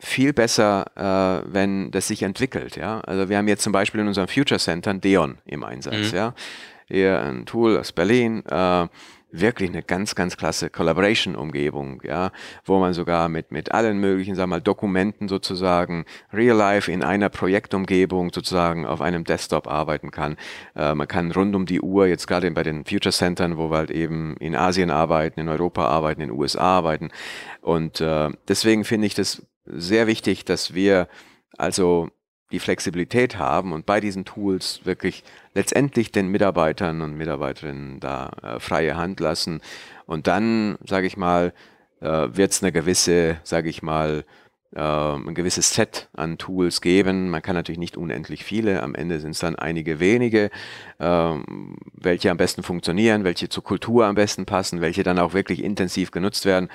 viel 0.04 0.32
besser, 0.32 0.84
äh, 0.96 1.52
wenn 1.52 1.92
das 1.92 2.08
sich 2.08 2.24
entwickelt. 2.24 2.76
Ja, 2.76 3.00
also 3.00 3.28
wir 3.28 3.38
haben 3.38 3.46
jetzt 3.46 3.62
zum 3.62 3.72
Beispiel 3.72 4.00
in 4.00 4.08
unserem 4.08 4.26
Future 4.26 4.58
Center 4.58 4.92
Deon 4.94 5.38
im 5.46 5.62
Einsatz. 5.62 6.10
Mhm. 6.12 6.16
Ja, 6.16 6.34
hier 6.88 7.22
ein 7.22 7.46
Tool 7.46 7.78
aus 7.78 7.92
Berlin. 7.92 8.44
Äh, 8.46 8.88
wirklich 9.30 9.70
eine 9.70 9.82
ganz, 9.82 10.14
ganz 10.14 10.36
klasse 10.36 10.70
Collaboration-Umgebung, 10.70 12.02
ja, 12.04 12.32
wo 12.64 12.78
man 12.78 12.92
sogar 12.92 13.28
mit, 13.28 13.50
mit 13.50 13.72
allen 13.72 13.98
möglichen, 13.98 14.34
sagen 14.34 14.50
wir 14.50 14.56
mal, 14.56 14.60
Dokumenten 14.60 15.28
sozusagen 15.28 16.04
real 16.32 16.56
life 16.56 16.90
in 16.90 17.02
einer 17.02 17.30
Projektumgebung 17.30 18.30
sozusagen 18.32 18.84
auf 18.84 19.00
einem 19.00 19.24
Desktop 19.24 19.68
arbeiten 19.68 20.10
kann. 20.10 20.36
Äh, 20.76 20.94
man 20.94 21.08
kann 21.08 21.30
rund 21.30 21.54
um 21.54 21.64
die 21.64 21.80
Uhr, 21.80 22.06
jetzt 22.08 22.26
gerade 22.26 22.50
bei 22.50 22.64
den 22.64 22.84
Future 22.84 23.12
Centern, 23.12 23.56
wo 23.56 23.70
wir 23.70 23.78
halt 23.78 23.90
eben 23.90 24.36
in 24.38 24.54
Asien 24.54 24.90
arbeiten, 24.90 25.40
in 25.40 25.48
Europa 25.48 25.86
arbeiten, 25.86 26.20
in 26.20 26.28
den 26.28 26.38
USA 26.38 26.78
arbeiten. 26.78 27.10
Und 27.62 28.00
äh, 28.00 28.30
deswegen 28.48 28.84
finde 28.84 29.06
ich 29.06 29.14
das 29.14 29.46
sehr 29.64 30.06
wichtig, 30.06 30.44
dass 30.44 30.74
wir 30.74 31.08
also 31.56 32.10
die 32.52 32.58
Flexibilität 32.58 33.38
haben 33.38 33.72
und 33.72 33.86
bei 33.86 34.00
diesen 34.00 34.24
Tools 34.24 34.80
wirklich 34.84 35.24
letztendlich 35.54 36.12
den 36.12 36.28
Mitarbeitern 36.28 37.00
und 37.00 37.16
Mitarbeiterinnen 37.16 37.98
da 37.98 38.30
äh, 38.42 38.60
freie 38.60 38.96
Hand 38.96 39.20
lassen. 39.20 39.60
Und 40.06 40.26
dann, 40.26 40.76
sage 40.86 41.06
ich 41.06 41.16
mal, 41.16 41.54
äh, 42.00 42.28
wird 42.32 42.52
es 42.52 42.62
eine 42.62 42.72
gewisse, 42.72 43.38
sage 43.42 43.70
ich 43.70 43.82
mal, 43.82 44.24
äh, 44.74 44.80
ein 44.80 45.34
gewisses 45.34 45.70
Set 45.74 46.08
an 46.14 46.38
Tools 46.38 46.80
geben. 46.80 47.30
Man 47.30 47.42
kann 47.42 47.54
natürlich 47.54 47.78
nicht 47.78 47.96
unendlich 47.96 48.44
viele. 48.44 48.82
Am 48.82 48.94
Ende 48.94 49.20
sind 49.20 49.32
es 49.32 49.38
dann 49.38 49.56
einige 49.56 50.00
wenige, 50.00 50.50
äh, 50.98 51.34
welche 51.94 52.30
am 52.30 52.36
besten 52.36 52.62
funktionieren, 52.62 53.24
welche 53.24 53.48
zur 53.48 53.64
Kultur 53.64 54.06
am 54.06 54.14
besten 54.14 54.44
passen, 54.46 54.80
welche 54.80 55.02
dann 55.02 55.18
auch 55.18 55.32
wirklich 55.32 55.62
intensiv 55.62 56.10
genutzt 56.10 56.44
werden. 56.44 56.68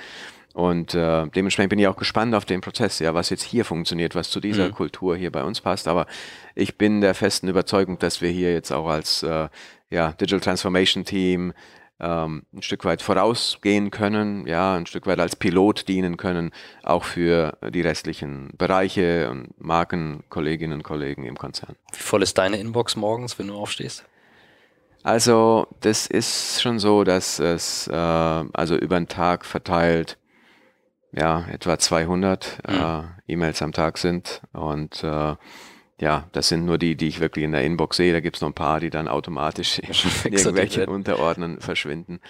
Und 0.58 0.92
äh, 0.92 1.28
dementsprechend 1.28 1.70
bin 1.70 1.78
ich 1.78 1.86
auch 1.86 1.96
gespannt 1.96 2.34
auf 2.34 2.44
den 2.44 2.60
Prozess, 2.60 2.98
ja, 2.98 3.14
was 3.14 3.30
jetzt 3.30 3.44
hier 3.44 3.64
funktioniert, 3.64 4.16
was 4.16 4.28
zu 4.28 4.40
dieser 4.40 4.66
mhm. 4.66 4.72
Kultur 4.72 5.16
hier 5.16 5.30
bei 5.30 5.44
uns 5.44 5.60
passt. 5.60 5.86
Aber 5.86 6.08
ich 6.56 6.76
bin 6.76 7.00
der 7.00 7.14
festen 7.14 7.46
Überzeugung, 7.46 8.00
dass 8.00 8.22
wir 8.22 8.30
hier 8.30 8.52
jetzt 8.52 8.72
auch 8.72 8.88
als 8.88 9.22
äh, 9.22 9.48
ja, 9.88 10.10
Digital 10.14 10.40
Transformation 10.40 11.04
Team 11.04 11.52
ähm, 12.00 12.42
ein 12.52 12.62
Stück 12.62 12.84
weit 12.84 13.02
vorausgehen 13.02 13.92
können, 13.92 14.48
ja, 14.48 14.74
ein 14.74 14.86
Stück 14.86 15.06
weit 15.06 15.20
als 15.20 15.36
Pilot 15.36 15.86
dienen 15.86 16.16
können, 16.16 16.50
auch 16.82 17.04
für 17.04 17.56
die 17.70 17.82
restlichen 17.82 18.50
Bereiche 18.58 19.30
und 19.30 19.60
Marken, 19.60 20.24
Kolleginnen 20.28 20.72
und 20.72 20.82
Kollegen 20.82 21.22
im 21.22 21.38
Konzern. 21.38 21.76
Wie 21.92 22.02
voll 22.02 22.24
ist 22.24 22.36
deine 22.36 22.56
Inbox 22.56 22.96
morgens, 22.96 23.38
wenn 23.38 23.46
du 23.46 23.54
aufstehst? 23.54 24.04
Also 25.04 25.68
das 25.82 26.08
ist 26.08 26.60
schon 26.60 26.80
so, 26.80 27.04
dass 27.04 27.38
es 27.38 27.86
äh, 27.86 27.94
also 27.94 28.74
über 28.74 28.98
den 28.98 29.06
Tag 29.06 29.44
verteilt 29.44 30.18
ja 31.12 31.46
etwa 31.50 31.78
200 31.78 32.58
mhm. 32.66 32.74
äh, 32.74 33.32
E-Mails 33.32 33.62
am 33.62 33.72
Tag 33.72 33.98
sind 33.98 34.42
und 34.52 35.02
äh, 35.02 35.36
ja, 36.00 36.28
das 36.32 36.48
sind 36.48 36.64
nur 36.64 36.78
die, 36.78 36.96
die 36.96 37.08
ich 37.08 37.18
wirklich 37.18 37.44
in 37.44 37.52
der 37.52 37.64
Inbox 37.64 37.96
sehe. 37.96 38.12
Da 38.12 38.20
gibt 38.20 38.36
es 38.36 38.42
noch 38.42 38.50
ein 38.50 38.54
paar, 38.54 38.78
die 38.78 38.90
dann 38.90 39.08
automatisch 39.08 39.78
in 40.24 40.32
irgendwelchen 40.32 40.88
Unterordnen 40.88 41.60
verschwinden. 41.60 42.20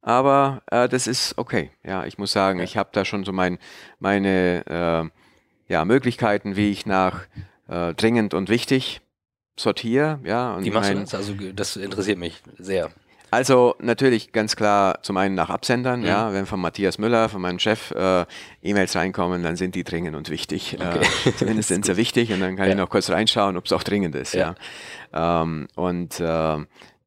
Aber 0.00 0.62
äh, 0.70 0.88
das 0.88 1.08
ist 1.08 1.36
okay. 1.36 1.70
Ja, 1.84 2.06
ich 2.06 2.18
muss 2.18 2.30
sagen, 2.30 2.60
ja. 2.60 2.64
ich 2.64 2.76
habe 2.76 2.90
da 2.92 3.04
schon 3.04 3.24
so 3.24 3.32
mein, 3.32 3.58
meine 3.98 5.10
äh, 5.68 5.72
ja, 5.72 5.84
Möglichkeiten, 5.84 6.54
wie 6.54 6.70
ich 6.70 6.86
nach 6.86 7.22
äh, 7.68 7.92
dringend 7.94 8.32
und 8.32 8.48
wichtig 8.48 9.00
sortiere. 9.58 10.20
Ja, 10.22 10.54
und 10.54 10.64
wie 10.64 10.70
machst 10.70 10.90
mein, 10.90 10.98
du 10.98 11.02
das? 11.04 11.14
Also 11.14 11.34
das 11.34 11.76
interessiert 11.76 12.18
mich 12.18 12.40
sehr. 12.58 12.90
Also 13.30 13.74
natürlich 13.80 14.32
ganz 14.32 14.56
klar 14.56 15.00
zum 15.02 15.16
einen 15.16 15.34
nach 15.34 15.50
Absendern, 15.50 16.00
mhm. 16.00 16.06
ja, 16.06 16.32
wenn 16.32 16.46
von 16.46 16.60
Matthias 16.60 16.98
Müller, 16.98 17.28
von 17.28 17.40
meinem 17.40 17.58
Chef 17.58 17.90
äh, 17.90 18.24
E-Mails 18.62 18.94
reinkommen, 18.94 19.42
dann 19.42 19.56
sind 19.56 19.74
die 19.74 19.84
dringend 19.84 20.16
und 20.16 20.30
wichtig. 20.30 20.76
Okay. 20.78 21.06
Äh, 21.24 21.32
zumindest 21.36 21.68
sind 21.68 21.84
sie 21.86 21.96
wichtig 21.96 22.32
und 22.32 22.40
dann 22.40 22.56
kann 22.56 22.66
ja. 22.66 22.72
ich 22.72 22.78
noch 22.78 22.88
kurz 22.88 23.10
reinschauen, 23.10 23.56
ob 23.56 23.66
es 23.66 23.72
auch 23.72 23.82
dringend 23.82 24.14
ist. 24.14 24.34
Ja. 24.34 24.54
ja. 25.12 25.42
Ähm, 25.42 25.66
und 25.74 26.20
äh, 26.20 26.56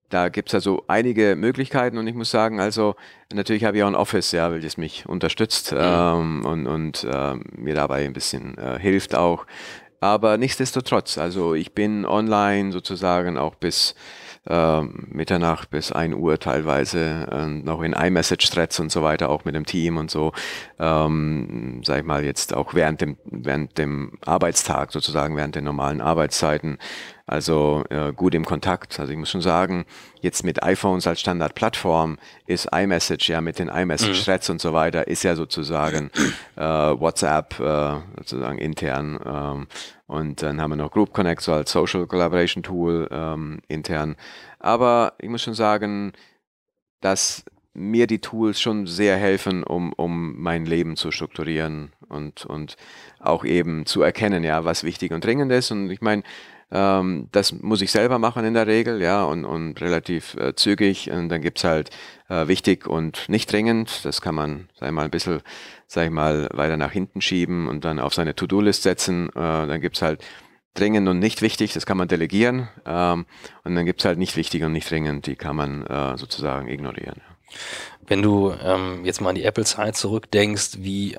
da 0.09 0.29
gibt 0.29 0.49
es 0.49 0.55
also 0.55 0.83
einige 0.87 1.35
Möglichkeiten 1.35 1.97
und 1.97 2.07
ich 2.07 2.15
muss 2.15 2.31
sagen, 2.31 2.59
also 2.59 2.95
natürlich 3.31 3.63
habe 3.63 3.77
ich 3.77 3.83
auch 3.83 3.87
ein 3.87 3.95
Office, 3.95 4.31
ja, 4.31 4.51
welches 4.51 4.77
mich 4.77 5.07
unterstützt 5.07 5.71
mhm. 5.71 5.77
ähm, 5.79 6.45
und, 6.45 6.67
und 6.67 7.03
äh, 7.03 7.35
mir 7.55 7.75
dabei 7.75 8.05
ein 8.05 8.13
bisschen 8.13 8.57
äh, 8.57 8.79
hilft 8.79 9.15
auch. 9.15 9.45
Aber 10.01 10.37
nichtsdestotrotz, 10.37 11.17
also 11.17 11.53
ich 11.53 11.73
bin 11.73 12.05
online 12.05 12.71
sozusagen 12.71 13.37
auch 13.37 13.55
bis 13.55 13.95
äh, 14.47 14.81
Mitternacht 14.81 15.69
bis 15.69 15.91
1 15.91 16.15
Uhr 16.15 16.39
teilweise 16.39 17.27
äh, 17.31 17.45
noch 17.45 17.81
in 17.81 17.93
iMessage-Threads 17.93 18.79
und 18.79 18.91
so 18.91 19.01
weiter, 19.03 19.29
auch 19.29 19.45
mit 19.45 19.55
dem 19.55 19.65
Team 19.65 19.97
und 19.97 20.09
so, 20.11 20.31
ähm, 20.79 21.81
sag 21.83 21.99
ich 21.99 22.05
mal, 22.05 22.23
jetzt 22.23 22.53
auch 22.53 22.73
während 22.73 23.01
dem, 23.01 23.17
während 23.25 23.77
dem 23.77 24.13
Arbeitstag 24.25 24.91
sozusagen, 24.91 25.35
während 25.35 25.55
den 25.55 25.63
normalen 25.63 26.01
Arbeitszeiten 26.01 26.77
also 27.29 27.83
äh, 27.89 28.11
gut 28.11 28.33
im 28.33 28.43
Kontakt. 28.43 28.99
Also 28.99 29.11
ich 29.13 29.19
muss 29.19 29.29
schon 29.29 29.41
sagen, 29.41 29.85
jetzt 30.19 30.43
mit 30.43 30.63
iPhones 30.63 31.05
als 31.05 31.19
Standardplattform 31.19 32.17
ist 32.47 32.69
iMessage 32.73 33.29
ja 33.29 33.39
mit 33.39 33.59
den 33.59 33.69
iMessage-Threads 33.69 34.49
mhm. 34.49 34.53
und 34.53 34.61
so 34.61 34.73
weiter, 34.73 35.07
ist 35.07 35.23
ja 35.23 35.35
sozusagen 35.35 36.09
äh, 36.55 36.63
WhatsApp 36.63 37.59
äh, 37.59 37.99
sozusagen 38.17 38.57
intern. 38.57 39.19
Ähm, 39.23 39.67
und 40.09 40.41
dann 40.41 40.59
haben 40.59 40.71
wir 40.71 40.75
noch 40.75 40.89
Group 40.89 41.13
Connect 41.13 41.39
so 41.39 41.53
als 41.53 41.71
Social 41.71 42.07
Collaboration 42.07 42.63
Tool 42.63 43.07
ähm, 43.11 43.59
intern. 43.67 44.15
Aber 44.57 45.13
ich 45.19 45.29
muss 45.29 45.43
schon 45.43 45.53
sagen, 45.53 46.13
dass 46.99 47.45
mir 47.75 48.07
die 48.07 48.17
Tools 48.17 48.59
schon 48.59 48.87
sehr 48.87 49.17
helfen, 49.17 49.63
um, 49.63 49.93
um 49.93 50.41
mein 50.41 50.65
Leben 50.65 50.95
zu 50.95 51.11
strukturieren 51.11 51.91
und, 52.07 52.43
und 52.43 52.75
auch 53.19 53.45
eben 53.45 53.85
zu 53.85 54.01
erkennen, 54.01 54.43
ja, 54.43 54.65
was 54.65 54.83
wichtig 54.83 55.11
und 55.11 55.23
dringend 55.23 55.51
ist. 55.51 55.69
Und 55.69 55.91
ich 55.91 56.01
meine, 56.01 56.23
ähm, 56.71 57.27
das 57.31 57.51
muss 57.51 57.81
ich 57.81 57.91
selber 57.91 58.19
machen 58.19 58.45
in 58.45 58.53
der 58.53 58.67
Regel, 58.67 59.01
ja, 59.01 59.23
und, 59.23 59.45
und 59.45 59.81
relativ 59.81 60.35
äh, 60.35 60.53
zügig. 60.55 61.09
Und 61.11 61.29
dann 61.29 61.41
gibt's 61.41 61.63
halt 61.63 61.89
äh, 62.29 62.47
wichtig 62.47 62.87
und 62.87 63.27
nicht 63.27 63.51
dringend. 63.51 64.05
Das 64.05 64.21
kann 64.21 64.35
man, 64.35 64.69
sag 64.79 64.89
ich 64.89 64.93
mal, 64.93 65.05
ein 65.05 65.11
bisschen, 65.11 65.41
sag 65.87 66.05
ich 66.05 66.11
mal, 66.11 66.49
weiter 66.53 66.77
nach 66.77 66.91
hinten 66.91 67.21
schieben 67.21 67.67
und 67.67 67.85
dann 67.85 67.99
auf 67.99 68.13
seine 68.13 68.35
To-Do-List 68.35 68.83
setzen. 68.83 69.29
Äh, 69.29 69.67
dann 69.67 69.81
gibt's 69.81 70.01
halt 70.01 70.23
dringend 70.75 71.07
und 71.07 71.19
nicht 71.19 71.41
wichtig, 71.41 71.73
das 71.73 71.85
kann 71.85 71.97
man 71.97 72.07
delegieren. 72.07 72.69
Ähm, 72.85 73.25
und 73.63 73.75
dann 73.75 73.85
gibt's 73.85 74.05
halt 74.05 74.19
nicht 74.19 74.35
wichtig 74.37 74.63
und 74.63 74.71
nicht 74.71 74.89
dringend, 74.89 75.25
die 75.25 75.35
kann 75.35 75.55
man 75.55 75.85
äh, 75.87 76.17
sozusagen 76.17 76.67
ignorieren. 76.67 77.21
Wenn 78.05 78.21
du 78.21 78.51
ähm, 78.63 79.05
jetzt 79.05 79.21
mal 79.21 79.29
an 79.29 79.35
die 79.35 79.43
Apple-Zeit 79.43 79.95
zurückdenkst, 79.95 80.77
wie 80.79 81.17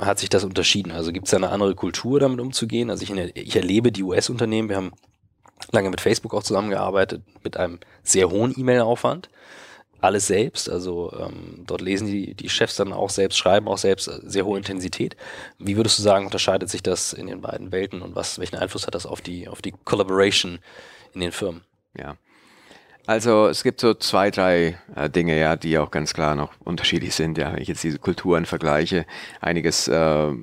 hat 0.00 0.18
sich 0.18 0.28
das 0.28 0.44
unterschieden? 0.44 0.92
Also 0.92 1.12
gibt 1.12 1.26
es 1.26 1.30
da 1.30 1.36
eine 1.36 1.50
andere 1.50 1.74
Kultur, 1.74 2.20
damit 2.20 2.40
umzugehen? 2.40 2.90
Also 2.90 3.02
ich, 3.02 3.10
ich 3.10 3.56
erlebe 3.56 3.92
die 3.92 4.02
US-Unternehmen, 4.02 4.68
wir 4.68 4.76
haben 4.76 4.92
lange 5.72 5.90
mit 5.90 6.00
Facebook 6.00 6.34
auch 6.34 6.42
zusammengearbeitet, 6.42 7.22
mit 7.44 7.56
einem 7.56 7.80
sehr 8.02 8.30
hohen 8.30 8.58
E-Mail-Aufwand. 8.58 9.28
Alles 10.02 10.26
selbst, 10.26 10.70
also 10.70 11.12
ähm, 11.12 11.64
dort 11.66 11.82
lesen 11.82 12.06
die, 12.06 12.34
die 12.34 12.48
Chefs 12.48 12.76
dann 12.76 12.94
auch 12.94 13.10
selbst, 13.10 13.36
schreiben 13.36 13.68
auch 13.68 13.76
selbst, 13.76 14.08
äh, 14.08 14.18
sehr 14.22 14.46
hohe 14.46 14.56
Intensität. 14.56 15.14
Wie 15.58 15.76
würdest 15.76 15.98
du 15.98 16.02
sagen, 16.02 16.24
unterscheidet 16.24 16.70
sich 16.70 16.82
das 16.82 17.12
in 17.12 17.26
den 17.26 17.42
beiden 17.42 17.70
Welten 17.70 18.00
und 18.00 18.16
was, 18.16 18.38
welchen 18.38 18.56
Einfluss 18.56 18.86
hat 18.86 18.94
das 18.94 19.04
auf 19.04 19.20
die, 19.20 19.46
auf 19.46 19.60
die 19.60 19.74
Collaboration 19.84 20.60
in 21.12 21.20
den 21.20 21.32
Firmen? 21.32 21.60
Ja, 21.98 22.16
also 23.06 23.48
es 23.48 23.62
gibt 23.62 23.80
so 23.80 23.94
zwei, 23.94 24.30
drei 24.30 24.78
äh, 24.94 25.10
Dinge, 25.10 25.38
ja, 25.38 25.56
die 25.56 25.78
auch 25.78 25.90
ganz 25.90 26.14
klar 26.14 26.34
noch 26.34 26.52
unterschiedlich 26.64 27.14
sind, 27.14 27.38
ja, 27.38 27.52
wenn 27.52 27.62
ich 27.62 27.68
jetzt 27.68 27.82
diese 27.82 27.98
Kulturen 27.98 28.46
vergleiche. 28.46 29.06
Einiges 29.40 29.88
äh, 29.88 29.94
habe 29.94 30.38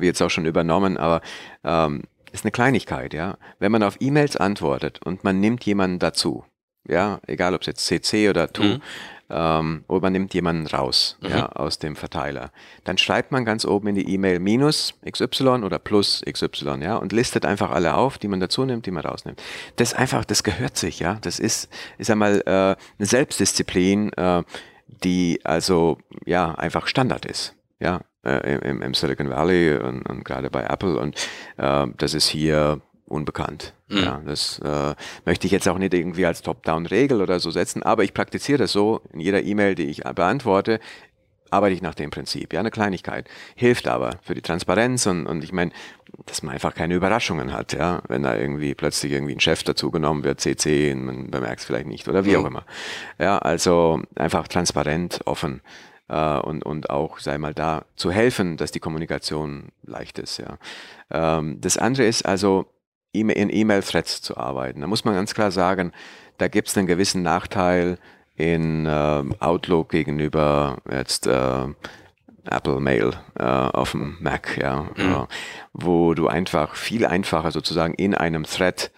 ich 0.00 0.04
jetzt 0.04 0.22
auch 0.22 0.30
schon 0.30 0.46
übernommen, 0.46 0.96
aber 0.96 1.20
ähm, 1.64 2.02
ist 2.32 2.44
eine 2.44 2.52
Kleinigkeit, 2.52 3.12
ja. 3.14 3.36
Wenn 3.58 3.72
man 3.72 3.82
auf 3.82 3.96
E-Mails 4.00 4.36
antwortet 4.36 5.00
und 5.04 5.24
man 5.24 5.40
nimmt 5.40 5.64
jemanden 5.64 5.98
dazu, 5.98 6.44
ja, 6.88 7.20
egal 7.26 7.54
ob 7.54 7.60
es 7.60 7.66
jetzt 7.66 7.86
CC 7.86 8.30
oder 8.30 8.52
Tu, 8.52 8.62
mhm 8.62 8.82
ähm, 9.30 9.84
oder 9.88 10.02
man 10.02 10.12
nimmt 10.12 10.34
jemanden 10.34 10.66
raus 10.66 11.18
mhm. 11.20 11.30
ja, 11.30 11.46
aus 11.46 11.78
dem 11.78 11.96
Verteiler. 11.96 12.50
Dann 12.84 12.98
schreibt 12.98 13.32
man 13.32 13.44
ganz 13.44 13.64
oben 13.64 13.88
in 13.88 13.94
die 13.94 14.12
E-Mail 14.12 14.38
minus 14.38 14.94
XY 15.10 15.62
oder 15.64 15.78
plus 15.78 16.22
XY, 16.30 16.78
ja, 16.80 16.96
und 16.96 17.12
listet 17.12 17.46
einfach 17.46 17.70
alle 17.70 17.94
auf, 17.94 18.18
die 18.18 18.28
man 18.28 18.40
dazu 18.40 18.64
nimmt, 18.64 18.86
die 18.86 18.90
man 18.90 19.04
rausnimmt. 19.04 19.42
Das 19.76 19.94
einfach, 19.94 20.24
das 20.24 20.42
gehört 20.42 20.76
sich, 20.76 21.00
ja. 21.00 21.18
Das 21.22 21.38
ist, 21.38 21.68
ist 21.98 22.10
einmal 22.10 22.42
äh, 22.46 22.50
eine 22.50 23.06
Selbstdisziplin, 23.06 24.12
äh, 24.12 24.42
die 24.86 25.40
also 25.44 25.98
ja 26.26 26.54
einfach 26.54 26.86
Standard 26.86 27.24
ist, 27.24 27.54
ja, 27.80 28.00
äh, 28.24 28.58
im, 28.68 28.82
im 28.82 28.94
Silicon 28.94 29.30
Valley 29.30 29.76
und, 29.76 30.02
und 30.02 30.24
gerade 30.24 30.50
bei 30.50 30.64
Apple 30.64 30.98
und 30.98 31.16
äh, 31.56 31.86
das 31.96 32.14
ist 32.14 32.28
hier 32.28 32.80
unbekannt. 33.12 33.74
Mhm. 33.88 33.98
Ja, 33.98 34.20
das 34.24 34.58
äh, 34.64 34.94
möchte 35.24 35.46
ich 35.46 35.52
jetzt 35.52 35.68
auch 35.68 35.78
nicht 35.78 35.94
irgendwie 35.94 36.26
als 36.26 36.42
Top-Down-Regel 36.42 37.20
oder 37.20 37.38
so 37.38 37.50
setzen, 37.50 37.82
aber 37.82 38.04
ich 38.04 38.14
praktiziere 38.14 38.58
das 38.58 38.72
so 38.72 39.02
in 39.12 39.20
jeder 39.20 39.42
E-Mail, 39.42 39.74
die 39.74 39.84
ich 39.84 40.02
beantworte, 40.02 40.80
arbeite 41.52 41.74
ich 41.74 41.82
nach 41.82 41.94
dem 41.94 42.10
Prinzip. 42.10 42.52
Ja, 42.52 42.60
eine 42.60 42.70
Kleinigkeit. 42.70 43.28
Hilft 43.54 43.86
aber 43.86 44.18
für 44.22 44.34
die 44.34 44.40
Transparenz 44.40 45.06
und, 45.06 45.26
und 45.26 45.44
ich 45.44 45.52
meine, 45.52 45.70
dass 46.26 46.42
man 46.42 46.54
einfach 46.54 46.74
keine 46.74 46.94
Überraschungen 46.94 47.52
hat, 47.52 47.74
ja, 47.74 48.02
wenn 48.08 48.22
da 48.22 48.36
irgendwie 48.36 48.74
plötzlich 48.74 49.12
irgendwie 49.12 49.34
ein 49.34 49.40
Chef 49.40 49.62
dazugenommen 49.62 50.24
wird, 50.24 50.40
CC, 50.40 50.94
man 50.94 51.30
bemerkt 51.30 51.60
es 51.60 51.66
vielleicht 51.66 51.86
nicht 51.86 52.08
oder 52.08 52.24
wie 52.24 52.36
mhm. 52.36 52.36
auch 52.36 52.46
immer. 52.46 52.64
Ja, 53.18 53.38
also 53.38 54.00
einfach 54.14 54.48
transparent, 54.48 55.20
offen 55.26 55.60
äh, 56.08 56.38
und, 56.38 56.64
und 56.64 56.90
auch, 56.90 57.18
sei 57.18 57.38
mal, 57.38 57.54
da 57.54 57.84
zu 57.96 58.10
helfen, 58.10 58.56
dass 58.56 58.70
die 58.70 58.80
Kommunikation 58.80 59.68
leicht 59.82 60.18
ist, 60.18 60.38
ja. 60.38 60.58
Ähm, 61.10 61.60
das 61.60 61.76
andere 61.76 62.06
ist 62.06 62.24
also, 62.24 62.71
in 63.12 63.50
E-Mail-Threads 63.50 64.22
zu 64.22 64.36
arbeiten. 64.36 64.80
Da 64.80 64.86
muss 64.86 65.04
man 65.04 65.14
ganz 65.14 65.34
klar 65.34 65.50
sagen, 65.50 65.92
da 66.38 66.48
gibt 66.48 66.68
es 66.68 66.76
einen 66.76 66.86
gewissen 66.86 67.22
Nachteil 67.22 67.98
in 68.36 68.86
äh, 68.86 69.24
Outlook 69.38 69.90
gegenüber 69.90 70.78
jetzt 70.90 71.26
äh, 71.26 71.66
Apple 72.44 72.80
Mail 72.80 73.12
äh, 73.38 73.44
auf 73.44 73.92
dem 73.92 74.16
Mac, 74.20 74.58
ja, 74.60 74.88
mhm. 74.96 75.12
Äh, 75.12 75.26
wo 75.72 76.14
du 76.14 76.28
einfach 76.28 76.74
viel 76.74 77.06
einfacher 77.06 77.52
sozusagen 77.52 77.94
in 77.94 78.14
einem 78.14 78.44
Thread 78.44 78.90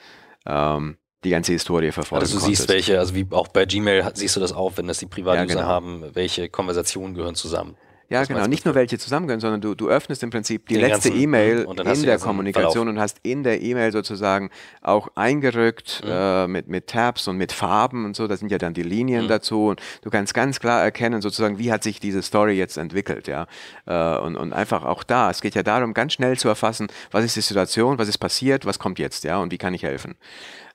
ähm, 0.47 0.97
die 1.25 1.31
ganze 1.31 1.53
Historie 1.53 1.91
verfolgen 1.91 2.23
Also 2.23 2.39
du 2.39 2.45
siehst 2.45 2.69
welche, 2.69 2.99
also 2.99 3.15
wie 3.15 3.27
auch 3.31 3.49
bei 3.49 3.65
Gmail 3.65 4.11
siehst 4.15 4.37
du 4.37 4.41
das 4.41 4.53
auch, 4.53 4.77
wenn 4.77 4.87
das 4.87 4.99
die 4.99 5.07
Privatuser 5.07 5.41
ja, 5.41 5.55
genau. 5.55 5.67
haben, 5.67 6.05
welche 6.15 6.49
Konversationen 6.49 7.15
gehören 7.15 7.35
zusammen. 7.35 7.77
Ja, 8.09 8.25
genau. 8.25 8.47
Nicht 8.47 8.65
nur 8.65 8.75
welche 8.75 8.99
zusammengehören, 8.99 9.41
sondern 9.41 9.61
du, 9.61 9.75
du 9.75 9.89
öffnest 9.89 10.23
im 10.23 10.31
Prinzip 10.31 10.69
die 10.69 10.77
letzte 10.77 11.09
E-Mail 11.09 11.67
in 11.67 12.03
der 12.03 12.19
Kommunikation 12.19 12.89
und 12.89 12.99
hast 12.99 13.19
in 13.23 13.43
der 13.43 13.63
E-Mail 13.63 13.93
sozusagen 13.93 14.51
auch 14.83 15.09
eingerückt 15.15 16.03
mhm. 16.05 16.11
äh, 16.11 16.47
mit, 16.47 16.69
mit 16.69 16.87
Tabs 16.87 17.29
und 17.29 17.37
mit 17.37 17.53
Farben 17.53 18.05
und 18.05 18.15
so. 18.15 18.27
Da 18.27 18.37
sind 18.37 18.51
ja 18.51 18.59
dann 18.59 18.75
die 18.75 18.83
Linien 18.83 19.25
mhm. 19.25 19.29
dazu. 19.29 19.69
Und 19.69 19.81
du 20.03 20.11
kannst 20.11 20.35
ganz 20.35 20.61
klar 20.61 20.83
erkennen, 20.83 21.23
sozusagen, 21.23 21.59
wie 21.59 21.73
hat 21.73 21.83
sich 21.83 22.01
diese 22.01 22.23
Story 22.23 22.55
jetzt 22.55 22.77
entwickelt. 22.77 23.27
ja. 23.27 23.47
Äh, 23.87 24.19
und, 24.19 24.37
und 24.37 24.53
einfach 24.53 24.85
auch 24.85 25.03
da. 25.03 25.31
Es 25.31 25.41
geht 25.41 25.55
ja 25.55 25.63
darum, 25.63 25.95
ganz 25.95 26.13
schnell 26.13 26.39
zu 26.39 26.49
erfassen, 26.49 26.89
was 27.11 27.25
ist 27.25 27.37
die 27.37 27.41
Situation, 27.41 27.99
was 27.99 28.09
ist 28.09 28.19
passiert, 28.19 28.67
was 28.67 28.79
kommt 28.79 28.99
jetzt, 28.99 29.25
ja, 29.25 29.39
und 29.39 29.51
wie 29.51 29.59
kann 29.59 29.75
ich 29.75 29.83
helfen. 29.83 30.17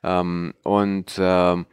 Ähm, 0.03 0.53
und 0.63 1.13
ähm, 1.19 1.65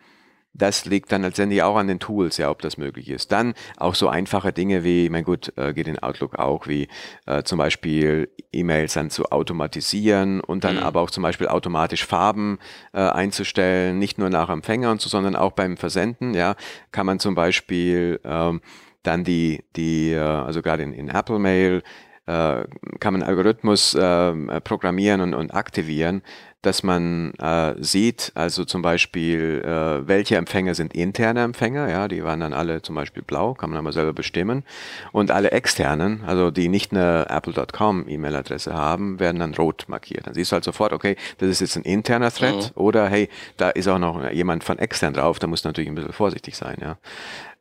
das 0.58 0.84
liegt 0.84 1.12
dann 1.12 1.22
letztendlich 1.22 1.62
auch 1.62 1.76
an 1.76 1.86
den 1.86 1.98
Tools, 1.98 2.36
ja, 2.36 2.50
ob 2.50 2.62
das 2.62 2.78
möglich 2.78 3.08
ist. 3.10 3.32
Dann 3.32 3.54
auch 3.76 3.94
so 3.94 4.08
einfache 4.08 4.52
Dinge 4.52 4.84
wie, 4.84 5.08
mein 5.10 5.24
gut, 5.24 5.52
äh, 5.56 5.72
geht 5.72 5.88
in 5.88 5.98
Outlook 5.98 6.38
auch, 6.38 6.66
wie 6.66 6.88
äh, 7.26 7.42
zum 7.42 7.58
Beispiel 7.58 8.30
E-Mails 8.52 8.94
dann 8.94 9.10
zu 9.10 9.26
automatisieren 9.26 10.40
und 10.40 10.64
dann 10.64 10.76
mhm. 10.76 10.82
aber 10.82 11.00
auch 11.00 11.10
zum 11.10 11.22
Beispiel 11.22 11.48
automatisch 11.48 12.04
Farben 12.04 12.58
äh, 12.92 13.00
einzustellen, 13.00 13.98
nicht 13.98 14.18
nur 14.18 14.30
nach 14.30 14.48
Empfänger 14.48 14.90
und 14.90 15.00
so, 15.00 15.08
sondern 15.08 15.36
auch 15.36 15.52
beim 15.52 15.76
Versenden, 15.76 16.34
ja, 16.34 16.56
kann 16.92 17.06
man 17.06 17.18
zum 17.18 17.34
Beispiel 17.34 18.20
ähm, 18.24 18.60
dann 19.02 19.24
die, 19.24 19.64
die, 19.76 20.12
äh, 20.12 20.18
also 20.18 20.62
gerade 20.62 20.82
in, 20.82 20.92
in 20.92 21.08
Apple 21.08 21.38
Mail, 21.38 21.82
äh, 22.26 22.64
kann 22.98 23.12
man 23.12 23.22
Algorithmus 23.22 23.94
äh, 23.94 24.60
programmieren 24.62 25.20
und, 25.20 25.34
und 25.34 25.54
aktivieren, 25.54 26.22
dass 26.66 26.82
man 26.82 27.32
äh, 27.34 27.74
sieht, 27.78 28.32
also 28.34 28.64
zum 28.64 28.82
Beispiel, 28.82 29.62
äh, 29.64 30.08
welche 30.08 30.36
Empfänger 30.36 30.74
sind 30.74 30.94
interne 30.94 31.42
Empfänger, 31.42 31.88
ja, 31.88 32.08
die 32.08 32.24
waren 32.24 32.40
dann 32.40 32.52
alle 32.52 32.82
zum 32.82 32.96
Beispiel 32.96 33.22
blau, 33.22 33.54
kann 33.54 33.70
man 33.70 33.78
aber 33.78 33.92
selber 33.92 34.12
bestimmen. 34.12 34.64
Und 35.12 35.30
alle 35.30 35.52
externen, 35.52 36.24
also 36.26 36.50
die 36.50 36.68
nicht 36.68 36.90
eine 36.90 37.26
Apple.com 37.30 38.08
E-Mail-Adresse 38.08 38.74
haben, 38.74 39.20
werden 39.20 39.38
dann 39.38 39.54
rot 39.54 39.84
markiert. 39.86 40.26
Dann 40.26 40.34
siehst 40.34 40.50
du 40.50 40.54
halt 40.54 40.64
sofort, 40.64 40.92
okay, 40.92 41.16
das 41.38 41.48
ist 41.48 41.60
jetzt 41.60 41.76
ein 41.76 41.84
interner 41.84 42.32
Thread 42.32 42.72
mhm. 42.74 42.82
oder 42.82 43.08
hey, 43.08 43.28
da 43.56 43.70
ist 43.70 43.86
auch 43.86 44.00
noch 44.00 44.28
jemand 44.32 44.64
von 44.64 44.80
extern 44.80 45.14
drauf, 45.14 45.38
da 45.38 45.46
muss 45.46 45.62
natürlich 45.62 45.88
ein 45.88 45.94
bisschen 45.94 46.12
vorsichtig 46.12 46.56
sein, 46.56 46.78
ja. 46.80 46.98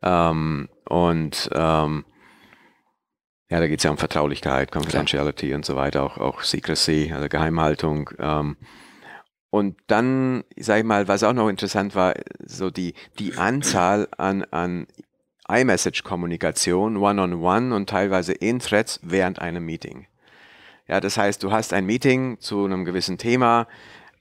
Ähm, 0.02 0.68
und 0.88 1.48
ähm, 1.54 2.04
ja, 3.48 3.60
da 3.60 3.68
geht 3.68 3.78
es 3.78 3.84
ja 3.84 3.90
um 3.92 3.98
Vertraulichkeit, 3.98 4.72
Confidentiality 4.72 5.50
ja. 5.50 5.56
und 5.56 5.64
so 5.64 5.76
weiter, 5.76 6.02
auch, 6.02 6.18
auch 6.18 6.42
Secrecy, 6.42 7.12
also 7.14 7.28
Geheimhaltung. 7.28 8.10
Ähm, 8.18 8.56
und 9.50 9.76
dann, 9.86 10.44
sag 10.56 10.78
ich 10.78 10.84
mal, 10.84 11.08
was 11.08 11.22
auch 11.22 11.32
noch 11.32 11.48
interessant 11.48 11.94
war, 11.94 12.14
so 12.44 12.70
die, 12.70 12.94
die 13.18 13.36
Anzahl 13.36 14.08
an, 14.16 14.44
an 14.50 14.86
iMessage-Kommunikation, 15.48 16.96
One-on-One 16.96 17.74
und 17.74 17.88
teilweise 17.88 18.32
in 18.32 18.58
Threads 18.58 19.00
während 19.02 19.40
einem 19.40 19.64
Meeting. 19.64 20.06
Ja, 20.88 21.00
das 21.00 21.16
heißt, 21.16 21.42
du 21.42 21.52
hast 21.52 21.72
ein 21.72 21.86
Meeting 21.86 22.38
zu 22.40 22.64
einem 22.64 22.84
gewissen 22.84 23.18
Thema, 23.18 23.66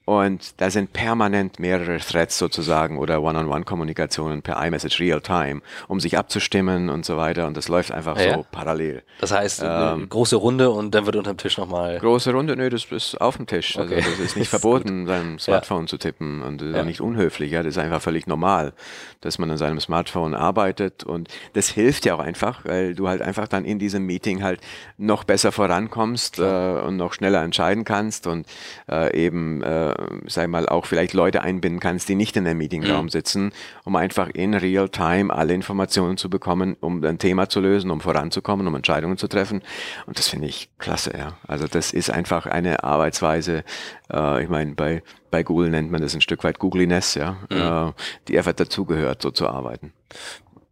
und 0.06 0.62
da 0.62 0.70
sind 0.70 0.93
permanent 0.93 1.60
mehrere 1.60 1.97
Threads 1.97 2.38
sozusagen 2.38 2.99
oder 2.99 3.24
One-on-One-Kommunikationen 3.24 4.43
per 4.43 4.64
iMessage 4.64 4.99
real-time, 4.99 5.62
um 5.88 5.99
sich 5.99 6.16
abzustimmen 6.16 6.89
und 6.89 7.06
so 7.06 7.18
weiter. 7.18 7.47
Und 7.47 7.58
das 7.58 7.70
läuft 7.70 7.91
einfach 7.91 8.18
ja, 8.20 8.36
so 8.36 8.45
parallel. 8.51 9.01
Das 9.20 9.32
heißt, 9.32 9.64
ähm, 9.66 10.08
große 10.08 10.36
Runde 10.36 10.70
und 10.70 10.93
dann 10.93 11.08
wird 11.08 11.16
unter 11.16 11.34
dem 11.34 11.38
Tisch 11.38 11.58
nochmal. 11.58 11.97
Große 11.97 12.32
Runde, 12.32 12.56
nö, 12.56 12.70
das 12.70 12.86
ist 12.86 13.20
auf 13.20 13.38
dem 13.38 13.47
Tisch. 13.47 13.78
Also 13.78 13.93
okay. 13.93 14.03
Also 14.03 14.12
das 14.12 14.20
ist 14.20 14.38
nicht 14.38 14.49
verboten, 14.49 15.08
sein 15.08 15.39
Smartphone 15.39 15.84
ja. 15.84 15.88
zu 15.88 15.97
tippen. 15.97 16.43
Und 16.43 16.62
das 16.62 16.68
ist 16.70 16.76
ja. 16.76 16.82
auch 16.82 16.86
nicht 16.86 17.01
unhöflich. 17.01 17.51
Ja, 17.51 17.64
das 17.64 17.76
ist 17.76 17.80
einfach 17.80 18.01
völlig 18.01 18.28
normal, 18.28 18.74
dass 19.22 19.39
man 19.39 19.49
an 19.49 19.58
seinem 19.58 19.80
Smartphone 19.80 20.36
arbeitet. 20.36 21.03
Und 21.03 21.30
das 21.53 21.70
hilft 21.70 22.06
ja 22.06 22.14
auch 22.14 22.20
einfach, 22.20 22.64
weil 22.66 22.93
du 22.93 23.08
halt 23.08 23.24
einfach 23.24 23.47
dann 23.47 23.66
in 23.66 23.80
diesem 23.80 24.06
Meeting 24.06 24.43
halt 24.43 24.62
noch 24.99 25.24
besser 25.24 25.51
vorankommst 25.51 26.38
äh, 26.38 26.43
und 26.86 26.97
noch 26.97 27.14
schneller 27.14 27.41
entscheiden 27.41 27.86
kannst 27.86 28.28
und 28.28 28.45
äh, 28.88 29.16
eben 29.18 29.64
äh, 29.64 29.95
sag 30.28 30.50
mal, 30.50 30.68
auch 30.68 30.86
vielleicht 30.86 31.14
Leute 31.14 31.41
einbinden 31.41 31.80
kannst, 31.80 32.10
die 32.10 32.16
nicht 32.16 32.36
in 32.38 32.46
einem 32.46 32.58
Meetingraum 32.58 33.06
mhm. 33.06 33.10
sitzen, 33.10 33.52
um 33.84 33.96
einfach 33.96 34.30
in 34.30 34.54
real 34.54 34.89
time 34.89 35.34
alle 35.34 35.54
Informationen 35.54 36.18
zu 36.18 36.30
bekommen, 36.30 36.76
um 36.80 37.04
ein 37.04 37.18
Thema 37.18 37.50
zu 37.50 37.60
lösen, 37.60 37.91
um 37.91 38.02
voranzukommen, 38.02 38.68
um 38.68 38.76
Entscheidungen 38.76 39.18
zu 39.18 39.28
treffen. 39.28 39.62
Und 40.06 40.18
das 40.18 40.28
finde 40.28 40.48
ich 40.48 40.70
klasse, 40.78 41.14
ja. 41.18 41.38
Also 41.48 41.68
das 41.68 41.93
ist 41.93 42.10
einfach 42.10 42.46
eine 42.46 42.84
Arbeitsweise, 42.84 43.64
äh, 44.12 44.43
ich 44.43 44.50
meine, 44.50 44.74
bei, 44.74 45.04
bei 45.32 45.43
Google 45.43 45.70
nennt 45.70 45.91
man 45.91 46.02
das 46.02 46.16
ein 46.16 46.22
Stück 46.22 46.43
weit 46.43 46.60
Googliness, 46.60 47.16
ja, 47.16 47.38
mhm. 47.50 47.89
äh, 47.89 47.93
die 48.28 48.38
einfach 48.38 48.54
dazugehört, 48.54 49.22
so 49.22 49.32
zu 49.32 49.48
arbeiten 49.48 49.93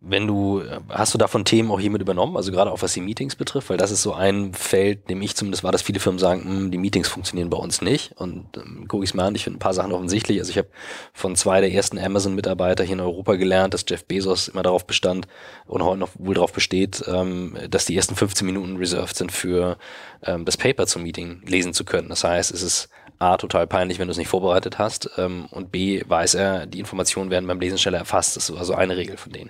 wenn 0.05 0.27
du, 0.27 0.61
hast 0.89 1.13
du 1.13 1.17
davon 1.17 1.45
Themen 1.45 1.71
auch 1.71 1.79
hiermit 1.79 2.01
übernommen, 2.01 2.35
also 2.35 2.51
gerade 2.51 2.71
auch 2.71 2.81
was 2.81 2.91
die 2.91 2.99
Meetings 2.99 3.37
betrifft, 3.37 3.69
weil 3.69 3.77
das 3.77 3.89
ist 3.89 4.01
so 4.01 4.13
ein 4.13 4.53
Feld, 4.53 5.09
dem 5.09 5.21
ich 5.21 5.33
zumindest 5.33 5.63
war, 5.63 5.71
dass 5.71 5.81
viele 5.81 6.01
Firmen 6.01 6.19
sagen, 6.19 6.43
hm, 6.43 6.71
die 6.71 6.77
Meetings 6.77 7.07
funktionieren 7.07 7.49
bei 7.49 7.55
uns 7.55 7.81
nicht. 7.81 8.11
Und 8.17 8.45
ähm, 8.57 8.85
gucke 8.89 9.05
ich 9.05 9.11
es 9.11 9.13
mal 9.13 9.27
an, 9.27 9.35
ich 9.35 9.45
finde 9.45 9.57
ein 9.57 9.59
paar 9.59 9.73
Sachen 9.73 9.93
offensichtlich, 9.93 10.39
also 10.39 10.51
ich 10.51 10.57
habe 10.57 10.67
von 11.13 11.37
zwei 11.37 11.61
der 11.61 11.71
ersten 11.71 11.97
Amazon-Mitarbeiter 11.97 12.83
hier 12.83 12.95
in 12.95 12.99
Europa 12.99 13.35
gelernt, 13.35 13.73
dass 13.73 13.85
Jeff 13.87 14.03
Bezos 14.03 14.49
immer 14.49 14.61
darauf 14.61 14.85
bestand 14.85 15.25
und 15.67 15.81
heute 15.81 15.99
noch 15.99 16.09
wohl 16.15 16.35
darauf 16.35 16.51
besteht, 16.51 17.01
ähm, 17.07 17.57
dass 17.69 17.85
die 17.85 17.95
ersten 17.95 18.15
15 18.15 18.45
Minuten 18.45 18.75
reserved 18.75 19.15
sind 19.15 19.31
für 19.31 19.77
ähm, 20.21 20.43
das 20.43 20.57
Paper 20.57 20.85
zum 20.85 21.03
Meeting 21.03 21.41
lesen 21.45 21.73
zu 21.73 21.85
können. 21.85 22.09
Das 22.09 22.25
heißt, 22.25 22.51
es 22.51 22.61
ist 22.61 22.89
A, 23.23 23.37
total 23.37 23.67
peinlich, 23.67 23.99
wenn 23.99 24.07
du 24.07 24.11
es 24.11 24.17
nicht 24.17 24.27
vorbereitet 24.27 24.79
hast. 24.79 25.09
Ähm, 25.17 25.45
und 25.51 25.71
B, 25.71 26.03
weiß 26.05 26.35
er, 26.35 26.65
die 26.67 26.79
Informationen 26.79 27.31
werden 27.31 27.47
beim 27.47 27.59
Lesen 27.59 27.77
schneller 27.77 27.99
erfasst. 27.99 28.35
Das 28.35 28.49
ist 28.49 28.57
also 28.57 28.75
eine 28.75 28.97
Regel 28.97 29.17
von 29.17 29.31
denen. 29.31 29.49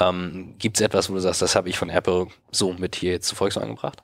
Ähm, 0.00 0.54
Gibt 0.58 0.78
es 0.78 0.80
etwas, 0.82 1.08
wo 1.08 1.14
du 1.14 1.20
sagst, 1.20 1.42
das 1.42 1.54
habe 1.54 1.68
ich 1.68 1.78
von 1.78 1.90
Apple 1.90 2.26
so 2.50 2.72
mit 2.72 2.96
hier 2.96 3.12
jetzt 3.12 3.28
zu 3.28 3.36
Volkswagen 3.36 3.70
gebracht? 3.70 4.02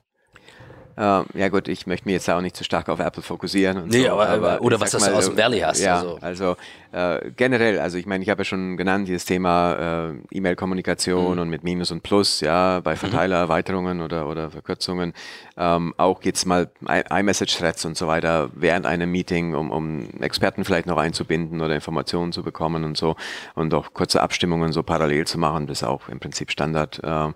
Uh, 0.99 1.23
ja 1.33 1.47
gut, 1.47 1.69
ich 1.69 1.87
möchte 1.87 2.09
mich 2.09 2.15
jetzt 2.15 2.29
auch 2.29 2.41
nicht 2.41 2.57
zu 2.57 2.65
stark 2.65 2.89
auf 2.89 2.99
Apple 2.99 3.23
fokussieren. 3.23 3.83
Und 3.83 3.87
nee, 3.87 4.03
so, 4.03 4.09
aber, 4.09 4.27
aber 4.27 4.61
oder 4.61 4.81
was 4.81 4.91
du 4.91 4.97
aus 4.97 5.27
dem 5.27 5.37
Valley 5.37 5.59
hast. 5.59 5.79
Ja, 5.79 5.95
also, 5.95 6.17
also 6.19 6.55
äh, 6.91 7.31
generell, 7.37 7.79
also 7.79 7.97
ich 7.97 8.05
meine, 8.05 8.21
ich 8.21 8.29
habe 8.29 8.41
ja 8.41 8.43
schon 8.43 8.75
genannt, 8.75 9.07
dieses 9.07 9.23
Thema 9.23 10.09
äh, 10.09 10.13
E-Mail-Kommunikation 10.37 11.35
mhm. 11.35 11.39
und 11.39 11.49
mit 11.49 11.63
Minus 11.63 11.91
und 11.91 12.03
Plus, 12.03 12.41
ja, 12.41 12.81
bei 12.81 12.95
mhm. 12.95 12.97
Verteilererweiterungen 12.97 14.01
oder, 14.01 14.27
oder 14.27 14.51
Verkürzungen. 14.51 15.13
Ähm, 15.55 15.93
auch 15.95 16.21
jetzt 16.23 16.45
mal 16.45 16.69
iMessage-Threads 16.81 17.85
und 17.85 17.95
so 17.95 18.07
weiter 18.07 18.49
während 18.53 18.85
einem 18.85 19.09
Meeting, 19.09 19.55
um, 19.55 19.71
um 19.71 20.09
Experten 20.19 20.65
vielleicht 20.65 20.85
noch 20.85 20.97
einzubinden 20.97 21.61
oder 21.61 21.75
Informationen 21.75 22.33
zu 22.33 22.43
bekommen 22.43 22.83
und 22.83 22.97
so 22.97 23.15
und 23.55 23.73
auch 23.73 23.93
kurze 23.93 24.21
Abstimmungen 24.21 24.73
so 24.73 24.83
parallel 24.83 25.25
zu 25.25 25.37
machen, 25.37 25.65
das 25.65 25.81
ist 25.81 25.87
auch 25.87 26.09
im 26.09 26.19
Prinzip 26.19 26.51
Standard. 26.51 26.99
Äh, 27.01 27.31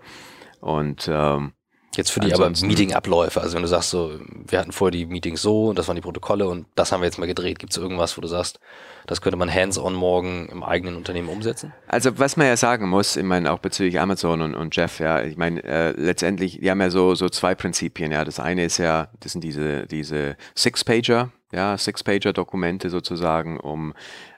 und 0.59 1.09
ähm, 1.09 1.53
Jetzt 1.95 2.11
für 2.11 2.19
die 2.19 2.33
aber 2.33 2.49
Meeting-Abläufe, 2.49 3.39
also 3.39 3.55
wenn 3.55 3.61
du 3.61 3.67
sagst 3.67 3.91
so, 3.91 4.19
wir 4.47 4.59
hatten 4.59 4.71
vorher 4.71 4.91
die 4.91 5.05
Meetings 5.05 5.41
so 5.41 5.67
und 5.67 5.77
das 5.77 5.87
waren 5.87 5.95
die 5.95 6.01
Protokolle 6.01 6.47
und 6.47 6.65
das 6.75 6.91
haben 6.91 7.01
wir 7.01 7.05
jetzt 7.05 7.19
mal 7.19 7.27
gedreht, 7.27 7.59
gibt 7.59 7.71
es 7.71 7.77
irgendwas, 7.77 8.17
wo 8.17 8.21
du 8.21 8.27
sagst, 8.27 8.59
das 9.05 9.21
könnte 9.21 9.37
man 9.37 9.53
hands-on 9.53 9.93
morgen 9.93 10.47
im 10.51 10.63
eigenen 10.63 10.95
Unternehmen 10.95 11.29
umsetzen? 11.29 11.71
Also 11.87 12.17
was 12.17 12.35
man 12.35 12.47
ja 12.47 12.57
sagen 12.57 12.89
muss, 12.89 13.15
ich 13.15 13.23
meine 13.23 13.51
auch 13.51 13.59
bezüglich 13.59 13.99
Amazon 13.99 14.41
und, 14.41 14.55
und 14.55 14.75
Jeff, 14.75 14.99
ja, 14.99 15.21
ich 15.21 15.37
meine 15.37 15.63
äh, 15.63 15.91
letztendlich, 15.91 16.59
die 16.61 16.71
haben 16.71 16.81
ja 16.81 16.89
so, 16.89 17.13
so 17.13 17.29
zwei 17.29 17.53
Prinzipien, 17.53 18.11
ja, 18.11 18.25
das 18.25 18.39
eine 18.39 18.65
ist 18.65 18.79
ja, 18.79 19.09
das 19.19 19.33
sind 19.33 19.43
diese, 19.43 19.85
diese 19.85 20.35
Six-Pager, 20.55 21.31
ja, 21.51 21.77
Six-Pager-Dokumente 21.77 22.89
sozusagen, 22.89 23.59
um 23.59 23.93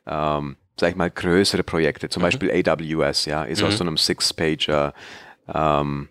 ähm, 0.06 0.58
sag 0.78 0.90
ich 0.90 0.96
mal, 0.98 1.10
größere 1.10 1.64
Projekte, 1.64 2.10
zum 2.10 2.22
mhm. 2.22 2.26
Beispiel 2.26 2.52
AWS, 2.52 3.26
ja, 3.26 3.44
ist 3.44 3.62
mhm. 3.62 3.68
aus 3.68 3.78
so 3.78 3.84
einem 3.86 3.98
Six-Pager 3.98 4.94
ähm, 5.54 6.10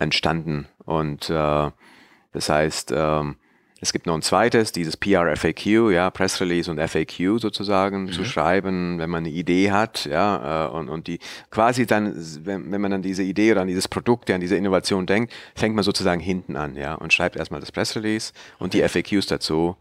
entstanden. 0.00 0.66
Und 0.84 1.30
äh, 1.30 1.70
das 2.32 2.48
heißt, 2.48 2.92
ähm, 2.96 3.36
es 3.82 3.92
gibt 3.92 4.06
noch 4.06 4.14
ein 4.14 4.22
zweites, 4.22 4.72
dieses 4.72 4.96
PRFAQ, 4.96 5.90
ja, 5.90 6.10
Press 6.10 6.40
Release 6.40 6.70
und 6.70 6.78
FAQ 6.78 7.40
sozusagen 7.40 8.02
mhm. 8.02 8.12
zu 8.12 8.24
schreiben, 8.24 8.98
wenn 8.98 9.08
man 9.08 9.24
eine 9.24 9.30
Idee 9.34 9.70
hat, 9.70 10.04
ja, 10.04 10.66
äh, 10.66 10.70
und, 10.70 10.90
und 10.90 11.06
die 11.06 11.18
quasi 11.50 11.86
dann, 11.86 12.14
wenn, 12.44 12.70
wenn 12.70 12.80
man 12.80 12.92
an 12.92 13.02
diese 13.02 13.22
Idee 13.22 13.52
oder 13.52 13.62
an 13.62 13.68
dieses 13.68 13.88
Produkt, 13.88 14.28
ja, 14.28 14.34
an 14.34 14.40
diese 14.42 14.56
Innovation 14.56 15.06
denkt, 15.06 15.32
fängt 15.54 15.74
man 15.74 15.84
sozusagen 15.84 16.20
hinten 16.20 16.56
an, 16.56 16.76
ja, 16.76 16.94
und 16.94 17.12
schreibt 17.12 17.36
erstmal 17.36 17.60
das 17.60 17.72
Press 17.72 17.96
Release 17.96 18.32
und 18.58 18.74
die 18.74 18.86
FAQs 18.86 19.26
dazu. 19.26 19.76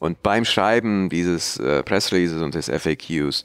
Und 0.00 0.22
beim 0.22 0.44
Schreiben 0.44 1.10
dieses 1.10 1.58
äh, 1.58 1.82
Press 1.82 2.10
Releases 2.10 2.42
und 2.42 2.54
des 2.54 2.68
FAQs 2.68 3.44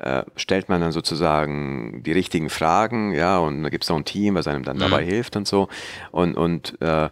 äh, 0.00 0.24
stellt 0.36 0.68
man 0.68 0.80
dann 0.80 0.92
sozusagen 0.92 2.02
die 2.02 2.12
richtigen 2.12 2.50
Fragen, 2.50 3.12
ja, 3.12 3.38
und 3.38 3.62
da 3.62 3.68
gibt 3.68 3.84
es 3.84 3.90
auch 3.90 3.96
ein 3.96 4.04
Team, 4.04 4.34
was 4.34 4.46
einem 4.46 4.64
dann 4.64 4.76
mhm. 4.76 4.80
dabei 4.80 5.04
hilft 5.04 5.36
und 5.36 5.46
so. 5.46 5.68
Und, 6.10 6.36
und 6.36 6.80
äh, 6.80 7.10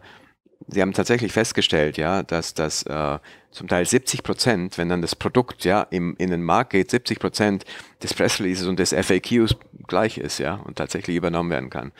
sie 0.66 0.82
haben 0.82 0.92
tatsächlich 0.92 1.32
festgestellt, 1.32 1.96
ja, 1.96 2.22
dass 2.22 2.54
das 2.54 2.82
äh, 2.84 3.18
zum 3.50 3.68
Teil 3.68 3.84
70 3.84 4.22
Prozent, 4.22 4.78
wenn 4.78 4.88
dann 4.88 5.02
das 5.02 5.16
Produkt 5.16 5.64
ja 5.64 5.82
im, 5.90 6.16
in 6.18 6.30
den 6.30 6.42
Markt 6.42 6.70
geht, 6.70 6.90
70 6.90 7.18
Prozent 7.18 7.64
des 8.02 8.14
Pressreleases 8.14 8.66
und 8.66 8.78
des 8.78 8.92
FAQs 8.92 9.56
gleich 9.86 10.18
ist, 10.18 10.38
ja, 10.38 10.54
und 10.54 10.76
tatsächlich 10.76 11.16
übernommen 11.16 11.50
werden 11.50 11.70
kann 11.70 11.92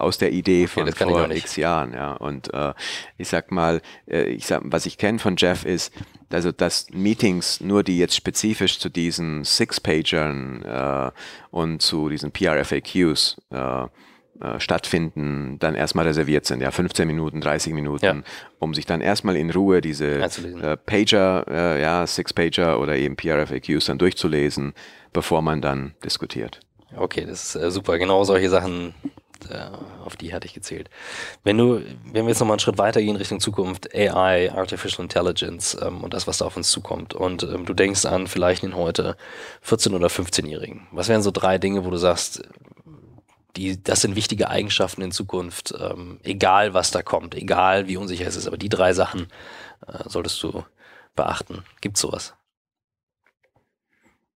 aus 0.00 0.18
der 0.18 0.32
Idee 0.32 0.66
von 0.66 0.88
okay, 0.88 1.04
vor 1.04 1.30
x 1.30 1.56
Jahren, 1.56 1.92
ja. 1.92 2.12
Und 2.14 2.52
äh, 2.52 2.74
ich 3.18 3.28
sag 3.28 3.50
mal, 3.52 3.80
äh, 4.06 4.24
ich 4.24 4.46
sag, 4.46 4.62
was 4.64 4.86
ich 4.86 4.98
kenne 4.98 5.18
von 5.18 5.36
Jeff 5.36 5.64
ist, 5.64 5.92
also 6.32 6.52
dass 6.52 6.86
Meetings 6.90 7.60
nur 7.60 7.82
die 7.82 7.98
jetzt 7.98 8.14
spezifisch 8.14 8.78
zu 8.78 8.88
diesen 8.88 9.44
Six-Pagern 9.44 10.62
äh, 10.62 11.10
und 11.50 11.82
zu 11.82 12.08
diesen 12.08 12.32
PRFAQs 12.32 13.40
äh, 13.50 13.86
äh, 14.40 14.58
stattfinden, 14.58 15.58
dann 15.58 15.74
erstmal 15.74 16.06
reserviert 16.06 16.46
sind, 16.46 16.62
ja, 16.62 16.70
15 16.70 17.06
Minuten, 17.06 17.42
30 17.42 17.74
Minuten, 17.74 18.04
ja. 18.06 18.22
um 18.58 18.72
sich 18.72 18.86
dann 18.86 19.02
erstmal 19.02 19.36
in 19.36 19.50
Ruhe 19.50 19.82
diese 19.82 20.18
äh, 20.18 20.76
Pager, 20.78 21.44
äh, 21.46 21.82
ja, 21.82 22.06
Six-Pager 22.06 22.80
oder 22.80 22.96
eben 22.96 23.16
PRFAQs 23.16 23.84
dann 23.84 23.98
durchzulesen, 23.98 24.72
bevor 25.12 25.42
man 25.42 25.60
dann 25.60 25.94
diskutiert. 26.02 26.60
Okay, 26.96 27.26
das 27.26 27.54
ist 27.54 27.62
äh, 27.62 27.70
super. 27.70 27.98
Genau 27.98 28.24
solche 28.24 28.48
Sachen 28.48 28.94
auf 30.04 30.16
die 30.16 30.34
hatte 30.34 30.46
ich 30.46 30.54
gezählt. 30.54 30.90
Wenn 31.44 31.58
du, 31.58 31.82
wenn 32.04 32.24
wir 32.24 32.30
jetzt 32.30 32.40
nochmal 32.40 32.54
einen 32.54 32.60
Schritt 32.60 32.78
weiter 32.78 33.00
gehen 33.00 33.16
Richtung 33.16 33.40
Zukunft, 33.40 33.94
AI, 33.94 34.52
Artificial 34.52 35.02
Intelligence 35.02 35.76
ähm, 35.80 36.02
und 36.02 36.14
das, 36.14 36.26
was 36.26 36.38
da 36.38 36.46
auf 36.46 36.56
uns 36.56 36.70
zukommt 36.70 37.14
und 37.14 37.42
ähm, 37.42 37.64
du 37.64 37.74
denkst 37.74 38.04
an 38.06 38.26
vielleicht 38.26 38.62
den 38.62 38.76
heute 38.76 39.16
14- 39.66 39.94
oder 39.94 40.08
15-Jährigen. 40.08 40.86
Was 40.92 41.08
wären 41.08 41.22
so 41.22 41.30
drei 41.30 41.58
Dinge, 41.58 41.84
wo 41.84 41.90
du 41.90 41.96
sagst, 41.96 42.42
die, 43.56 43.82
das 43.82 44.00
sind 44.00 44.16
wichtige 44.16 44.48
Eigenschaften 44.48 45.02
in 45.02 45.12
Zukunft, 45.12 45.74
ähm, 45.78 46.20
egal 46.22 46.74
was 46.74 46.90
da 46.90 47.02
kommt, 47.02 47.34
egal 47.34 47.88
wie 47.88 47.96
unsicher 47.96 48.26
es 48.26 48.36
ist, 48.36 48.46
aber 48.46 48.58
die 48.58 48.68
drei 48.68 48.92
Sachen 48.92 49.28
äh, 49.86 50.08
solltest 50.08 50.42
du 50.42 50.64
beachten. 51.16 51.64
Gibt 51.80 51.96
sowas? 51.96 52.34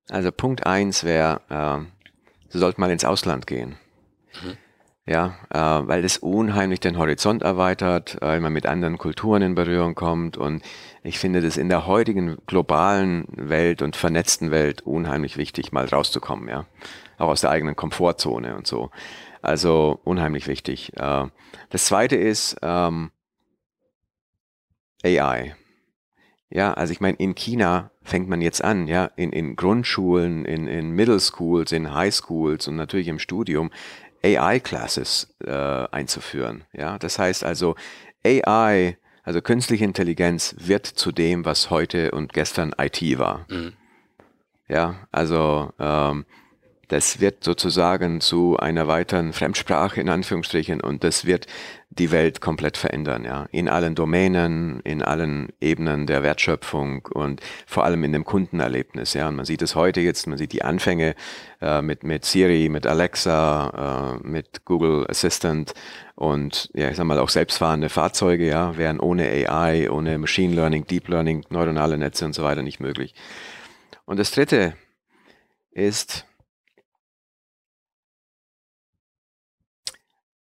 Also 0.08 0.30
Punkt 0.32 0.66
eins 0.66 1.04
wäre, 1.04 1.40
äh, 1.48 2.50
du 2.52 2.58
solltest 2.58 2.78
mal 2.78 2.90
ins 2.90 3.04
Ausland 3.04 3.46
gehen. 3.46 3.76
Mhm. 4.42 4.58
Ja, 5.06 5.36
äh, 5.50 5.86
weil 5.86 6.00
das 6.00 6.16
unheimlich 6.16 6.80
den 6.80 6.96
Horizont 6.96 7.42
erweitert, 7.42 8.16
weil 8.22 8.40
man 8.40 8.54
mit 8.54 8.64
anderen 8.64 8.96
Kulturen 8.96 9.42
in 9.42 9.54
Berührung 9.54 9.94
kommt 9.94 10.38
und 10.38 10.62
ich 11.02 11.18
finde 11.18 11.42
das 11.42 11.58
in 11.58 11.68
der 11.68 11.86
heutigen 11.86 12.38
globalen 12.46 13.26
Welt 13.28 13.82
und 13.82 13.96
vernetzten 13.96 14.50
Welt 14.50 14.80
unheimlich 14.80 15.36
wichtig, 15.36 15.72
mal 15.72 15.84
rauszukommen, 15.84 16.48
ja. 16.48 16.64
Auch 17.18 17.28
aus 17.28 17.42
der 17.42 17.50
eigenen 17.50 17.76
Komfortzone 17.76 18.56
und 18.56 18.66
so. 18.66 18.90
Also 19.42 20.00
unheimlich 20.04 20.46
wichtig. 20.48 20.92
Äh, 20.96 21.26
das 21.68 21.84
zweite 21.84 22.16
ist 22.16 22.56
ähm, 22.62 23.10
AI. 25.04 25.54
Ja, 26.48 26.72
also 26.72 26.92
ich 26.92 27.00
meine, 27.00 27.16
in 27.18 27.34
China 27.34 27.90
fängt 28.02 28.28
man 28.28 28.40
jetzt 28.40 28.62
an, 28.62 28.86
ja, 28.86 29.10
in, 29.16 29.32
in 29.32 29.56
Grundschulen, 29.56 30.44
in, 30.44 30.66
in 30.66 30.92
Middle 30.92 31.18
Schools, 31.18 31.72
in 31.72 31.92
High 31.92 32.14
Schools 32.14 32.68
und 32.68 32.76
natürlich 32.76 33.08
im 33.08 33.18
Studium 33.18 33.70
AI-Classes 34.24 35.34
äh, 35.44 35.50
einzuführen. 35.50 36.64
Ja, 36.72 36.98
das 36.98 37.18
heißt 37.18 37.44
also 37.44 37.76
AI, 38.24 38.96
also 39.22 39.42
künstliche 39.42 39.84
Intelligenz, 39.84 40.54
wird 40.58 40.86
zu 40.86 41.12
dem, 41.12 41.44
was 41.44 41.70
heute 41.70 42.10
und 42.12 42.32
gestern 42.32 42.74
IT 42.78 43.00
war. 43.18 43.44
Mhm. 43.48 43.74
Ja, 44.68 44.96
also 45.12 45.72
ähm, 45.78 46.24
das 46.94 47.18
wird 47.18 47.42
sozusagen 47.42 48.20
zu 48.20 48.56
einer 48.56 48.86
weiteren 48.86 49.32
Fremdsprache 49.32 50.00
in 50.00 50.08
Anführungsstrichen 50.08 50.80
und 50.80 51.02
das 51.02 51.24
wird 51.24 51.48
die 51.90 52.12
Welt 52.12 52.40
komplett 52.40 52.76
verändern, 52.76 53.24
ja. 53.24 53.48
In 53.50 53.68
allen 53.68 53.96
Domänen, 53.96 54.78
in 54.84 55.02
allen 55.02 55.48
Ebenen 55.60 56.06
der 56.06 56.22
Wertschöpfung 56.22 57.08
und 57.12 57.40
vor 57.66 57.84
allem 57.84 58.04
in 58.04 58.12
dem 58.12 58.24
Kundenerlebnis, 58.24 59.12
ja. 59.14 59.26
Und 59.26 59.34
man 59.34 59.44
sieht 59.44 59.60
es 59.60 59.74
heute 59.74 60.02
jetzt, 60.02 60.28
man 60.28 60.38
sieht 60.38 60.52
die 60.52 60.62
Anfänge 60.62 61.16
äh, 61.60 61.82
mit, 61.82 62.04
mit 62.04 62.24
Siri, 62.24 62.68
mit 62.68 62.86
Alexa, 62.86 64.20
äh, 64.22 64.28
mit 64.28 64.64
Google 64.64 65.04
Assistant 65.10 65.74
und 66.14 66.70
ja, 66.74 66.90
ich 66.90 66.96
sag 66.96 67.06
mal 67.06 67.18
auch 67.18 67.28
selbstfahrende 67.28 67.88
Fahrzeuge, 67.88 68.46
ja, 68.46 68.76
wären 68.76 69.00
ohne 69.00 69.26
AI, 69.26 69.90
ohne 69.90 70.16
Machine 70.18 70.54
Learning, 70.54 70.86
Deep 70.86 71.08
Learning, 71.08 71.44
neuronale 71.50 71.98
Netze 71.98 72.24
und 72.24 72.36
so 72.36 72.44
weiter 72.44 72.62
nicht 72.62 72.78
möglich. 72.78 73.16
Und 74.04 74.20
das 74.20 74.30
dritte 74.30 74.74
ist, 75.72 76.24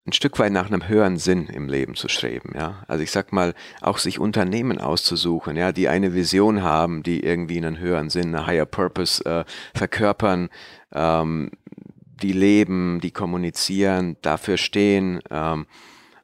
ein 0.06 0.14
Stück 0.14 0.38
weit 0.40 0.52
nach 0.52 0.68
einem 0.68 0.88
höheren 0.88 1.18
Sinn 1.18 1.48
im 1.48 1.70
Leben 1.70 1.96
zu 1.96 2.10
streben, 2.10 2.52
ja. 2.56 2.84
Also 2.88 3.04
ich 3.04 3.12
sag 3.12 3.32
mal, 3.32 3.54
auch 3.82 3.98
sich 3.98 4.20
Unternehmen 4.20 4.80
auszusuchen, 4.80 5.56
ja, 5.56 5.72
die 5.72 5.88
eine 5.88 6.14
Vision 6.14 6.62
haben, 6.62 7.04
die 7.04 7.24
irgendwie 7.24 7.58
einen 7.58 7.80
höheren 7.80 8.10
Sinn, 8.10 8.36
eine 8.36 8.46
higher 8.46 8.66
purpose 8.66 9.24
äh, 9.26 9.46
verkörpern, 9.74 10.50
ähm, 10.94 11.52
die 12.22 12.34
leben, 12.34 13.00
die 13.02 13.12
kommunizieren, 13.12 14.18
dafür 14.22 14.58
stehen 14.58 15.22
ähm, 15.30 15.68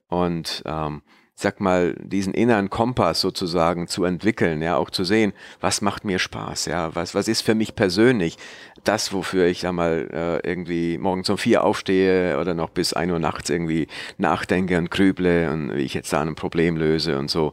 und 0.10 0.62
ähm, 0.66 1.02
sag 1.40 1.62
mal, 1.62 1.96
diesen 2.04 2.34
inneren 2.34 2.70
Kompass 2.70 3.22
sozusagen 3.22 3.88
zu 3.88 4.04
entwickeln, 4.04 4.62
ja, 4.62 4.76
auch 4.76 4.90
zu 4.90 5.06
sehen, 5.06 5.32
was 5.62 5.82
macht 5.82 6.04
mir 6.04 6.20
Spaß, 6.20 6.66
ja, 6.66 6.94
was, 6.96 7.16
was 7.16 7.30
ist 7.30 7.42
für 7.44 7.56
mich 7.56 7.76
persönlich 7.76 8.38
das, 8.84 9.14
wofür 9.14 9.48
ich 9.48 9.62
sag 9.62 9.74
mal 9.74 10.08
äh, 10.12 10.48
irgendwie 10.48 10.98
morgens 10.98 11.30
um 11.30 11.38
vier 11.38 11.64
aufstehe 11.64 12.40
oder 12.40 12.54
noch 12.54 12.70
bis 12.70 12.94
ein 12.94 13.12
Uhr 13.12 13.20
nachts 13.20 13.50
irgendwie 13.50 13.88
nachdenke 14.18 14.78
und 14.78 14.92
grüble 14.92 15.50
und 15.52 15.76
wie 15.76 15.82
ich 15.82 15.94
jetzt 15.94 16.12
da 16.14 16.22
ein 16.22 16.36
Problem 16.36 16.78
löse 16.78 17.18
und 17.18 17.30
so. 17.30 17.52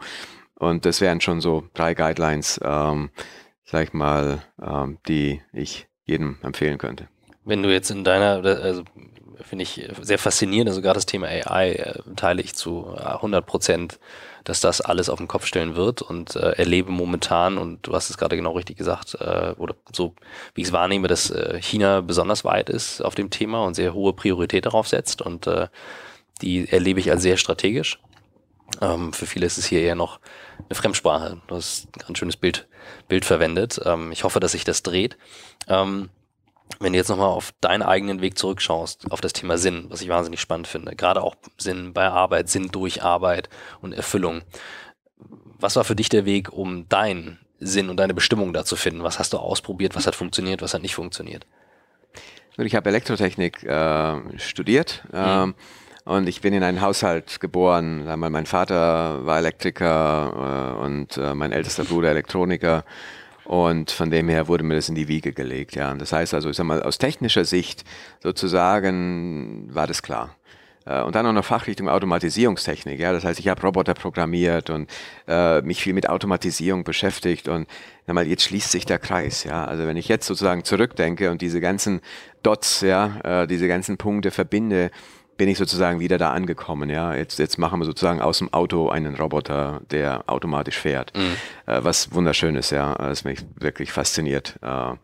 Und 0.58 0.86
das 0.86 1.00
wären 1.00 1.20
schon 1.20 1.40
so 1.40 1.64
drei 1.74 1.94
Guidelines, 1.94 2.60
ähm, 2.64 3.10
sag 3.64 3.88
ich 3.88 3.92
mal, 3.92 4.42
ähm, 4.62 4.98
die 5.06 5.42
ich 5.52 5.86
jedem 6.04 6.38
empfehlen 6.42 6.78
könnte. 6.78 7.08
Wenn 7.44 7.62
du 7.62 7.72
jetzt 7.72 7.90
in 7.90 8.04
deiner, 8.04 8.44
also 8.44 8.82
finde 9.42 9.62
ich 9.62 9.88
sehr 10.00 10.18
faszinierend. 10.18 10.68
Also 10.68 10.82
gerade 10.82 10.96
das 10.96 11.06
Thema 11.06 11.28
AI 11.28 11.72
äh, 11.72 11.98
teile 12.16 12.42
ich 12.42 12.54
zu 12.54 12.94
100 12.94 13.42
äh, 13.42 13.46
Prozent, 13.46 13.98
dass 14.46 14.60
das 14.60 14.80
alles 14.80 15.08
auf 15.08 15.18
den 15.18 15.26
Kopf 15.26 15.44
stellen 15.44 15.74
wird 15.74 16.02
und 16.02 16.36
äh, 16.36 16.52
erlebe 16.52 16.90
momentan, 16.92 17.58
und 17.58 17.86
du 17.86 17.94
hast 17.94 18.10
es 18.10 18.16
gerade 18.16 18.36
genau 18.36 18.52
richtig 18.52 18.76
gesagt, 18.76 19.16
äh, 19.20 19.54
oder 19.58 19.74
so 19.92 20.14
wie 20.54 20.62
ich 20.62 20.68
es 20.68 20.72
wahrnehme, 20.72 21.08
dass 21.08 21.30
äh, 21.30 21.58
China 21.60 22.00
besonders 22.00 22.44
weit 22.44 22.70
ist 22.70 23.02
auf 23.02 23.16
dem 23.16 23.30
Thema 23.30 23.64
und 23.64 23.74
sehr 23.74 23.92
hohe 23.92 24.12
Priorität 24.12 24.64
darauf 24.64 24.86
setzt 24.86 25.20
und 25.20 25.48
äh, 25.48 25.66
die 26.42 26.70
erlebe 26.70 27.00
ich 27.00 27.10
als 27.10 27.22
sehr 27.22 27.36
strategisch. 27.36 27.98
Ähm, 28.80 29.12
für 29.12 29.26
viele 29.26 29.46
ist 29.46 29.58
es 29.58 29.66
hier 29.66 29.80
eher 29.80 29.96
noch 29.96 30.20
eine 30.68 30.76
Fremdsprache. 30.76 31.40
Du 31.48 31.56
hast 31.56 31.88
ein 31.96 32.06
ganz 32.06 32.18
schönes 32.18 32.36
Bild, 32.36 32.68
Bild 33.08 33.24
verwendet. 33.24 33.80
Ähm, 33.84 34.12
ich 34.12 34.22
hoffe, 34.22 34.38
dass 34.38 34.52
sich 34.52 34.64
das 34.64 34.82
dreht. 34.82 35.16
Ähm, 35.66 36.08
wenn 36.80 36.92
du 36.92 36.98
jetzt 36.98 37.08
nochmal 37.08 37.28
auf 37.28 37.52
deinen 37.60 37.82
eigenen 37.82 38.20
Weg 38.20 38.36
zurückschaust, 38.38 39.10
auf 39.10 39.20
das 39.20 39.32
Thema 39.32 39.58
Sinn, 39.58 39.86
was 39.88 40.02
ich 40.02 40.08
wahnsinnig 40.08 40.40
spannend 40.40 40.66
finde, 40.66 40.94
gerade 40.94 41.22
auch 41.22 41.36
Sinn 41.58 41.92
bei 41.92 42.08
Arbeit, 42.08 42.48
Sinn 42.48 42.68
durch 42.68 43.02
Arbeit 43.02 43.48
und 43.80 43.92
Erfüllung. 43.92 44.42
Was 45.58 45.76
war 45.76 45.84
für 45.84 45.96
dich 45.96 46.08
der 46.08 46.26
Weg, 46.26 46.52
um 46.52 46.88
deinen 46.88 47.38
Sinn 47.58 47.88
und 47.88 47.96
deine 47.96 48.14
Bestimmung 48.14 48.52
da 48.52 48.64
zu 48.64 48.76
finden? 48.76 49.02
Was 49.02 49.18
hast 49.18 49.32
du 49.32 49.38
ausprobiert? 49.38 49.96
Was 49.96 50.06
hat 50.06 50.14
funktioniert? 50.14 50.60
Was 50.60 50.74
hat 50.74 50.82
nicht 50.82 50.94
funktioniert? 50.94 51.46
Ich 52.58 52.74
habe 52.74 52.88
Elektrotechnik 52.88 53.62
äh, 53.64 54.38
studiert. 54.38 55.04
Mhm. 55.12 55.18
Ähm, 55.18 55.54
und 56.04 56.28
ich 56.28 56.40
bin 56.40 56.54
in 56.54 56.62
einen 56.62 56.80
Haushalt 56.80 57.40
geboren. 57.40 58.04
Mein 58.16 58.46
Vater 58.46 59.26
war 59.26 59.38
Elektriker 59.38 60.76
äh, 60.78 60.84
und 60.84 61.16
äh, 61.16 61.34
mein 61.34 61.50
ältester 61.50 61.84
Bruder 61.84 62.10
Elektroniker. 62.10 62.84
Und 63.46 63.92
von 63.92 64.10
dem 64.10 64.28
her 64.28 64.48
wurde 64.48 64.64
mir 64.64 64.74
das 64.74 64.88
in 64.88 64.96
die 64.96 65.08
Wiege 65.08 65.32
gelegt, 65.32 65.76
ja. 65.76 65.92
Und 65.92 66.00
das 66.00 66.12
heißt 66.12 66.34
also, 66.34 66.50
ich 66.50 66.56
sag 66.56 66.64
mal, 66.64 66.82
aus 66.82 66.98
technischer 66.98 67.44
Sicht 67.44 67.84
sozusagen 68.20 69.68
war 69.72 69.86
das 69.86 70.02
klar. 70.02 70.34
Äh, 70.84 71.02
und 71.02 71.14
dann 71.14 71.26
auch 71.26 71.32
noch 71.32 71.44
Fachrichtung 71.44 71.88
Automatisierungstechnik, 71.88 72.98
ja. 72.98 73.12
Das 73.12 73.24
heißt, 73.24 73.38
ich 73.38 73.46
habe 73.48 73.62
Roboter 73.62 73.94
programmiert 73.94 74.70
und 74.70 74.90
äh, 75.28 75.62
mich 75.62 75.80
viel 75.80 75.92
mit 75.92 76.08
Automatisierung 76.08 76.82
beschäftigt 76.82 77.46
und 77.48 77.68
sag 78.06 78.14
mal, 78.14 78.26
jetzt 78.26 78.42
schließt 78.44 78.72
sich 78.72 78.84
der 78.84 78.98
Kreis, 78.98 79.44
ja. 79.44 79.64
Also 79.64 79.86
wenn 79.86 79.96
ich 79.96 80.08
jetzt 80.08 80.26
sozusagen 80.26 80.64
zurückdenke 80.64 81.30
und 81.30 81.40
diese 81.40 81.60
ganzen 81.60 82.00
Dots, 82.42 82.80
ja, 82.80 83.42
äh, 83.42 83.46
diese 83.46 83.68
ganzen 83.68 83.96
Punkte 83.96 84.32
verbinde, 84.32 84.90
bin 85.36 85.48
ich 85.48 85.58
sozusagen 85.58 86.00
wieder 86.00 86.18
da 86.18 86.32
angekommen. 86.32 86.90
Ja, 86.90 87.14
jetzt 87.14 87.38
jetzt 87.38 87.58
machen 87.58 87.80
wir 87.80 87.84
sozusagen 87.84 88.20
aus 88.20 88.38
dem 88.38 88.52
Auto 88.52 88.88
einen 88.88 89.14
Roboter, 89.16 89.80
der 89.90 90.24
automatisch 90.26 90.78
fährt, 90.78 91.12
mhm. 91.16 91.36
äh, 91.66 91.84
was 91.84 92.12
wunderschön 92.12 92.56
ist. 92.56 92.70
Ja, 92.70 92.94
das 92.94 93.24
mich 93.24 93.40
wirklich 93.56 93.92
fasziniert. 93.92 94.58
Äh, 94.62 94.94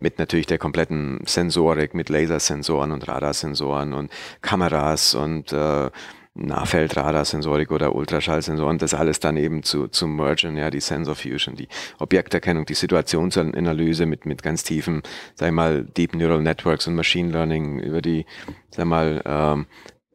mit 0.00 0.18
natürlich 0.18 0.46
der 0.46 0.58
kompletten 0.58 1.20
Sensorik, 1.24 1.94
mit 1.94 2.08
Lasersensoren 2.08 2.92
und 2.92 3.08
Radarsensoren 3.08 3.94
und 3.94 4.10
Kameras 4.42 5.14
und 5.14 5.52
äh, 5.52 5.90
Nahfeldradarsensorik 6.34 7.70
oder 7.70 7.94
Ultraschallsensoren, 7.94 8.78
das 8.78 8.92
alles 8.92 9.20
dann 9.20 9.36
eben 9.36 9.62
zu, 9.62 9.86
zu 9.86 10.08
mergen, 10.08 10.56
ja, 10.56 10.68
die 10.70 10.80
Sensor 10.80 11.14
Fusion, 11.14 11.54
die 11.54 11.68
Objekterkennung, 11.98 12.66
die 12.66 12.74
Situationsanalyse 12.74 14.04
mit, 14.04 14.26
mit 14.26 14.42
ganz 14.42 14.64
tiefen, 14.64 15.02
sag 15.36 15.48
ich 15.48 15.54
mal, 15.54 15.84
Deep 15.84 16.14
Neural 16.14 16.42
Networks 16.42 16.88
und 16.88 16.96
Machine 16.96 17.30
Learning 17.30 17.78
über 17.78 18.02
die, 18.02 18.26
sag 18.70 18.86
mal, 18.86 19.22
ähm, 19.24 19.66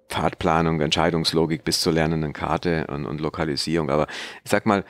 Fahrtplanung, 0.09 0.81
Entscheidungslogik 0.81 1.63
bis 1.63 1.79
zur 1.79 1.93
lernenden 1.93 2.33
Karte 2.33 2.87
und, 2.87 3.05
und 3.05 3.21
Lokalisierung. 3.21 3.89
Aber 3.89 4.07
ich 4.43 4.51
sag 4.51 4.65
mal, 4.65 4.83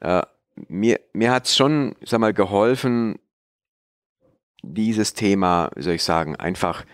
äh, 0.00 0.22
mir, 0.68 0.98
mir 1.12 1.30
hat 1.30 1.46
es 1.46 1.56
schon, 1.56 1.94
sag 2.02 2.18
mal, 2.18 2.34
geholfen, 2.34 3.18
dieses 4.62 5.14
Thema, 5.14 5.70
wie 5.76 5.82
soll 5.82 5.94
ich 5.94 6.02
sagen, 6.02 6.34
einfach 6.36 6.84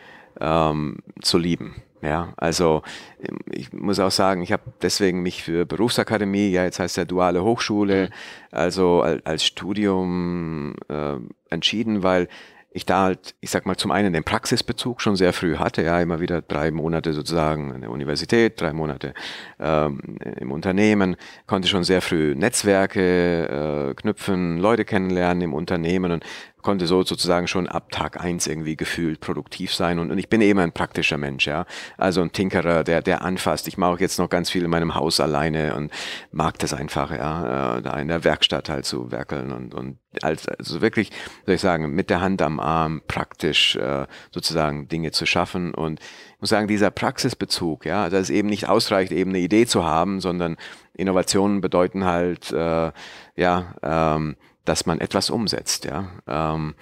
ähm, 0.41 0.99
zu 1.23 1.39
lieben. 1.39 1.77
Ja, 2.03 2.33
also 2.37 2.83
ähm, 3.21 3.39
ich 3.51 3.73
muss 3.73 3.99
auch 3.99 4.11
sagen, 4.11 4.43
ich 4.43 4.53
habe 4.53 4.63
deswegen 4.83 5.23
mich 5.23 5.43
für 5.43 5.67
Berufsakademie, 5.67 6.49
ja 6.49 6.65
jetzt 6.65 6.79
heißt 6.79 6.97
ja 6.97 7.05
duale 7.05 7.45
Hochschule, 7.45 8.07
mhm. 8.07 8.13
also 8.51 9.03
als, 9.03 9.25
als 9.27 9.45
Studium 9.45 10.75
äh, 10.89 11.17
entschieden, 11.51 12.03
weil 12.03 12.29
ich 12.73 12.87
da 12.87 13.03
halt, 13.03 13.35
ich 13.41 13.51
sag 13.51 13.67
mal, 13.67 13.77
zum 13.77 13.91
einen 13.91 14.13
den 14.13 14.23
Praxisbezug 14.23 15.01
schon 15.01 15.17
sehr 15.17 15.33
früh 15.33 15.57
hatte, 15.57 15.83
ja, 15.83 16.01
immer 16.01 16.21
wieder 16.21 16.41
drei 16.41 16.71
Monate 16.71 17.13
sozusagen 17.13 17.73
an 17.73 17.81
der 17.81 17.91
Universität, 17.91 18.61
drei 18.61 18.73
Monate 18.73 19.13
ähm, 19.59 20.19
im 20.37 20.53
Unternehmen, 20.53 21.17
konnte 21.47 21.67
schon 21.67 21.83
sehr 21.83 22.01
früh 22.01 22.35
Netzwerke 22.37 23.91
äh, 23.91 23.95
knüpfen, 23.95 24.59
Leute 24.59 24.85
kennenlernen 24.85 25.43
im 25.43 25.53
Unternehmen 25.53 26.13
und 26.13 26.25
konnte 26.63 26.87
so 26.87 27.03
sozusagen 27.03 27.49
schon 27.49 27.69
ab 27.69 27.91
Tag 27.91 28.21
eins 28.21 28.47
irgendwie 28.47 28.77
gefühlt 28.77 29.21
produktiv 29.21 29.75
sein 29.75 29.99
und, 29.99 30.11
und 30.11 30.19
ich 30.19 30.29
bin 30.29 30.41
eben 30.41 30.59
ein 30.59 30.73
praktischer 30.73 31.19
Mensch, 31.19 31.47
ja. 31.47 31.67
Also 31.97 32.23
ein 32.23 32.33
Tinkerer, 32.33 32.85
der, 32.85 33.03
der 33.03 33.23
anfasst. 33.23 33.69
Ich 33.69 33.79
mache 33.79 34.01
jetzt 34.01 34.19
noch 34.19 34.29
ganz 34.29 34.51
viel 34.51 34.65
in 34.65 34.71
meinem 34.71 34.95
Haus 34.95 35.21
alleine 35.21 35.75
und 35.75 35.93
mag 36.33 36.59
das 36.59 36.75
einfach, 36.75 37.11
ja, 37.11 37.79
äh, 37.79 37.83
da 37.83 37.99
in 37.99 38.09
der 38.09 38.25
Werkstatt 38.25 38.69
halt 38.69 38.85
zu 38.85 39.11
werkeln 39.11 39.53
und, 39.53 39.75
und 39.75 39.99
als, 40.23 40.49
also 40.49 40.81
wirklich, 40.81 41.11
soll 41.47 41.55
ich 41.55 41.61
sagen, 41.61 41.95
mit 41.95 42.11
der 42.11 42.21
Hand 42.21 42.43
am 42.43 42.59
Arm 42.59 43.03
praktisch 43.07 43.77
äh, 43.77 44.07
sozusagen 44.31 44.89
Dinge 44.89 45.13
zu 45.13 45.27
schaffen 45.27 45.73
und 45.75 46.01
ich 46.01 46.41
muss 46.41 46.51
sagen, 46.51 46.69
dieser 46.69 46.91
Praxisbezug, 46.91 47.85
ja, 47.85 48.09
dass 48.09 48.23
es 48.23 48.31
eben 48.31 48.49
nicht 48.49 48.69
ausreicht, 48.69 49.13
eben 49.13 49.31
eine 49.31 49.41
Idee 49.41 49.67
zu 49.67 49.85
haben, 49.85 50.21
sondern 50.21 50.57
Innovationen 50.95 51.61
bedeuten 51.61 52.05
halt, 52.05 52.51
äh, 52.51 52.93
ja, 53.37 53.75
ähm, 53.83 54.37
dass 54.65 54.87
man 54.87 55.01
etwas 55.01 55.31
umsetzt, 55.31 55.85
ja, 55.85 56.11
ähm, 56.27 56.75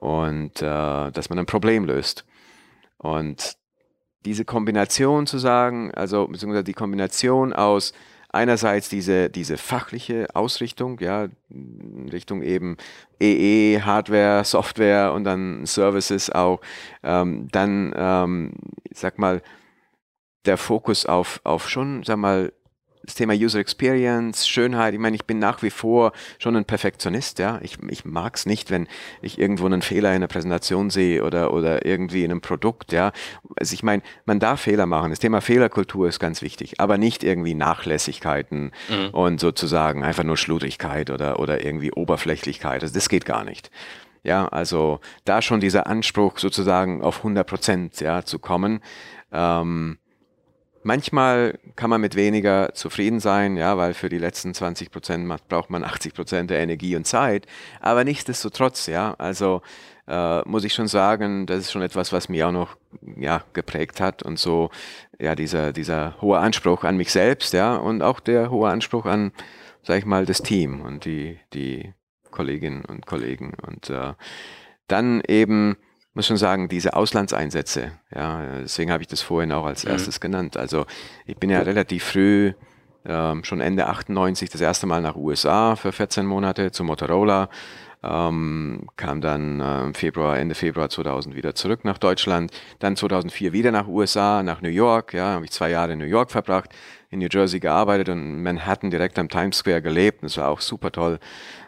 und 0.00 0.60
äh, 0.60 1.10
dass 1.10 1.30
man 1.30 1.38
ein 1.38 1.46
Problem 1.46 1.84
löst. 1.84 2.24
Und 2.98 3.56
diese 4.24 4.44
Kombination 4.44 5.26
zu 5.26 5.38
sagen, 5.38 5.92
also 5.94 6.26
beziehungsweise 6.26 6.64
die 6.64 6.74
Kombination 6.74 7.52
aus 7.52 7.92
einerseits 8.34 8.88
diese, 8.88 9.30
diese 9.30 9.56
fachliche 9.56 10.26
Ausrichtung, 10.34 10.98
ja, 11.00 11.28
Richtung 12.10 12.42
eben 12.42 12.76
EE, 13.20 13.76
e, 13.76 13.80
Hardware, 13.82 14.44
Software 14.44 15.12
und 15.12 15.24
dann 15.24 15.64
Services 15.66 16.30
auch, 16.30 16.60
ähm, 17.04 17.48
dann, 17.52 17.94
ähm, 17.96 18.52
sag 18.92 19.18
mal, 19.18 19.40
der 20.46 20.58
Fokus 20.58 21.06
auf, 21.06 21.40
auf 21.44 21.70
schon, 21.70 22.02
sag 22.02 22.18
mal, 22.18 22.52
das 23.04 23.14
Thema 23.14 23.34
User 23.34 23.58
Experience, 23.58 24.48
Schönheit, 24.48 24.94
ich 24.94 25.00
meine, 25.00 25.16
ich 25.16 25.24
bin 25.24 25.38
nach 25.38 25.62
wie 25.62 25.70
vor 25.70 26.12
schon 26.38 26.56
ein 26.56 26.64
Perfektionist, 26.64 27.38
ja. 27.38 27.60
Ich, 27.62 27.78
ich 27.88 28.04
mag 28.04 28.36
es 28.36 28.46
nicht, 28.46 28.70
wenn 28.70 28.88
ich 29.20 29.38
irgendwo 29.38 29.66
einen 29.66 29.82
Fehler 29.82 30.10
in 30.10 30.16
einer 30.16 30.26
Präsentation 30.26 30.90
sehe 30.90 31.22
oder, 31.22 31.52
oder 31.52 31.84
irgendwie 31.84 32.24
in 32.24 32.30
einem 32.30 32.40
Produkt, 32.40 32.92
ja. 32.92 33.12
Also 33.56 33.74
ich 33.74 33.82
meine, 33.82 34.02
man 34.24 34.40
darf 34.40 34.62
Fehler 34.62 34.86
machen. 34.86 35.10
Das 35.10 35.18
Thema 35.18 35.40
Fehlerkultur 35.40 36.08
ist 36.08 36.18
ganz 36.18 36.42
wichtig, 36.42 36.80
aber 36.80 36.98
nicht 36.98 37.24
irgendwie 37.24 37.54
Nachlässigkeiten 37.54 38.72
mhm. 38.88 39.10
und 39.12 39.40
sozusagen 39.40 40.02
einfach 40.02 40.24
nur 40.24 40.36
Schludrigkeit 40.36 41.10
oder, 41.10 41.38
oder 41.40 41.64
irgendwie 41.64 41.92
Oberflächlichkeit. 41.92 42.82
Also 42.82 42.94
das 42.94 43.08
geht 43.08 43.26
gar 43.26 43.44
nicht. 43.44 43.70
Ja, 44.22 44.48
also 44.48 45.00
da 45.26 45.42
schon 45.42 45.60
dieser 45.60 45.86
Anspruch 45.86 46.38
sozusagen 46.38 47.02
auf 47.02 47.18
100 47.18 47.46
Prozent, 47.46 48.00
ja, 48.00 48.24
zu 48.24 48.38
kommen. 48.38 48.80
Ähm, 49.30 49.98
Manchmal 50.84 51.58
kann 51.76 51.88
man 51.88 52.02
mit 52.02 52.14
weniger 52.14 52.74
zufrieden 52.74 53.18
sein, 53.18 53.56
ja, 53.56 53.78
weil 53.78 53.94
für 53.94 54.10
die 54.10 54.18
letzten 54.18 54.52
20 54.52 54.90
Prozent 54.90 55.48
braucht 55.48 55.70
man 55.70 55.82
80 55.82 56.12
Prozent 56.12 56.50
der 56.50 56.60
Energie 56.60 56.94
und 56.94 57.06
Zeit. 57.06 57.46
Aber 57.80 58.04
nichtsdestotrotz, 58.04 58.86
ja, 58.86 59.14
also 59.14 59.62
äh, 60.06 60.42
muss 60.42 60.62
ich 60.64 60.74
schon 60.74 60.86
sagen, 60.86 61.46
das 61.46 61.60
ist 61.60 61.72
schon 61.72 61.80
etwas, 61.80 62.12
was 62.12 62.28
mich 62.28 62.44
auch 62.44 62.52
noch 62.52 62.76
ja, 63.16 63.42
geprägt 63.54 63.98
hat 63.98 64.22
und 64.22 64.38
so, 64.38 64.68
ja, 65.18 65.34
dieser, 65.34 65.72
dieser 65.72 66.20
hohe 66.20 66.38
Anspruch 66.38 66.84
an 66.84 66.98
mich 66.98 67.10
selbst, 67.10 67.54
ja, 67.54 67.76
und 67.76 68.02
auch 68.02 68.20
der 68.20 68.50
hohe 68.50 68.68
Anspruch 68.68 69.06
an, 69.06 69.32
sag 69.82 69.98
ich 69.98 70.04
mal, 70.04 70.26
das 70.26 70.42
Team 70.42 70.82
und 70.82 71.06
die, 71.06 71.38
die 71.54 71.94
Kolleginnen 72.30 72.84
und 72.84 73.06
Kollegen 73.06 73.54
und 73.66 73.88
äh, 73.88 74.12
dann 74.86 75.22
eben 75.26 75.76
muss 76.14 76.26
schon 76.26 76.36
sagen, 76.36 76.68
diese 76.68 76.94
Auslandseinsätze, 76.94 77.92
ja, 78.14 78.60
deswegen 78.62 78.92
habe 78.92 79.02
ich 79.02 79.08
das 79.08 79.20
vorhin 79.20 79.52
auch 79.52 79.66
als 79.66 79.84
mhm. 79.84 79.90
erstes 79.90 80.20
genannt. 80.20 80.56
Also 80.56 80.86
ich 81.26 81.36
bin 81.36 81.50
ja 81.50 81.60
relativ 81.60 82.04
früh, 82.04 82.52
ähm, 83.04 83.44
schon 83.44 83.60
Ende 83.60 83.86
98, 83.86 84.48
das 84.48 84.60
erste 84.60 84.86
Mal 84.86 85.02
nach 85.02 85.16
USA 85.16 85.76
für 85.76 85.92
14 85.92 86.24
Monate 86.24 86.72
zu 86.72 86.84
Motorola, 86.84 87.48
ähm, 88.02 88.86
kam 88.96 89.20
dann 89.20 89.60
äh, 89.60 89.94
Februar, 89.94 90.38
Ende 90.38 90.54
Februar 90.54 90.88
2000 90.88 91.34
wieder 91.34 91.54
zurück 91.54 91.84
nach 91.84 91.98
Deutschland, 91.98 92.52
dann 92.78 92.96
2004 92.96 93.52
wieder 93.52 93.72
nach 93.72 93.88
USA, 93.88 94.42
nach 94.42 94.60
New 94.60 94.68
York, 94.68 95.14
ja, 95.14 95.32
habe 95.34 95.44
ich 95.44 95.50
zwei 95.50 95.70
Jahre 95.70 95.94
in 95.94 95.98
New 95.98 96.04
York 96.04 96.30
verbracht, 96.30 96.70
in 97.10 97.18
New 97.18 97.28
Jersey 97.30 97.60
gearbeitet 97.60 98.08
und 98.10 98.18
in 98.18 98.42
Manhattan 98.42 98.90
direkt 98.90 99.18
am 99.18 99.28
Times 99.28 99.58
Square 99.58 99.82
gelebt, 99.82 100.22
das 100.22 100.36
war 100.36 100.48
auch 100.48 100.60
super 100.60 100.92
toll. 100.92 101.18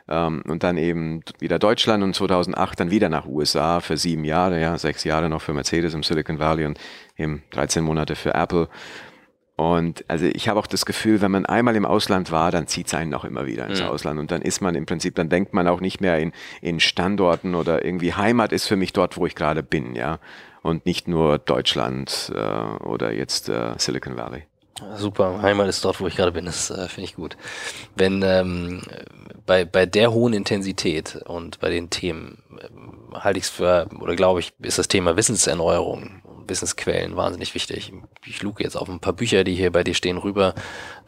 Ähm, 0.09 0.43
und 0.47 0.63
dann 0.63 0.77
eben 0.77 1.23
wieder 1.39 1.59
Deutschland 1.59 2.03
und 2.05 2.15
2008 2.15 2.81
dann 2.81 2.91
wieder 2.91 3.09
nach 3.09 3.27
USA 3.27 3.81
für 3.81 3.97
sieben 3.97 4.25
Jahre, 4.25 4.61
ja, 4.61 4.79
sechs 4.79 5.05
Jahre 5.05 5.29
noch 5.29 5.43
für 5.43 5.53
Mercedes 5.53 5.95
im 5.95 6.03
Silicon 6.03 6.39
Valley 6.39 6.67
und 6.67 6.79
eben 7.17 7.43
13 7.51 7.83
Monate 7.83 8.15
für 8.15 8.35
Apple. 8.35 8.69
Und 9.57 10.05
also 10.07 10.27
ich 10.27 10.49
habe 10.49 10.61
auch 10.61 10.67
das 10.67 10.85
Gefühl, 10.85 11.23
wenn 11.23 11.31
man 11.31 11.47
einmal 11.47 11.77
im 11.77 11.87
Ausland 11.87 12.31
war, 12.31 12.51
dann 12.51 12.67
zieht 12.67 12.89
es 12.89 12.95
einen 12.95 13.15
auch 13.15 13.25
immer 13.25 13.47
wieder 13.47 13.67
ins 13.67 13.81
ja. 13.81 13.89
Ausland. 13.89 14.21
Und 14.21 14.31
dann 14.31 14.43
ist 14.43 14.61
man 14.61 14.75
im 14.75 14.85
Prinzip, 14.85 15.15
dann 15.15 15.31
denkt 15.31 15.55
man 15.55 15.67
auch 15.67 15.81
nicht 15.81 16.03
mehr 16.03 16.19
in, 16.19 16.33
in 16.61 16.79
Standorten 16.79 17.55
oder 17.55 17.83
irgendwie 17.83 18.13
Heimat 18.13 18.53
ist 18.53 18.67
für 18.67 18.77
mich 18.77 18.93
dort, 18.93 19.17
wo 19.17 19.27
ich 19.27 19.35
gerade 19.35 19.63
bin, 19.63 19.95
ja. 19.95 20.19
Und 20.63 20.85
nicht 20.85 21.09
nur 21.09 21.39
Deutschland 21.39 22.33
äh, 22.35 22.39
oder 22.85 23.13
jetzt 23.13 23.49
äh, 23.49 23.75
Silicon 23.79 24.17
Valley. 24.17 24.43
Super, 24.97 25.41
Heimat 25.41 25.69
ist 25.69 25.85
dort, 25.85 26.01
wo 26.01 26.07
ich 26.07 26.17
gerade 26.17 26.33
bin, 26.33 26.45
das 26.45 26.71
äh, 26.71 26.89
finde 26.89 27.09
ich 27.09 27.17
gut. 27.17 27.37
Wenn 27.95 28.23
ähm, 28.23 28.83
bei, 29.47 29.65
bei 29.65 29.87
der 29.87 30.13
hohen 30.13 30.35
Intensität 30.35 31.17
und 31.25 31.61
bei 31.61 31.71
den 31.71 31.89
Themen 31.89 32.43
äh, 32.59 33.19
halte 33.19 33.39
ich 33.39 33.47
es 33.47 33.51
für, 33.51 33.89
oder 34.01 34.17
glaube 34.17 34.41
ich, 34.41 34.53
ist 34.61 34.79
das 34.79 34.89
Thema 34.89 35.17
Wissenserneuerung, 35.17 36.23
Wissensquellen 36.47 37.17
wahnsinnig 37.17 37.55
wichtig. 37.55 37.93
Ich 38.27 38.43
luke 38.43 38.63
jetzt 38.63 38.77
auf 38.77 38.89
ein 38.89 39.01
paar 39.01 39.15
Bücher, 39.15 39.45
die 39.45 39.55
hier 39.55 39.73
bei 39.73 39.83
dir 39.83 39.95
stehen, 39.95 40.19
rüber 40.19 40.55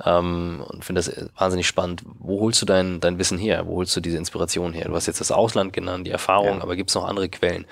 ähm, 0.04 0.64
und 0.66 0.84
finde 0.84 1.02
das 1.02 1.30
wahnsinnig 1.36 1.66
spannend. 1.66 2.02
Wo 2.18 2.40
holst 2.40 2.62
du 2.62 2.66
dein, 2.66 3.00
dein 3.00 3.18
Wissen 3.18 3.38
her? 3.38 3.66
Wo 3.66 3.76
holst 3.76 3.94
du 3.94 4.00
diese 4.00 4.16
Inspiration 4.16 4.72
her? 4.72 4.86
Du 4.88 4.94
hast 4.94 5.06
jetzt 5.06 5.20
das 5.20 5.30
Ausland 5.30 5.74
genannt, 5.74 6.06
die 6.06 6.10
Erfahrung, 6.10 6.56
ja. 6.56 6.62
aber 6.62 6.74
gibt 6.74 6.90
es 6.90 6.94
noch 6.94 7.06
andere 7.06 7.28
Quellen? 7.28 7.66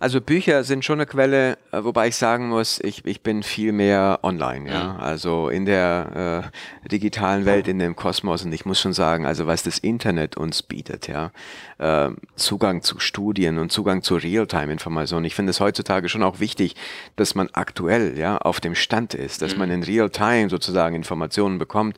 Also 0.00 0.20
Bücher 0.20 0.62
sind 0.62 0.84
schon 0.84 1.00
eine 1.00 1.06
Quelle, 1.06 1.58
äh, 1.72 1.82
wobei 1.82 2.08
ich 2.08 2.16
sagen 2.16 2.48
muss, 2.48 2.78
ich, 2.80 3.04
ich 3.04 3.22
bin 3.22 3.42
viel 3.42 3.72
mehr 3.72 4.20
online, 4.22 4.70
ja. 4.70 4.92
Mhm. 4.92 5.00
Also 5.00 5.48
in 5.48 5.64
der 5.64 6.50
äh, 6.84 6.88
digitalen 6.88 7.44
Welt, 7.44 7.66
in 7.66 7.80
dem 7.80 7.96
Kosmos 7.96 8.44
und 8.44 8.52
ich 8.52 8.64
muss 8.64 8.80
schon 8.80 8.92
sagen, 8.92 9.26
also 9.26 9.46
was 9.46 9.64
das 9.64 9.78
Internet 9.78 10.36
uns 10.36 10.62
bietet, 10.62 11.08
ja, 11.08 11.32
äh, 11.78 12.10
Zugang 12.36 12.82
zu 12.82 13.00
Studien 13.00 13.58
und 13.58 13.72
Zugang 13.72 14.02
zu 14.02 14.14
Realtime-Informationen. 14.14 15.24
Ich 15.24 15.34
finde 15.34 15.50
es 15.50 15.58
heutzutage 15.58 16.08
schon 16.08 16.22
auch 16.22 16.38
wichtig, 16.38 16.76
dass 17.16 17.34
man 17.34 17.48
aktuell, 17.52 18.16
ja, 18.16 18.38
auf 18.38 18.60
dem 18.60 18.76
Stand 18.76 19.14
ist, 19.14 19.42
dass 19.42 19.54
mhm. 19.54 19.58
man 19.58 19.70
in 19.70 19.82
Realtime 19.82 20.48
sozusagen 20.48 20.94
Informationen 20.94 21.58
bekommt 21.58 21.96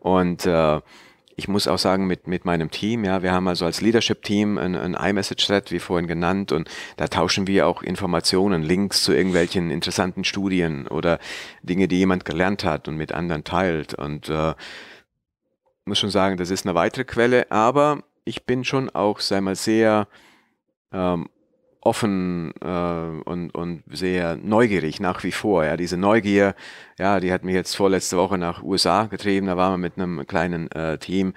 und 0.00 0.46
äh, 0.46 0.80
ich 1.38 1.48
muss 1.48 1.68
auch 1.68 1.78
sagen, 1.78 2.06
mit, 2.06 2.26
mit 2.26 2.46
meinem 2.46 2.70
Team, 2.70 3.04
ja, 3.04 3.22
wir 3.22 3.30
haben 3.30 3.46
also 3.46 3.66
als 3.66 3.82
Leadership-Team 3.82 4.56
ein, 4.56 4.74
ein 4.74 4.94
iMessage-Thread, 4.94 5.70
wie 5.70 5.78
vorhin 5.78 6.06
genannt, 6.06 6.50
und 6.50 6.70
da 6.96 7.08
tauschen 7.08 7.46
wir 7.46 7.66
auch 7.66 7.82
Informationen, 7.82 8.62
Links 8.62 9.02
zu 9.02 9.12
irgendwelchen 9.12 9.70
interessanten 9.70 10.24
Studien 10.24 10.88
oder 10.88 11.18
Dinge, 11.62 11.88
die 11.88 11.98
jemand 11.98 12.24
gelernt 12.24 12.64
hat 12.64 12.88
und 12.88 12.96
mit 12.96 13.12
anderen 13.12 13.44
teilt. 13.44 13.92
Und 13.92 14.30
äh, 14.30 14.54
muss 15.84 15.98
schon 15.98 16.10
sagen, 16.10 16.38
das 16.38 16.50
ist 16.50 16.64
eine 16.64 16.74
weitere 16.74 17.04
Quelle, 17.04 17.50
aber 17.50 18.02
ich 18.24 18.46
bin 18.46 18.64
schon 18.64 18.88
auch, 18.88 19.20
sei 19.20 19.42
mal, 19.42 19.56
sehr 19.56 20.08
ähm, 20.90 21.28
offen 21.86 22.52
äh, 22.60 23.28
und, 23.30 23.54
und 23.54 23.84
sehr 23.90 24.36
neugierig 24.36 24.98
nach 25.00 25.22
wie 25.22 25.32
vor. 25.32 25.64
Ja, 25.64 25.76
diese 25.76 25.96
Neugier, 25.96 26.54
ja, 26.98 27.20
die 27.20 27.32
hat 27.32 27.44
mich 27.44 27.54
jetzt 27.54 27.76
vorletzte 27.76 28.16
Woche 28.16 28.38
nach 28.38 28.62
USA 28.62 29.04
getrieben. 29.04 29.46
Da 29.46 29.56
waren 29.56 29.74
wir 29.74 29.78
mit 29.78 29.96
einem 29.96 30.26
kleinen 30.26 30.70
äh, 30.72 30.98
Team. 30.98 31.32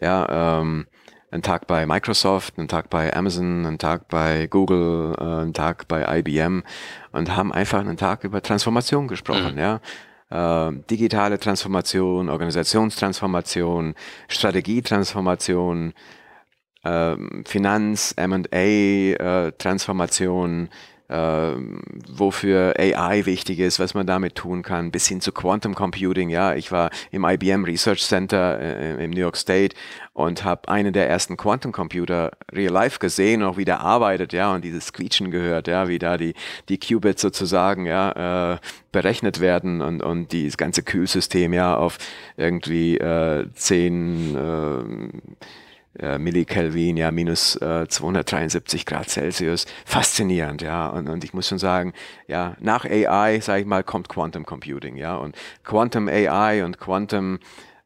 Ja, 0.00 0.60
ähm, 0.60 0.86
einen 1.30 1.42
Tag 1.42 1.66
bei 1.66 1.84
Microsoft, 1.84 2.58
einen 2.58 2.68
Tag 2.68 2.88
bei 2.90 3.14
Amazon, 3.14 3.66
einen 3.66 3.78
Tag 3.78 4.08
bei 4.08 4.46
Google, 4.46 5.14
äh, 5.18 5.22
einen 5.22 5.52
Tag 5.52 5.88
bei 5.88 6.18
IBM 6.18 6.62
und 7.12 7.36
haben 7.36 7.52
einfach 7.52 7.80
einen 7.80 7.96
Tag 7.96 8.24
über 8.24 8.40
Transformation 8.40 9.08
gesprochen. 9.08 9.54
Mhm. 9.54 9.58
Ja, 9.58 9.80
äh, 10.30 10.72
digitale 10.90 11.38
Transformation, 11.38 12.28
Organisationstransformation, 12.28 13.94
Strategietransformation 14.28 15.92
ähm, 16.84 17.44
Finanz, 17.46 18.14
MA, 18.16 18.46
äh, 18.52 19.52
Transformation, 19.58 20.68
äh, 21.08 21.54
wofür 22.06 22.74
AI 22.78 23.24
wichtig 23.24 23.60
ist, 23.60 23.80
was 23.80 23.94
man 23.94 24.06
damit 24.06 24.34
tun 24.34 24.62
kann, 24.62 24.90
bis 24.90 25.08
hin 25.08 25.22
zu 25.22 25.32
Quantum 25.32 25.74
Computing. 25.74 26.28
Ja, 26.28 26.54
ich 26.54 26.70
war 26.70 26.90
im 27.10 27.24
IBM 27.24 27.64
Research 27.64 28.02
Center 28.02 28.60
äh, 28.60 29.02
im 29.02 29.10
New 29.10 29.20
York 29.20 29.36
State 29.36 29.74
und 30.12 30.44
habe 30.44 30.68
einen 30.68 30.92
der 30.92 31.08
ersten 31.08 31.38
Quantum 31.38 31.72
Computer 31.72 32.32
real 32.52 32.72
life 32.72 32.98
gesehen, 32.98 33.42
auch 33.42 33.56
wie 33.56 33.64
der 33.64 33.80
arbeitet, 33.80 34.34
ja, 34.34 34.54
und 34.54 34.62
dieses 34.64 34.92
Quietschen 34.92 35.30
gehört, 35.30 35.66
ja, 35.66 35.88
wie 35.88 35.98
da 35.98 36.18
die 36.18 36.34
die 36.68 36.78
Qubits 36.78 37.22
sozusagen 37.22 37.86
ja 37.86 38.54
äh, 38.54 38.58
berechnet 38.92 39.40
werden 39.40 39.80
und 39.80 40.02
und 40.02 40.32
dieses 40.32 40.58
ganze 40.58 40.82
Kühlsystem 40.82 41.54
ja 41.54 41.74
auf 41.76 41.96
irgendwie 42.36 42.98
äh, 42.98 43.46
zehn 43.54 44.36
äh, 44.36 45.18
äh, 45.98 46.18
Millikelvin, 46.18 46.96
ja, 46.96 47.10
minus 47.10 47.56
äh, 47.56 47.86
273 47.88 48.86
Grad 48.86 49.08
Celsius. 49.10 49.66
Faszinierend, 49.84 50.62
ja. 50.62 50.88
Und, 50.88 51.08
und 51.08 51.24
ich 51.24 51.34
muss 51.34 51.48
schon 51.48 51.58
sagen, 51.58 51.92
ja, 52.26 52.56
nach 52.60 52.84
AI, 52.84 53.40
sage 53.40 53.60
ich 53.60 53.66
mal, 53.66 53.82
kommt 53.82 54.08
Quantum 54.08 54.46
Computing, 54.46 54.96
ja. 54.96 55.16
Und 55.16 55.36
Quantum 55.64 56.08
AI 56.08 56.64
und 56.64 56.78
Quantum 56.78 57.38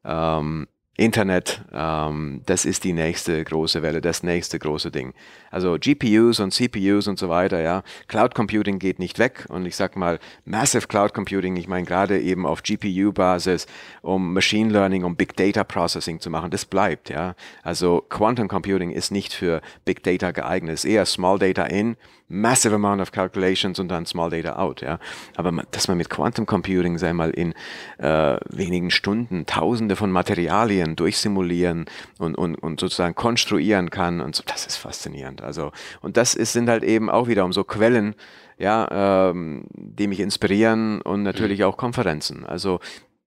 ähm, 0.05 0.67
Internet, 1.03 1.63
ähm, 1.73 2.43
das 2.47 2.65
ist 2.65 2.85
die 2.85 2.93
nächste 2.93 3.43
große 3.43 3.83
Welle, 3.83 4.01
das 4.01 4.23
nächste 4.23 4.61
große 4.61 4.93
Ding. 4.93 5.15
Also 5.51 5.77
GPUs 5.77 6.39
und 6.39 6.53
CPUs 6.53 7.09
und 7.09 7.19
so 7.19 7.29
weiter, 7.29 7.61
ja. 7.61 7.83
Cloud 8.07 8.37
Computing 8.37 8.79
geht 8.79 9.01
nicht 9.01 9.19
weg 9.19 9.47
und 9.49 9.67
ich 9.67 9.75
sag 9.75 9.97
mal, 9.97 10.21
Massive 10.45 10.87
Cloud 10.87 11.13
Computing, 11.13 11.57
ich 11.57 11.67
meine 11.67 11.87
gerade 11.87 12.21
eben 12.21 12.47
auf 12.47 12.63
GPU-Basis, 12.63 13.67
um 14.03 14.33
Machine 14.33 14.73
Learning, 14.73 15.03
um 15.03 15.17
Big 15.17 15.37
Data 15.37 15.65
Processing 15.65 16.21
zu 16.21 16.31
machen, 16.31 16.53
das 16.53 16.65
bleibt, 16.65 17.11
ja. 17.11 17.35
Also 17.65 18.05
Quantum 18.09 18.47
Computing 18.47 18.93
ist 18.93 19.11
nicht 19.11 19.33
für 19.33 19.61
Big 19.85 20.05
Data 20.05 20.31
geeignet, 20.31 20.75
ist 20.75 20.85
eher 20.85 21.05
Small 21.05 21.41
Data 21.41 21.65
in, 21.65 21.97
massive 22.33 22.75
amount 22.75 23.01
of 23.01 23.13
calculations 23.13 23.79
und 23.79 23.89
dann 23.89 24.07
Small 24.07 24.31
Data 24.31 24.57
out, 24.57 24.81
ja. 24.81 24.99
Aber 25.37 25.53
dass 25.71 25.87
man 25.89 25.99
mit 25.99 26.11
Quantum 26.11 26.47
Computing, 26.47 26.99
sei 26.99 27.13
mal 27.13 27.31
in 27.31 27.55
äh, 27.99 28.37
wenigen 28.49 28.91
Stunden 28.91 29.47
Tausende 29.47 29.97
von 29.97 30.11
Materialien 30.11 30.97
durchsimulieren 30.97 31.87
und, 32.19 32.37
und, 32.37 32.57
und 32.57 32.81
sozusagen 32.81 33.15
konstruieren 33.15 33.91
kann 33.91 34.21
und 34.21 34.35
so, 34.35 34.43
das 34.47 34.67
ist 34.67 34.77
faszinierend. 34.77 35.43
Also, 35.43 35.73
und 36.01 36.17
das 36.17 36.35
ist, 36.35 36.53
sind 36.53 36.69
halt 36.69 36.85
eben 36.85 37.11
auch 37.11 37.29
wiederum 37.29 37.53
so 37.53 37.65
Quellen, 37.65 38.15
ja, 38.59 39.31
ähm, 39.31 39.65
die 39.75 40.07
mich 40.07 40.21
inspirieren 40.21 41.01
und 41.03 41.23
natürlich 41.23 41.61
mhm. 41.61 41.67
auch 41.67 41.77
Konferenzen. 41.77 42.47
Also 42.47 42.81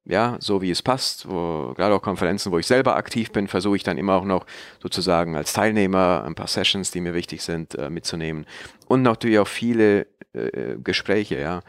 ja, 0.06 0.38
so 0.40 0.62
wie 0.62 0.72
es 0.72 0.82
passt, 0.82 1.28
wo, 1.28 1.74
gerade 1.76 1.96
auch 1.96 2.02
Konferenzen, 2.02 2.52
wo 2.52 2.60
ich 2.60 2.68
selber 2.68 2.96
aktiv 2.96 3.32
bin, 3.32 3.48
versuche 3.48 3.76
ich 3.76 3.84
dann 3.84 3.98
immer 3.98 4.14
auch 4.16 4.26
noch 4.26 4.46
sozusagen 4.82 5.36
als 5.36 5.54
Teilnehmer 5.54 6.24
ein 6.26 6.36
paar 6.36 6.48
Sessions, 6.48 6.92
die 6.92 7.02
mir 7.02 7.14
wichtig 7.14 7.42
sind, 7.42 7.76
äh, 7.76 7.90
mitzunehmen. 7.90 8.46
Und 8.88 9.02
natürlich 9.02 9.40
auch 9.40 9.48
viele 9.48 10.08
äh, 10.34 10.78
Gespräche, 10.84 11.40
ja. 11.40 11.62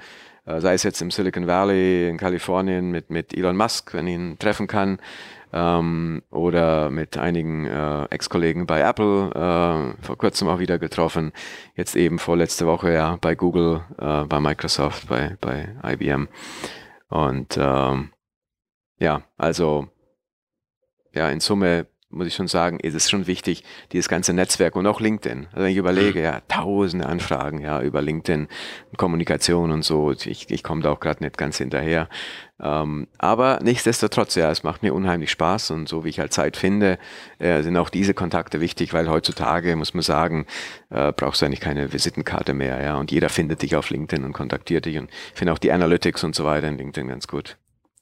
Äh, 0.45 0.61
sei 0.61 0.75
es 0.75 0.83
jetzt 0.83 1.01
im 1.01 1.11
Silicon 1.11 1.47
Valley 1.47 2.09
in 2.09 2.19
Kalifornien 2.19 2.91
mit, 2.91 3.11
mit 3.11 3.37
Elon 3.37 3.57
Musk, 3.57 3.95
wenn 3.95 4.07
ich 4.07 4.15
ihn 4.15 4.39
treffen 4.39 4.67
kann, 4.67 4.99
ähm, 5.53 6.23
oder 6.31 6.91
mit 6.91 7.17
einigen 7.17 7.67
äh, 7.67 8.05
Ex-Kollegen 8.11 8.67
bei 8.67 8.81
Apple, 8.81 9.31
äh, 9.31 10.05
vor 10.05 10.19
kurzem 10.19 10.49
auch 10.49 10.59
wieder 10.59 10.79
getroffen, 10.79 11.33
jetzt 11.75 11.97
eben 11.97 12.19
vorletzte 12.19 12.67
Woche 12.67 12.93
ja 12.93 13.17
bei 13.21 13.35
Google, 13.35 13.83
äh, 13.99 14.25
bei 14.25 14.41
Microsoft, 14.41 15.09
bei, 15.09 15.37
bei 15.41 15.69
IBM. 15.85 16.29
Und 17.09 17.57
ähm, 17.59 18.11
ja, 18.99 19.23
also 19.37 19.89
ja, 21.13 21.31
in 21.31 21.41
Summe 21.41 21.87
muss 22.09 22.29
ich 22.29 22.35
schon 22.35 22.49
sagen, 22.49 22.79
ist 22.81 22.95
es 22.95 23.11
schon 23.11 23.27
wichtig, 23.27 23.65
dieses 23.93 24.09
ganze 24.09 24.33
Netzwerk 24.33 24.77
und 24.77 24.87
auch 24.87 25.01
LinkedIn. 25.01 25.49
Also 25.51 25.65
wenn 25.65 25.73
ich 25.73 25.77
überlege, 25.77 26.21
mhm. 26.21 26.25
ja, 26.25 26.41
tausende 26.49 27.07
Anfragen, 27.07 27.61
ja, 27.61 27.83
über 27.83 28.01
LinkedIn, 28.01 28.49
Kommunikation 28.97 29.71
und 29.71 29.85
so, 29.85 30.13
ich, 30.13 30.51
ich 30.51 30.63
komme 30.63 30.83
da 30.83 30.93
auch 30.93 31.01
gerade 31.01 31.23
nicht 31.23 31.37
ganz 31.37 31.59
hinterher. 31.59 32.09
Ähm, 32.61 33.09
aber 33.19 33.59
nichtsdestotrotz, 33.63 34.35
ja, 34.37 34.51
es 34.51 34.63
macht 34.63 34.83
mir 34.83 34.95
unheimlich 34.95 35.31
Spaß 35.31 35.73
und 35.73 35.89
so 35.89 36.05
wie 36.05 36.09
ich 36.09 36.21
halt 36.21 36.33
Zeit 36.33 36.57
finde, 36.57 36.99
äh, 37.39 37.63
sind 37.63 37.77
auch 37.77 37.91
diese 37.91 38.15
Kontakte 38.15 38.61
wichtig, 38.61 38.95
weil 38.95 39.11
heutzutage, 39.11 39.77
muss 39.77 39.93
man 39.93 40.03
sagen, 40.03 40.47
äh, 40.91 41.13
brauchst 41.13 41.43
du 41.43 41.47
eigentlich 41.47 41.61
keine 41.61 41.93
Visitenkarte 41.93 42.55
mehr, 42.55 42.83
ja, 42.83 42.97
und 42.97 43.11
jeder 43.11 43.29
findet 43.29 43.63
dich 43.63 43.77
auf 43.77 43.91
LinkedIn 43.91 44.25
und 44.25 44.33
kontaktiert 44.33 44.87
dich 44.87 44.97
und 44.97 45.11
ich 45.11 45.39
finde 45.39 45.53
auch 45.53 45.59
die 45.59 45.73
Analytics 45.73 46.25
und 46.25 46.35
so 46.35 46.45
weiter 46.45 46.69
in 46.69 46.79
LinkedIn 46.79 47.09
ganz 47.09 47.27
gut. 47.29 47.59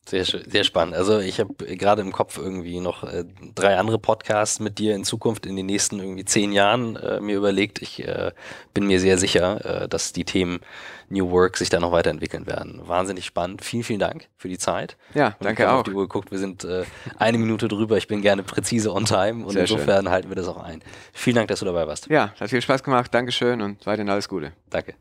Sehr, 0.06 0.24
sehr 0.24 0.64
spannend. 0.64 0.94
Also 0.94 1.18
ich 1.18 1.40
habe 1.40 1.54
gerade 1.54 2.02
im 2.02 2.12
Kopf 2.12 2.36
irgendwie 2.36 2.80
noch 2.80 3.04
äh, 3.04 3.24
drei 3.54 3.78
andere 3.78 3.98
Podcasts 3.98 4.60
mit 4.60 4.78
dir 4.78 4.94
in 4.94 5.04
Zukunft 5.04 5.46
in 5.46 5.56
den 5.56 5.64
nächsten 5.66 5.98
irgendwie 5.98 6.26
zehn 6.26 6.52
Jahren 6.52 6.96
äh, 6.96 7.20
mir 7.20 7.36
überlegt. 7.36 7.80
Ich 7.80 8.06
äh, 8.06 8.32
bin 8.74 8.86
mir 8.86 9.00
sehr 9.00 9.16
sicher, 9.16 9.82
äh, 9.82 9.88
dass 9.88 10.12
die 10.12 10.24
Themen 10.24 10.60
New 11.08 11.30
Work 11.30 11.56
sich 11.56 11.70
da 11.70 11.80
noch 11.80 11.92
weiterentwickeln 11.92 12.46
werden. 12.46 12.82
Wahnsinnig 12.84 13.24
spannend. 13.24 13.64
Vielen, 13.64 13.82
vielen 13.82 14.00
Dank 14.00 14.28
für 14.36 14.48
die 14.48 14.58
Zeit. 14.58 14.96
Ja, 15.14 15.36
danke 15.40 15.68
auch. 15.70 15.74
Ich 15.74 15.78
auf 15.78 15.82
die 15.84 15.92
Uhr 15.92 16.02
geguckt. 16.02 16.30
Wir 16.30 16.38
sind 16.38 16.64
äh, 16.64 16.84
eine 17.18 17.38
Minute 17.38 17.68
drüber. 17.68 17.96
Ich 17.96 18.08
bin 18.08 18.20
gerne 18.20 18.42
präzise 18.42 18.92
on 18.92 19.06
time 19.06 19.44
und 19.44 19.52
sehr 19.52 19.62
insofern 19.62 20.04
schön. 20.04 20.12
halten 20.12 20.28
wir 20.28 20.36
das 20.36 20.48
auch 20.48 20.62
ein. 20.62 20.82
Vielen 21.14 21.36
Dank, 21.36 21.48
dass 21.48 21.60
du 21.60 21.64
dabei 21.64 21.86
warst. 21.86 22.08
Ja, 22.10 22.34
hat 22.38 22.50
viel 22.50 22.60
Spaß 22.60 22.82
gemacht. 22.82 23.14
Dankeschön 23.14 23.62
und 23.62 23.86
weiterhin 23.86 24.10
alles 24.10 24.28
Gute. 24.28 24.52
Danke. 24.68 24.94